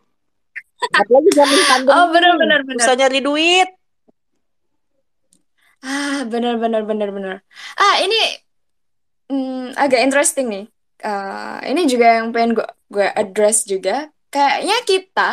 Apalagi 0.81 1.31
zaman 1.37 1.61
pandemi, 1.71 1.93
Oh, 1.93 2.07
benar 2.11 2.33
benar 2.41 2.61
benar. 2.65 2.85
susah 2.85 2.97
nyari 2.97 3.21
duit. 3.21 3.69
Ah, 5.81 6.29
benar 6.29 6.61
benar 6.61 6.83
benar 6.85 7.09
benar. 7.09 7.37
Ah, 7.77 7.97
ini 8.05 8.21
hmm, 9.33 9.77
agak 9.81 10.01
interesting 10.05 10.47
nih. 10.53 10.65
Uh, 11.01 11.57
ini 11.65 11.89
juga 11.89 12.21
yang 12.21 12.29
pengen 12.29 12.61
gue 12.61 12.69
gue 12.93 13.07
address 13.17 13.65
juga. 13.65 14.13
Kayaknya 14.29 14.77
kita 14.85 15.31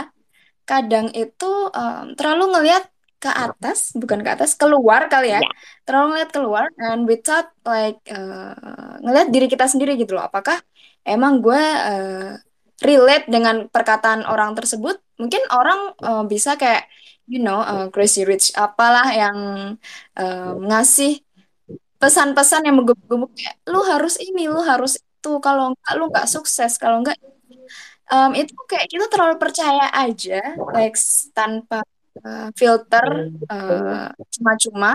kadang 0.63 1.11
itu 1.11 1.51
um, 1.71 2.15
terlalu 2.15 2.55
ngelihat 2.55 2.87
ke 3.17 3.27
atas, 3.27 3.91
bukan 3.97 4.21
ke 4.23 4.29
atas, 4.29 4.55
keluar 4.55 5.11
kali 5.11 5.35
ya. 5.35 5.43
Ya. 5.43 5.49
Terlalu 5.83 6.05
ngelihat 6.15 6.31
keluar 6.31 6.65
and 6.79 7.03
without 7.09 7.51
like 7.67 7.99
uh, 8.07 8.95
ngelihat 9.03 9.27
diri 9.35 9.47
kita 9.51 9.67
sendiri 9.67 9.99
gitu 9.99 10.15
loh. 10.15 10.23
Apakah 10.31 10.63
emang 11.03 11.43
gue 11.43 11.59
uh, 11.59 12.39
relate 12.83 13.25
dengan 13.29 13.69
perkataan 13.69 14.25
orang 14.25 14.53
tersebut? 14.57 14.97
Mungkin 15.17 15.41
orang 15.49 15.79
uh, 16.01 16.23
bisa 16.25 16.57
kayak 16.59 16.85
you 17.27 17.41
know 17.41 17.59
uh, 17.59 17.87
crazy 17.93 18.23
rich 18.23 18.53
apalah 18.55 19.07
yang 19.11 19.37
um, 20.17 20.53
ngasih 20.69 21.21
pesan-pesan 21.97 22.69
yang 22.69 22.77
menggebu-gebu 22.77 23.25
kayak 23.33 23.55
lu 23.69 23.81
harus 23.81 24.21
ini, 24.21 24.45
lu 24.45 24.61
harus 24.61 25.01
itu. 25.01 25.31
Kalau 25.41 25.73
enggak 25.73 25.93
lu 25.97 26.03
nggak 26.13 26.27
sukses, 26.29 26.77
kalau 26.77 27.01
enggak 27.01 27.17
um, 28.13 28.31
itu 28.37 28.53
kayak 28.69 28.87
kita 28.87 29.05
terlalu 29.11 29.35
percaya 29.41 29.89
aja 29.91 30.39
like 30.71 30.95
tanpa 31.33 31.81
uh, 32.23 32.49
filter 32.55 33.33
uh, 33.49 34.09
cuma-cuma 34.33 34.93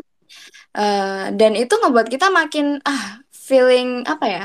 Uh, 0.73 1.29
dan 1.37 1.53
itu 1.53 1.69
ngebuat 1.77 2.09
kita 2.09 2.33
makin 2.33 2.81
ah 2.89 3.21
feeling 3.29 4.01
apa 4.09 4.25
ya 4.25 4.45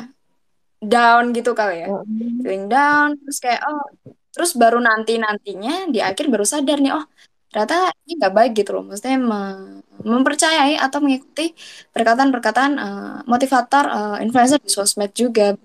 down 0.77 1.33
gitu 1.33 1.57
kali 1.57 1.85
ya 1.85 1.87
Mm-mm. 1.89 2.45
feeling 2.45 2.69
down 2.69 3.17
terus 3.17 3.37
kayak 3.41 3.61
oh 3.65 3.85
terus 4.29 4.53
baru 4.53 4.77
nanti 4.77 5.17
nantinya 5.17 5.89
di 5.89 5.97
akhir 5.97 6.29
baru 6.29 6.45
sadar 6.45 6.77
nih 6.77 6.93
oh 6.93 7.05
ternyata 7.49 7.89
ini 8.05 8.11
nggak 8.21 8.33
baik 8.37 8.51
gitu 8.53 8.77
loh 8.77 8.83
maksudnya 8.85 9.17
me- 9.17 9.81
mempercayai 10.05 10.77
atau 10.77 11.01
mengikuti 11.01 11.57
perkataan-perkataan 11.89 12.71
uh, 12.77 13.17
motivator 13.25 13.85
uh, 13.89 14.17
influencer 14.21 14.61
di 14.61 14.69
sosmed 14.69 15.09
juga 15.17 15.57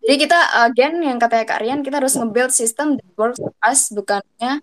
jadi 0.00 0.16
kita 0.16 0.38
again 0.70 1.02
yang 1.02 1.18
katanya 1.18 1.44
Kak 1.50 1.60
Rian 1.60 1.82
kita 1.82 1.98
harus 1.98 2.14
nge-build 2.14 2.54
system 2.54 2.94
that 2.94 3.10
works 3.18 3.42
for 3.42 3.50
us 3.58 3.90
bukannya 3.90 4.62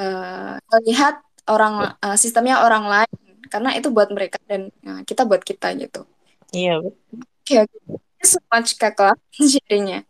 uh, 0.00 0.56
melihat 0.80 1.20
orang 1.44 1.92
uh, 2.00 2.16
sistemnya 2.16 2.64
orang 2.64 2.88
lain 2.88 3.20
karena 3.52 3.76
itu 3.76 3.92
buat 3.92 4.08
mereka 4.08 4.40
dan 4.48 4.72
uh, 4.88 5.04
kita 5.04 5.28
buat 5.28 5.44
kita 5.44 5.76
gitu. 5.76 6.08
Iya. 6.56 6.80
Oke. 6.80 7.68
Thank 7.68 7.68
you 7.68 8.11
so 8.24 8.38
much 8.50 8.78
Kak 8.78 8.94
Kla 8.98 9.12
sharingnya. 9.52 10.06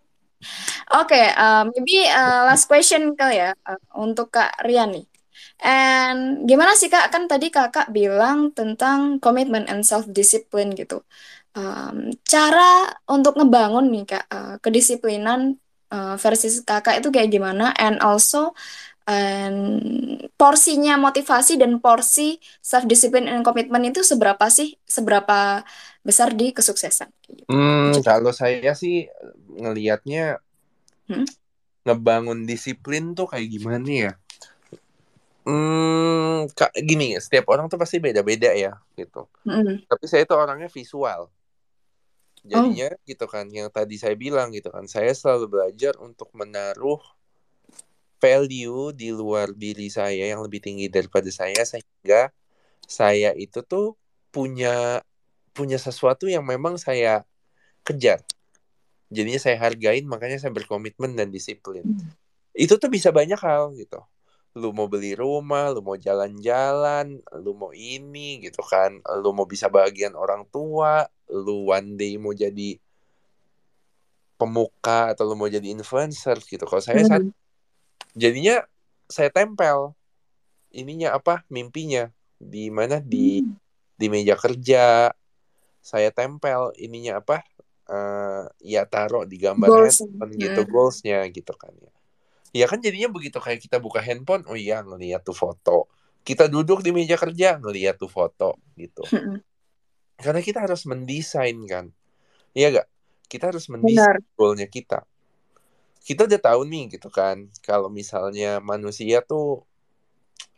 Oke, 0.92 1.22
uh, 1.38 1.62
maybe 1.70 2.02
uh, 2.10 2.50
last 2.50 2.66
question 2.66 3.14
kali 3.14 3.38
ya 3.38 3.54
uh, 3.66 3.78
untuk 3.94 4.34
Kak 4.34 4.58
Rian 4.66 4.90
nih. 4.90 5.06
And 5.62 6.42
gimana 6.50 6.74
sih 6.74 6.90
Kak? 6.90 7.14
Kan 7.14 7.30
tadi 7.30 7.48
Kakak 7.54 7.94
bilang 7.94 8.50
tentang 8.50 9.22
commitment 9.22 9.70
and 9.70 9.86
self-discipline 9.86 10.74
gitu. 10.74 11.06
Um, 11.54 12.10
cara 12.26 12.90
untuk 13.06 13.38
ngebangun 13.38 13.86
nih 13.94 14.04
Kak, 14.10 14.24
uh, 14.34 14.54
kedisiplinan 14.58 15.62
uh, 15.94 16.18
versi 16.18 16.50
Kakak 16.66 16.98
itu 16.98 17.08
kayak 17.14 17.30
gimana? 17.30 17.70
And 17.78 18.02
also 18.02 18.58
and 19.06 19.58
porsinya 20.36 20.94
motivasi 21.00 21.58
dan 21.60 21.78
porsi 21.82 22.38
self-discipline 22.62 23.26
and 23.30 23.42
commitment 23.46 23.84
itu 23.88 24.00
seberapa 24.02 24.46
sih? 24.50 24.76
Seberapa 24.86 25.62
besar 26.02 26.34
di 26.34 26.50
kesuksesan? 26.54 27.10
Gitu. 27.26 27.42
Hmm, 27.50 27.92
Lanjut. 27.92 28.04
kalau 28.06 28.32
saya 28.34 28.72
sih 28.74 29.06
ngelihatnya 29.62 30.42
Hmm? 31.10 31.26
ngebangun 31.86 32.46
disiplin 32.50 33.04
tuh 33.18 33.26
kayak 33.30 33.48
gimana 33.54 33.88
ya? 33.90 34.12
Hmm, 35.42 36.46
kak, 36.54 36.70
gini, 36.86 37.18
setiap 37.18 37.50
orang 37.50 37.66
tuh 37.66 37.74
pasti 37.82 37.98
beda-beda 37.98 38.54
ya, 38.54 38.78
gitu. 38.94 39.26
Mm-mm. 39.42 39.82
Tapi 39.90 40.04
saya 40.06 40.22
tuh 40.22 40.38
orangnya 40.38 40.70
visual. 40.70 41.26
Oh, 41.26 42.46
Jadinya 42.46 42.90
gitu 43.06 43.26
kan, 43.26 43.46
yang 43.50 43.66
tadi 43.70 43.98
saya 43.98 44.14
bilang 44.18 44.54
gitu 44.54 44.70
kan, 44.70 44.86
saya 44.86 45.10
selalu 45.14 45.46
belajar 45.50 45.94
untuk 45.98 46.30
menaruh 46.34 46.98
value 48.22 48.94
di 48.94 49.10
luar 49.10 49.50
diri 49.50 49.90
saya 49.90 50.30
yang 50.30 50.46
lebih 50.46 50.62
tinggi 50.62 50.86
daripada 50.86 51.26
saya 51.34 51.66
sehingga 51.66 52.30
saya 52.86 53.34
itu 53.34 53.66
tuh 53.66 53.98
punya 54.30 55.02
punya 55.50 55.76
sesuatu 55.76 56.30
yang 56.30 56.46
memang 56.46 56.78
saya 56.78 57.26
kejar. 57.82 58.22
Jadinya 59.12 59.42
saya 59.42 59.60
hargain, 59.60 60.08
makanya 60.08 60.40
saya 60.40 60.54
berkomitmen 60.54 61.18
dan 61.18 61.28
disiplin. 61.28 61.84
Hmm. 61.84 62.14
Itu 62.56 62.80
tuh 62.80 62.88
bisa 62.88 63.12
banyak 63.12 63.36
hal 63.36 63.76
gitu. 63.76 64.00
Lu 64.56 64.72
mau 64.72 64.88
beli 64.88 65.12
rumah, 65.12 65.68
lu 65.68 65.84
mau 65.84 65.98
jalan-jalan, 66.00 67.20
lu 67.42 67.52
mau 67.52 67.76
ini 67.76 68.40
gitu 68.40 68.64
kan. 68.64 69.04
Lu 69.20 69.36
mau 69.36 69.44
bisa 69.44 69.68
bagian 69.68 70.16
orang 70.16 70.48
tua, 70.48 71.04
lu 71.28 71.68
one 71.68 72.00
day 72.00 72.16
mau 72.16 72.32
jadi 72.32 72.80
pemuka 74.40 75.12
atau 75.12 75.28
lu 75.28 75.36
mau 75.36 75.48
jadi 75.52 75.68
influencer 75.76 76.40
gitu. 76.48 76.64
Kalau 76.64 76.80
saya 76.80 77.04
saat 77.04 77.24
Mm. 77.28 77.41
Jadinya 78.12 78.64
saya 79.06 79.28
tempel. 79.28 79.92
Ininya 80.72 81.12
apa? 81.12 81.44
Mimpinya. 81.48 82.08
Di 82.36 82.72
mana? 82.72 82.98
Di 82.98 83.44
Hmm. 83.44 83.56
di 83.96 84.06
meja 84.08 84.34
kerja. 84.34 85.12
Saya 85.78 86.08
tempel. 86.10 86.72
Ininya 86.80 87.20
apa? 87.20 87.44
Eh 87.86 88.44
ya 88.62 88.86
taruh 88.86 89.28
di 89.28 89.36
gambar 89.36 89.68
Goals. 89.68 90.00
handphone 90.00 90.32
gitu 90.38 90.60
Mm. 90.64 90.68
goalsnya 90.70 91.18
gitu 91.28 91.52
kan 91.52 91.74
ya. 91.76 91.92
Ya 92.52 92.66
kan 92.68 92.80
jadinya 92.80 93.08
begitu 93.12 93.36
kayak 93.36 93.60
kita 93.60 93.80
buka 93.80 94.00
handphone 94.00 94.44
oh 94.48 94.56
iya 94.56 94.80
ngeliat 94.80 95.20
tuh 95.20 95.36
foto. 95.36 95.90
Kita 96.22 96.46
duduk 96.46 96.80
di 96.80 96.94
meja 96.94 97.18
kerja 97.18 97.58
ngeliat 97.58 97.98
tuh 97.98 98.08
foto 98.08 98.56
gitu. 98.78 99.02
Mm-mm. 99.10 99.42
karena 100.16 100.38
kita 100.38 100.62
harus 100.62 100.86
mendesain 100.86 101.58
kan. 101.66 101.90
Iya 102.54 102.80
gak 102.80 102.88
kita 103.26 103.50
harus 103.50 103.66
mendesain 103.66 104.22
Benar. 104.22 104.36
goalnya 104.38 104.68
kita 104.70 105.02
kita 106.02 106.26
udah 106.26 106.40
tahu 106.42 106.66
nih 106.66 106.98
gitu 106.98 107.08
kan 107.08 107.46
kalau 107.62 107.86
misalnya 107.86 108.58
manusia 108.58 109.22
tuh 109.22 109.62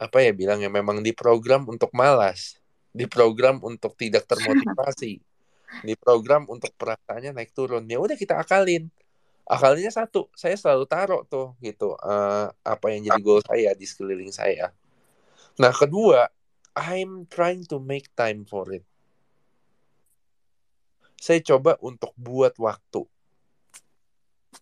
apa 0.01 0.25
ya 0.25 0.33
bilangnya 0.35 0.73
memang 0.73 1.05
diprogram 1.05 1.69
untuk 1.71 1.93
malas, 1.95 2.59
diprogram 2.91 3.63
untuk 3.63 3.95
tidak 3.95 4.27
termotivasi, 4.27 5.23
diprogram 5.89 6.49
untuk 6.51 6.75
perasaannya 6.75 7.37
naik 7.37 7.55
turun. 7.55 7.87
Ya 7.87 8.03
udah 8.03 8.17
kita 8.19 8.41
akalin. 8.41 8.91
Akalnya 9.45 9.93
satu, 9.93 10.33
saya 10.33 10.57
selalu 10.57 10.89
taruh 10.89 11.23
tuh 11.29 11.53
gitu 11.61 11.93
uh, 12.01 12.49
apa 12.65 12.87
yang 12.97 13.13
jadi 13.13 13.21
goal 13.21 13.45
saya 13.45 13.77
di 13.77 13.85
sekeliling 13.85 14.33
saya. 14.33 14.73
Nah 15.61 15.69
kedua, 15.69 16.33
I'm 16.73 17.29
trying 17.29 17.69
to 17.69 17.77
make 17.77 18.09
time 18.17 18.49
for 18.49 18.67
it. 18.73 18.89
Saya 21.21 21.45
coba 21.45 21.77
untuk 21.85 22.17
buat 22.17 22.57
waktu. 22.57 23.05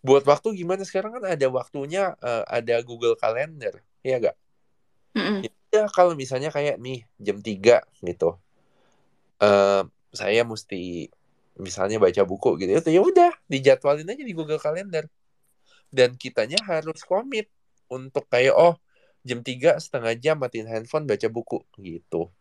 Buat 0.03 0.27
waktu 0.27 0.59
gimana 0.59 0.83
sekarang 0.83 1.19
kan 1.19 1.25
ada 1.31 1.47
waktunya, 1.47 2.19
uh, 2.19 2.43
ada 2.51 2.83
Google 2.83 3.15
Calendar, 3.15 3.79
ya 4.03 4.19
gak? 4.19 4.37
Mm-mm. 5.15 5.47
Ya 5.73 5.89
kalau 5.89 6.13
misalnya 6.19 6.51
kayak 6.53 6.77
nih 6.83 7.07
jam 7.23 7.39
3 7.39 7.87
gitu. 8.03 8.37
Uh, 9.43 9.87
saya 10.13 10.45
mesti 10.45 11.09
misalnya 11.57 12.01
baca 12.01 12.23
buku 12.25 12.57
gitu 12.65 12.89
ya 12.89 13.03
udah 13.05 13.33
dijadwalin 13.49 14.09
aja 14.09 14.25
di 14.25 14.33
Google 14.33 14.61
Calendar 14.61 15.05
dan 15.93 16.17
kitanya 16.17 16.57
harus 16.65 17.05
komit 17.05 17.53
untuk 17.93 18.25
kayak 18.33 18.57
oh 18.57 18.81
jam 19.21 19.45
3 19.45 19.77
setengah 19.77 20.17
jam 20.17 20.41
matiin 20.41 20.65
handphone 20.65 21.05
baca 21.05 21.29
buku 21.29 21.61
gitu 21.77 22.33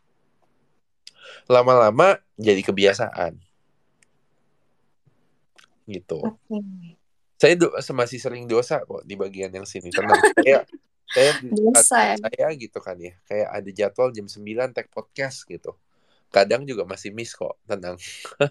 lama-lama 1.52 2.18
jadi 2.40 2.64
kebiasaan 2.64 3.36
gitu 5.92 6.24
Oke. 6.24 6.60
Saya 7.42 7.58
do 7.58 7.74
masih 7.74 8.22
sering 8.22 8.46
dosa 8.46 8.86
kok 8.86 9.02
di 9.02 9.18
bagian 9.18 9.50
yang 9.50 9.66
sini 9.66 9.90
tenang 9.90 10.22
saya 10.38 10.62
saya 11.12 11.32
Dosa 11.44 12.00
ya. 12.00 12.16
saya 12.24 12.48
gitu 12.56 12.80
kan 12.80 12.96
ya. 12.96 13.12
Kayak 13.28 13.50
ada 13.52 13.70
jadwal 13.76 14.10
jam 14.16 14.32
9 14.32 14.72
tag 14.72 14.88
podcast 14.88 15.44
gitu. 15.44 15.76
Kadang 16.32 16.64
juga 16.64 16.88
masih 16.88 17.12
miss 17.12 17.36
kok 17.36 17.60
tenang. 17.68 18.00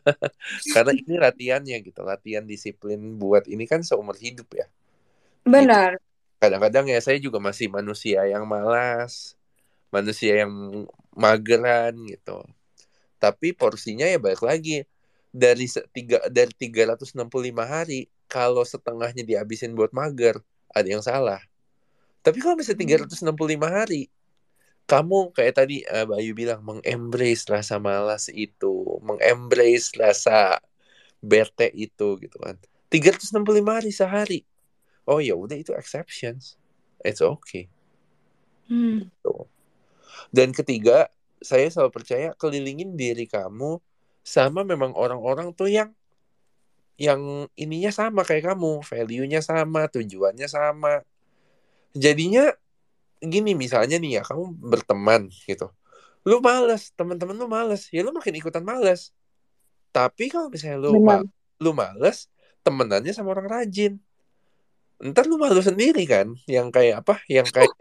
Karena 0.76 0.92
ini 0.92 1.16
latihannya 1.16 1.80
gitu 1.80 2.04
latihan 2.04 2.44
disiplin 2.44 3.16
buat 3.16 3.48
ini 3.48 3.64
kan 3.64 3.80
seumur 3.80 4.16
hidup 4.20 4.52
ya. 4.52 4.68
Benar. 5.40 5.96
kadang-kadang 6.40 6.88
ya 6.88 6.96
saya 7.04 7.20
juga 7.20 7.36
masih 7.36 7.68
manusia 7.68 8.24
yang 8.24 8.48
malas 8.48 9.36
manusia 9.92 10.40
yang 10.44 10.84
mageran 11.12 11.96
gitu. 12.08 12.44
Tapi 13.20 13.52
porsinya 13.52 14.04
ya 14.08 14.16
balik 14.16 14.44
lagi. 14.44 14.84
Dari 15.30 15.68
tiga 15.94 16.26
dari 16.28 16.52
365 16.56 17.14
hari 17.60 18.08
kalau 18.30 18.62
setengahnya 18.62 19.26
dihabisin 19.26 19.74
buat 19.74 19.90
mager 19.90 20.38
ada 20.70 20.86
yang 20.86 21.02
salah 21.02 21.42
tapi 22.22 22.38
kalau 22.38 22.54
misalnya 22.54 23.02
365 23.10 23.26
hari 23.66 24.06
kamu 24.90 25.30
kayak 25.30 25.54
tadi 25.54 25.86
uh, 25.86 26.02
Bayu 26.02 26.34
bilang 26.34 26.66
mengembrace 26.66 27.46
rasa 27.46 27.78
malas 27.78 28.26
itu, 28.26 28.98
mengembrace 29.06 29.94
rasa 29.94 30.58
bete 31.22 31.70
itu 31.78 32.18
gitu 32.18 32.36
kan. 32.42 32.58
365 32.90 33.38
hari 33.70 33.90
sehari. 33.94 34.40
Oh 35.06 35.22
ya 35.22 35.38
udah 35.38 35.54
itu 35.54 35.70
exceptions. 35.78 36.58
It's 37.06 37.22
okay. 37.22 37.70
Hmm. 38.66 39.06
Tuh. 39.22 39.46
Dan 40.34 40.50
ketiga, 40.50 41.06
saya 41.38 41.70
selalu 41.70 41.94
percaya 41.94 42.34
kelilingin 42.34 42.98
diri 42.98 43.30
kamu 43.30 43.78
sama 44.26 44.66
memang 44.66 44.90
orang-orang 44.98 45.54
tuh 45.54 45.70
yang 45.70 45.94
yang 47.00 47.48
ininya 47.56 47.88
sama 47.88 48.20
kayak 48.28 48.52
kamu, 48.52 48.84
value-nya 48.84 49.40
sama, 49.40 49.88
tujuannya 49.88 50.44
sama. 50.44 51.00
Jadinya 51.96 52.52
gini 53.20 53.52
misalnya 53.52 54.00
nih 54.00 54.20
ya 54.20 54.22
kamu 54.24 54.56
berteman 54.56 55.28
gitu 55.44 55.68
lu 56.24 56.40
males 56.40 56.88
teman-teman 56.96 57.36
lu 57.36 57.46
males 57.48 57.84
ya 57.92 58.00
lu 58.00 58.12
makin 58.16 58.32
ikutan 58.32 58.64
males 58.64 59.12
tapi 59.92 60.32
kalau 60.32 60.48
misalnya 60.48 60.80
lu 60.80 60.96
Benar. 60.96 61.24
ma 61.24 61.28
lu 61.60 61.70
males 61.76 62.32
temenannya 62.64 63.12
sama 63.12 63.36
orang 63.36 63.48
rajin 63.48 64.00
ntar 65.00 65.28
lu 65.28 65.36
malu 65.36 65.60
sendiri 65.60 66.04
kan 66.08 66.32
yang 66.48 66.72
kayak 66.72 67.04
apa 67.04 67.20
yang 67.28 67.44
kayak 67.48 67.76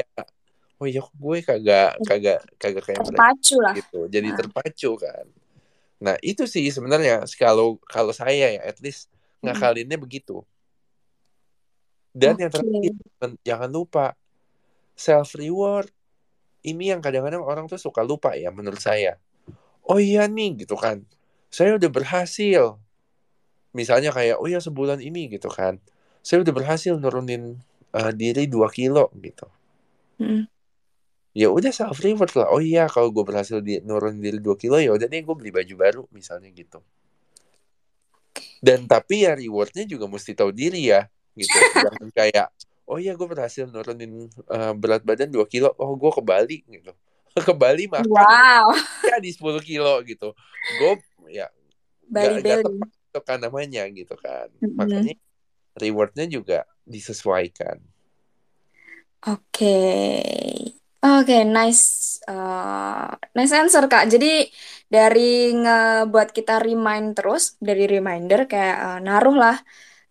oh 0.79 0.87
iya 0.87 1.03
gue 1.03 1.37
kagak 1.43 1.91
kagak 2.03 2.39
kagak 2.59 2.83
kayak 2.83 2.99
Terpacu 3.03 3.55
lah. 3.59 3.73
gitu 3.75 4.07
jadi 4.11 4.27
Nah. 4.31 4.37
terpacu 4.43 4.91
kan 4.99 5.25
nah 5.99 6.15
itu 6.23 6.47
sih 6.47 6.63
sebenarnya 6.71 7.27
kalau 7.35 7.75
kalau 7.83 8.15
saya 8.15 8.55
ya 8.55 8.61
at 8.63 8.79
least 8.79 9.11
Hmm. 9.39 9.55
ngakalinnya 9.55 9.95
begitu. 9.95 10.43
Dan 12.11 12.35
yang 12.35 12.51
Oke. 12.51 12.59
terakhir 12.59 12.93
jangan- 13.47 13.71
lupa 13.71 14.05
self 14.99 15.31
reward 15.39 15.87
ini 16.67 16.91
yang 16.91 16.99
kadang-kadang 16.99 17.39
orang 17.39 17.71
tuh 17.71 17.79
suka 17.79 18.03
lupa 18.03 18.35
ya 18.35 18.51
menurut 18.51 18.83
saya. 18.83 19.15
Oh 19.87 19.95
iya 19.95 20.27
nih 20.27 20.67
gitu 20.67 20.75
kan. 20.75 21.07
Saya 21.47 21.79
udah 21.79 21.87
berhasil. 21.87 22.75
Misalnya 23.71 24.11
kayak 24.11 24.43
oh 24.43 24.49
ya 24.51 24.59
sebulan 24.59 24.99
ini 24.99 25.31
gitu 25.31 25.47
kan. 25.47 25.79
Saya 26.19 26.43
udah 26.43 26.51
berhasil 26.51 26.99
nurunin 26.99 27.63
uh, 27.95 28.11
diri 28.11 28.43
2 28.43 28.67
kilo 28.75 29.07
gitu. 29.23 29.47
Mm. 30.19 30.51
Ya 31.33 31.47
udah 31.53 31.69
self 31.69 32.01
reward 32.01 32.33
lah. 32.33 32.47
Oh 32.49 32.61
iya 32.61 32.89
kalau 32.89 33.13
gue 33.13 33.21
berhasil 33.21 33.61
di, 33.61 33.77
nurunin 33.85 34.19
diri 34.21 34.39
2 34.41 34.55
kilo 34.57 34.81
ya 34.81 34.93
udah 34.93 35.05
nih 35.05 35.21
gue 35.21 35.35
beli 35.37 35.51
baju 35.53 35.73
baru 35.77 36.03
misalnya 36.09 36.49
gitu. 36.49 36.81
Dan 38.59 38.89
tapi 38.89 39.23
ya 39.23 39.37
rewardnya 39.37 39.85
juga 39.85 40.09
mesti 40.09 40.33
tahu 40.33 40.51
diri 40.51 40.89
ya 40.89 41.05
gitu. 41.37 41.53
Jangan 41.53 42.09
kayak 42.19 42.47
oh 42.89 42.97
iya 42.97 43.13
gue 43.13 43.27
berhasil 43.29 43.69
nurunin 43.69 44.27
uh, 44.49 44.73
berat 44.73 45.05
badan 45.05 45.29
2 45.29 45.45
kilo 45.45 45.69
oh 45.77 45.93
gue 45.93 46.11
ke 46.11 46.21
Bali 46.23 46.57
gitu. 46.65 46.93
Ke 47.39 47.53
Bali 47.53 47.85
makan 47.85 48.09
Wow. 48.09 48.73
ya 49.13 49.21
di 49.21 49.29
10 49.29 49.61
kilo 49.61 50.01
gitu. 50.03 50.33
Gue 50.81 50.97
ya 51.29 51.47
Bali 52.09 52.41
gak, 52.41 52.65
gak 52.65 52.89
itu 53.09 53.21
kan 53.21 53.37
namanya 53.37 53.85
gitu 53.89 54.17
kan. 54.17 54.49
Mm-mm. 54.61 54.75
makanya 54.77 55.13
rewardnya 55.77 56.25
juga 56.25 56.65
disesuaikan. 56.89 57.77
Oke. 59.29 59.77
Oke, 61.03 61.33
nice. 61.47 61.83
uh, 62.27 63.07
nice 63.35 63.53
answer, 63.55 63.83
Kak. 63.87 64.11
Jadi 64.11 64.51
dari 64.91 65.55
ngebuat 65.55 66.29
kita 66.35 66.59
remind 66.59 67.15
terus, 67.15 67.55
dari 67.63 67.87
reminder 67.87 68.43
kayak 68.51 68.77
uh, 68.85 68.99
naruh 68.99 69.35
lah 69.43 69.55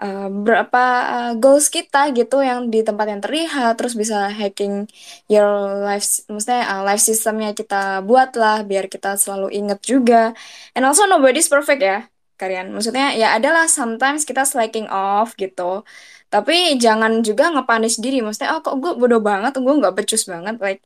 uh, 0.00 0.32
berapa 0.32 0.82
uh, 1.14 1.32
goals 1.42 1.68
kita 1.68 1.98
gitu 2.16 2.40
yang 2.40 2.72
di 2.72 2.80
tempat 2.88 3.06
yang 3.12 3.20
terlihat, 3.24 3.76
terus 3.76 3.92
bisa 4.00 4.32
hacking 4.32 4.88
your 5.28 5.48
life, 5.84 6.24
maksudnya 6.32 6.62
uh, 6.72 6.82
life 6.88 7.02
systemnya 7.04 7.52
kita 7.52 8.00
buat 8.08 8.32
lah 8.40 8.64
biar 8.64 8.88
kita 8.88 9.20
selalu 9.20 9.52
inget 9.58 9.80
juga. 9.84 10.32
And 10.72 10.88
also 10.88 11.04
nobody's 11.04 11.52
perfect 11.52 11.80
ya, 11.84 12.08
kalian. 12.40 12.72
Maksudnya 12.72 13.12
ya 13.20 13.36
adalah 13.36 13.68
sometimes 13.68 14.24
kita 14.24 14.48
slacking 14.48 14.88
off 14.88 15.36
gitu. 15.36 15.84
Tapi 16.28 16.76
jangan 16.76 17.24
juga 17.24 17.48
nge-punish 17.52 18.00
diri. 18.04 18.20
Maksudnya, 18.20 18.56
oh 18.56 18.60
kok 18.60 18.76
gue 18.78 18.92
bodoh 19.00 19.20
banget, 19.20 19.56
gue 19.56 19.74
nggak 19.80 19.94
becus 19.96 20.28
banget. 20.28 20.60
Like, 20.60 20.84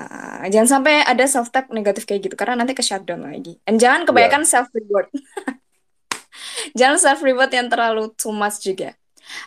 uh, 0.00 0.48
jangan 0.48 0.80
sampai 0.80 1.04
ada 1.04 1.24
self-talk 1.28 1.68
negatif 1.70 2.08
kayak 2.08 2.32
gitu. 2.32 2.34
Karena 2.40 2.64
nanti 2.64 2.72
ke 2.72 2.80
shutdown 2.80 3.28
lagi. 3.28 3.60
And 3.68 3.76
jangan 3.76 4.08
kebanyakan 4.08 4.48
self-reward. 4.48 5.12
jangan 6.78 6.96
self-reward 6.96 7.52
yang 7.52 7.68
terlalu 7.68 8.12
too 8.16 8.32
much 8.32 8.64
juga. 8.64 8.96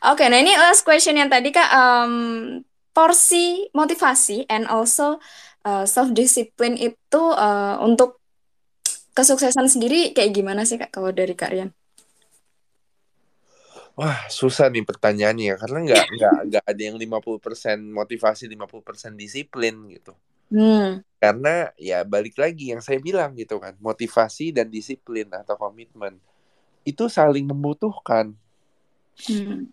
Oke, 0.05 0.29
nah 0.29 0.37
ini 0.37 0.53
last 0.53 0.85
question 0.85 1.17
yang 1.17 1.29
tadi 1.29 1.49
Kak. 1.49 1.69
um, 1.73 2.13
porsi 2.91 3.71
motivasi 3.71 4.45
and 4.51 4.67
also 4.67 5.17
uh, 5.63 5.87
self-discipline 5.87 6.75
itu 6.75 7.23
uh, 7.23 7.79
untuk 7.79 8.19
kesuksesan 9.15 9.67
sendiri 9.67 10.11
kayak 10.15 10.31
gimana 10.35 10.67
sih 10.67 10.79
Kak 10.79 10.91
kalau 10.91 11.11
dari 11.11 11.35
Kak 11.35 11.51
Rian? 11.51 11.71
Wah, 13.99 14.23
susah 14.31 14.71
nih 14.71 14.87
pertanyaannya 14.87 15.59
karena 15.59 15.79
nggak 15.83 16.05
nggak 16.15 16.35
nggak 16.47 16.63
ada 16.63 16.81
yang 16.81 16.95
50% 16.95 17.91
motivasi 17.91 18.47
50% 18.47 19.19
disiplin 19.19 19.75
gitu. 19.91 20.15
Hmm. 20.51 21.03
Karena 21.19 21.71
ya 21.79 22.03
balik 22.07 22.39
lagi 22.39 22.71
yang 22.71 22.83
saya 22.83 22.99
bilang 22.99 23.35
gitu 23.35 23.59
kan, 23.59 23.75
motivasi 23.79 24.55
dan 24.55 24.71
disiplin 24.71 25.27
atau 25.31 25.55
komitmen 25.59 26.19
itu 26.87 27.07
saling 27.11 27.45
membutuhkan. 27.45 28.35
Hmm. 29.27 29.69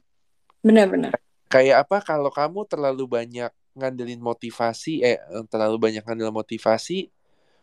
Benar-benar. 0.60 1.14
Kayak 1.48 1.88
apa 1.88 1.98
kalau 2.04 2.28
kamu 2.28 2.66
terlalu 2.68 3.04
banyak 3.08 3.52
ngandelin 3.78 4.20
motivasi 4.20 5.00
eh 5.06 5.22
terlalu 5.48 5.78
banyak 5.78 6.02
ngandelin 6.02 6.34
motivasi, 6.34 7.08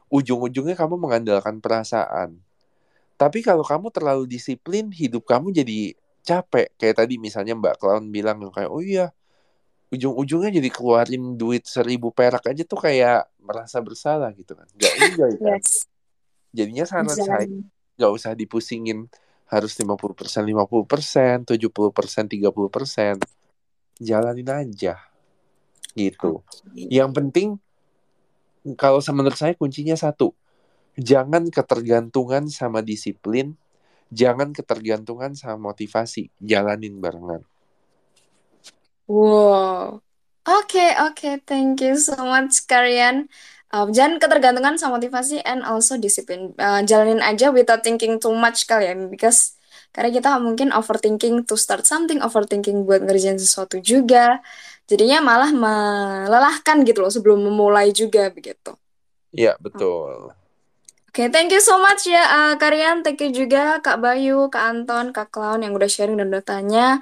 ujung-ujungnya 0.09 0.79
kamu 0.79 0.95
mengandalkan 0.95 1.59
perasaan. 1.59 2.39
Tapi 3.15 3.39
kalau 3.43 3.63
kamu 3.63 3.91
terlalu 3.95 4.27
disiplin, 4.27 4.91
hidup 4.91 5.23
kamu 5.23 5.55
jadi 5.55 5.95
capek. 6.25 6.73
Kayak 6.75 7.05
tadi 7.05 7.21
misalnya 7.21 7.53
Mbak 7.53 7.77
Clown 7.77 8.09
bilang 8.09 8.41
kayak, 8.49 8.73
oh 8.73 8.81
iya, 8.81 9.13
ujung-ujungnya 9.93 10.49
jadi 10.49 10.69
keluarin 10.73 11.37
duit 11.37 11.63
seribu 11.69 12.09
perak 12.09 12.49
aja 12.49 12.65
tuh 12.65 12.81
kayak 12.81 13.29
merasa 13.37 13.77
bersalah 13.79 14.33
gitu 14.33 14.57
kan. 14.57 14.65
Gak 14.75 14.93
enjoy 14.97 15.31
kan. 15.37 15.61
Yes. 15.61 15.85
Jadinya 16.49 16.85
sangat 16.89 17.21
saya 17.21 17.45
gak 17.95 18.11
usah 18.11 18.33
dipusingin 18.33 19.07
harus 19.45 19.77
50%, 19.77 19.85
50%, 19.85 21.45
70%, 21.45 21.47
30%. 21.47 23.21
Jalanin 24.01 24.49
aja. 24.49 24.99
Gitu. 25.95 26.43
Yang 26.73 27.11
penting 27.13 27.47
kalau 28.73 28.97
menurut 29.13 29.37
saya 29.37 29.53
kuncinya 29.53 29.93
satu. 29.93 30.33
Jangan 30.95 31.51
ketergantungan 31.51 32.47
sama 32.47 32.79
disiplin, 32.79 33.59
jangan 34.13 34.53
ketergantungan 34.53 35.33
sama 35.33 35.73
motivasi. 35.73 36.29
Jalanin 36.41 37.01
barengan. 37.01 37.41
Wow. 39.05 40.01
Oke, 40.45 40.93
oke. 41.01 41.41
Thank 41.45 41.81
you 41.81 41.97
so 41.97 42.17
much, 42.21 42.69
Karian. 42.69 43.29
Um, 43.73 43.89
jangan 43.89 44.21
ketergantungan 44.21 44.77
sama 44.77 45.01
motivasi 45.01 45.41
and 45.41 45.65
also 45.65 45.97
disiplin. 45.97 46.53
Uh, 46.57 46.85
jalanin 46.85 47.21
aja 47.21 47.49
without 47.49 47.81
thinking 47.81 48.21
too 48.21 48.33
much 48.33 48.69
kali 48.69 48.89
ya. 48.89 48.93
Because 48.93 49.57
karena 49.89 50.13
kita 50.13 50.37
mungkin 50.37 50.69
overthinking 50.69 51.49
to 51.49 51.57
start 51.57 51.89
something, 51.89 52.21
overthinking 52.21 52.85
buat 52.85 53.01
ngerjain 53.01 53.41
sesuatu 53.41 53.81
juga. 53.81 54.41
Jadinya 54.85 55.17
malah 55.17 55.49
melelahkan 55.49 56.85
gitu 56.85 57.01
loh 57.01 57.09
sebelum 57.09 57.41
memulai 57.41 57.89
juga 57.89 58.29
begitu. 58.29 58.77
Iya, 59.33 59.57
betul. 59.57 60.29
Oke, 61.15 61.31
thank 61.31 61.47
you 61.47 61.63
so 61.63 61.79
much 61.79 62.11
ya 62.11 62.19
uh, 62.19 62.53
Karian, 62.59 62.99
thank 62.99 63.23
you 63.23 63.31
juga 63.31 63.79
Kak 63.79 64.03
Bayu, 64.03 64.51
Kak 64.51 64.67
Anton, 64.67 65.15
Kak 65.15 65.31
Clown 65.31 65.63
yang 65.63 65.71
udah 65.71 65.87
sharing 65.87 66.19
dan 66.19 66.27
udah. 66.27 66.99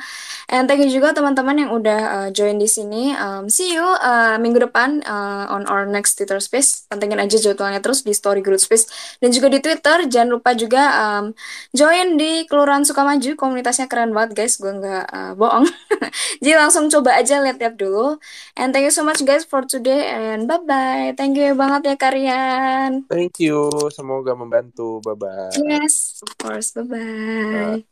And 0.53 0.69
thank 0.69 0.85
you 0.85 0.93
juga 0.93 1.17
teman-teman 1.17 1.65
yang 1.65 1.73
udah 1.73 2.01
uh, 2.05 2.29
join 2.29 2.61
di 2.61 2.69
sini. 2.69 3.17
Um, 3.17 3.49
see 3.49 3.73
you 3.73 3.81
uh, 3.81 4.37
minggu 4.37 4.61
depan 4.61 5.01
uh, 5.01 5.49
on 5.49 5.65
our 5.65 5.89
next 5.89 6.13
Twitter 6.13 6.37
Space. 6.37 6.85
Pantengin 6.85 7.17
aja 7.17 7.41
jadwalnya 7.41 7.81
terus 7.81 8.05
di 8.05 8.13
Story 8.13 8.45
Group 8.45 8.61
Space 8.61 9.17
dan 9.17 9.33
juga 9.33 9.49
di 9.49 9.65
Twitter. 9.65 10.05
Jangan 10.05 10.29
lupa 10.29 10.53
juga 10.53 10.83
um, 10.93 11.33
join 11.73 12.13
di 12.13 12.45
Kelurahan 12.45 12.85
Sukamaju, 12.85 13.33
komunitasnya 13.33 13.89
keren 13.89 14.13
banget 14.13 14.37
guys, 14.37 14.61
gue 14.61 14.77
nggak 14.77 15.09
uh, 15.09 15.33
bohong. 15.33 15.65
Jadi 16.45 16.53
langsung 16.53 16.85
coba 16.93 17.17
aja 17.17 17.41
lihat-lihat 17.41 17.81
dulu. 17.81 18.21
And 18.53 18.77
thank 18.77 18.85
you 18.85 18.93
so 18.93 19.01
much 19.01 19.25
guys 19.25 19.41
for 19.41 19.65
today 19.65 20.13
and 20.13 20.45
bye-bye. 20.45 21.17
Thank 21.17 21.41
you 21.41 21.57
banget 21.57 21.81
ya 21.89 21.95
Karian. 21.97 23.09
Thank 23.09 23.41
you. 23.41 23.73
Semoga 24.03 24.35
membantu. 24.35 24.99
Bye-bye. 24.99 25.63
Yes, 25.63 26.19
of 26.27 26.35
course. 26.37 26.71
Bye 26.75 26.83
bye. 26.83 27.85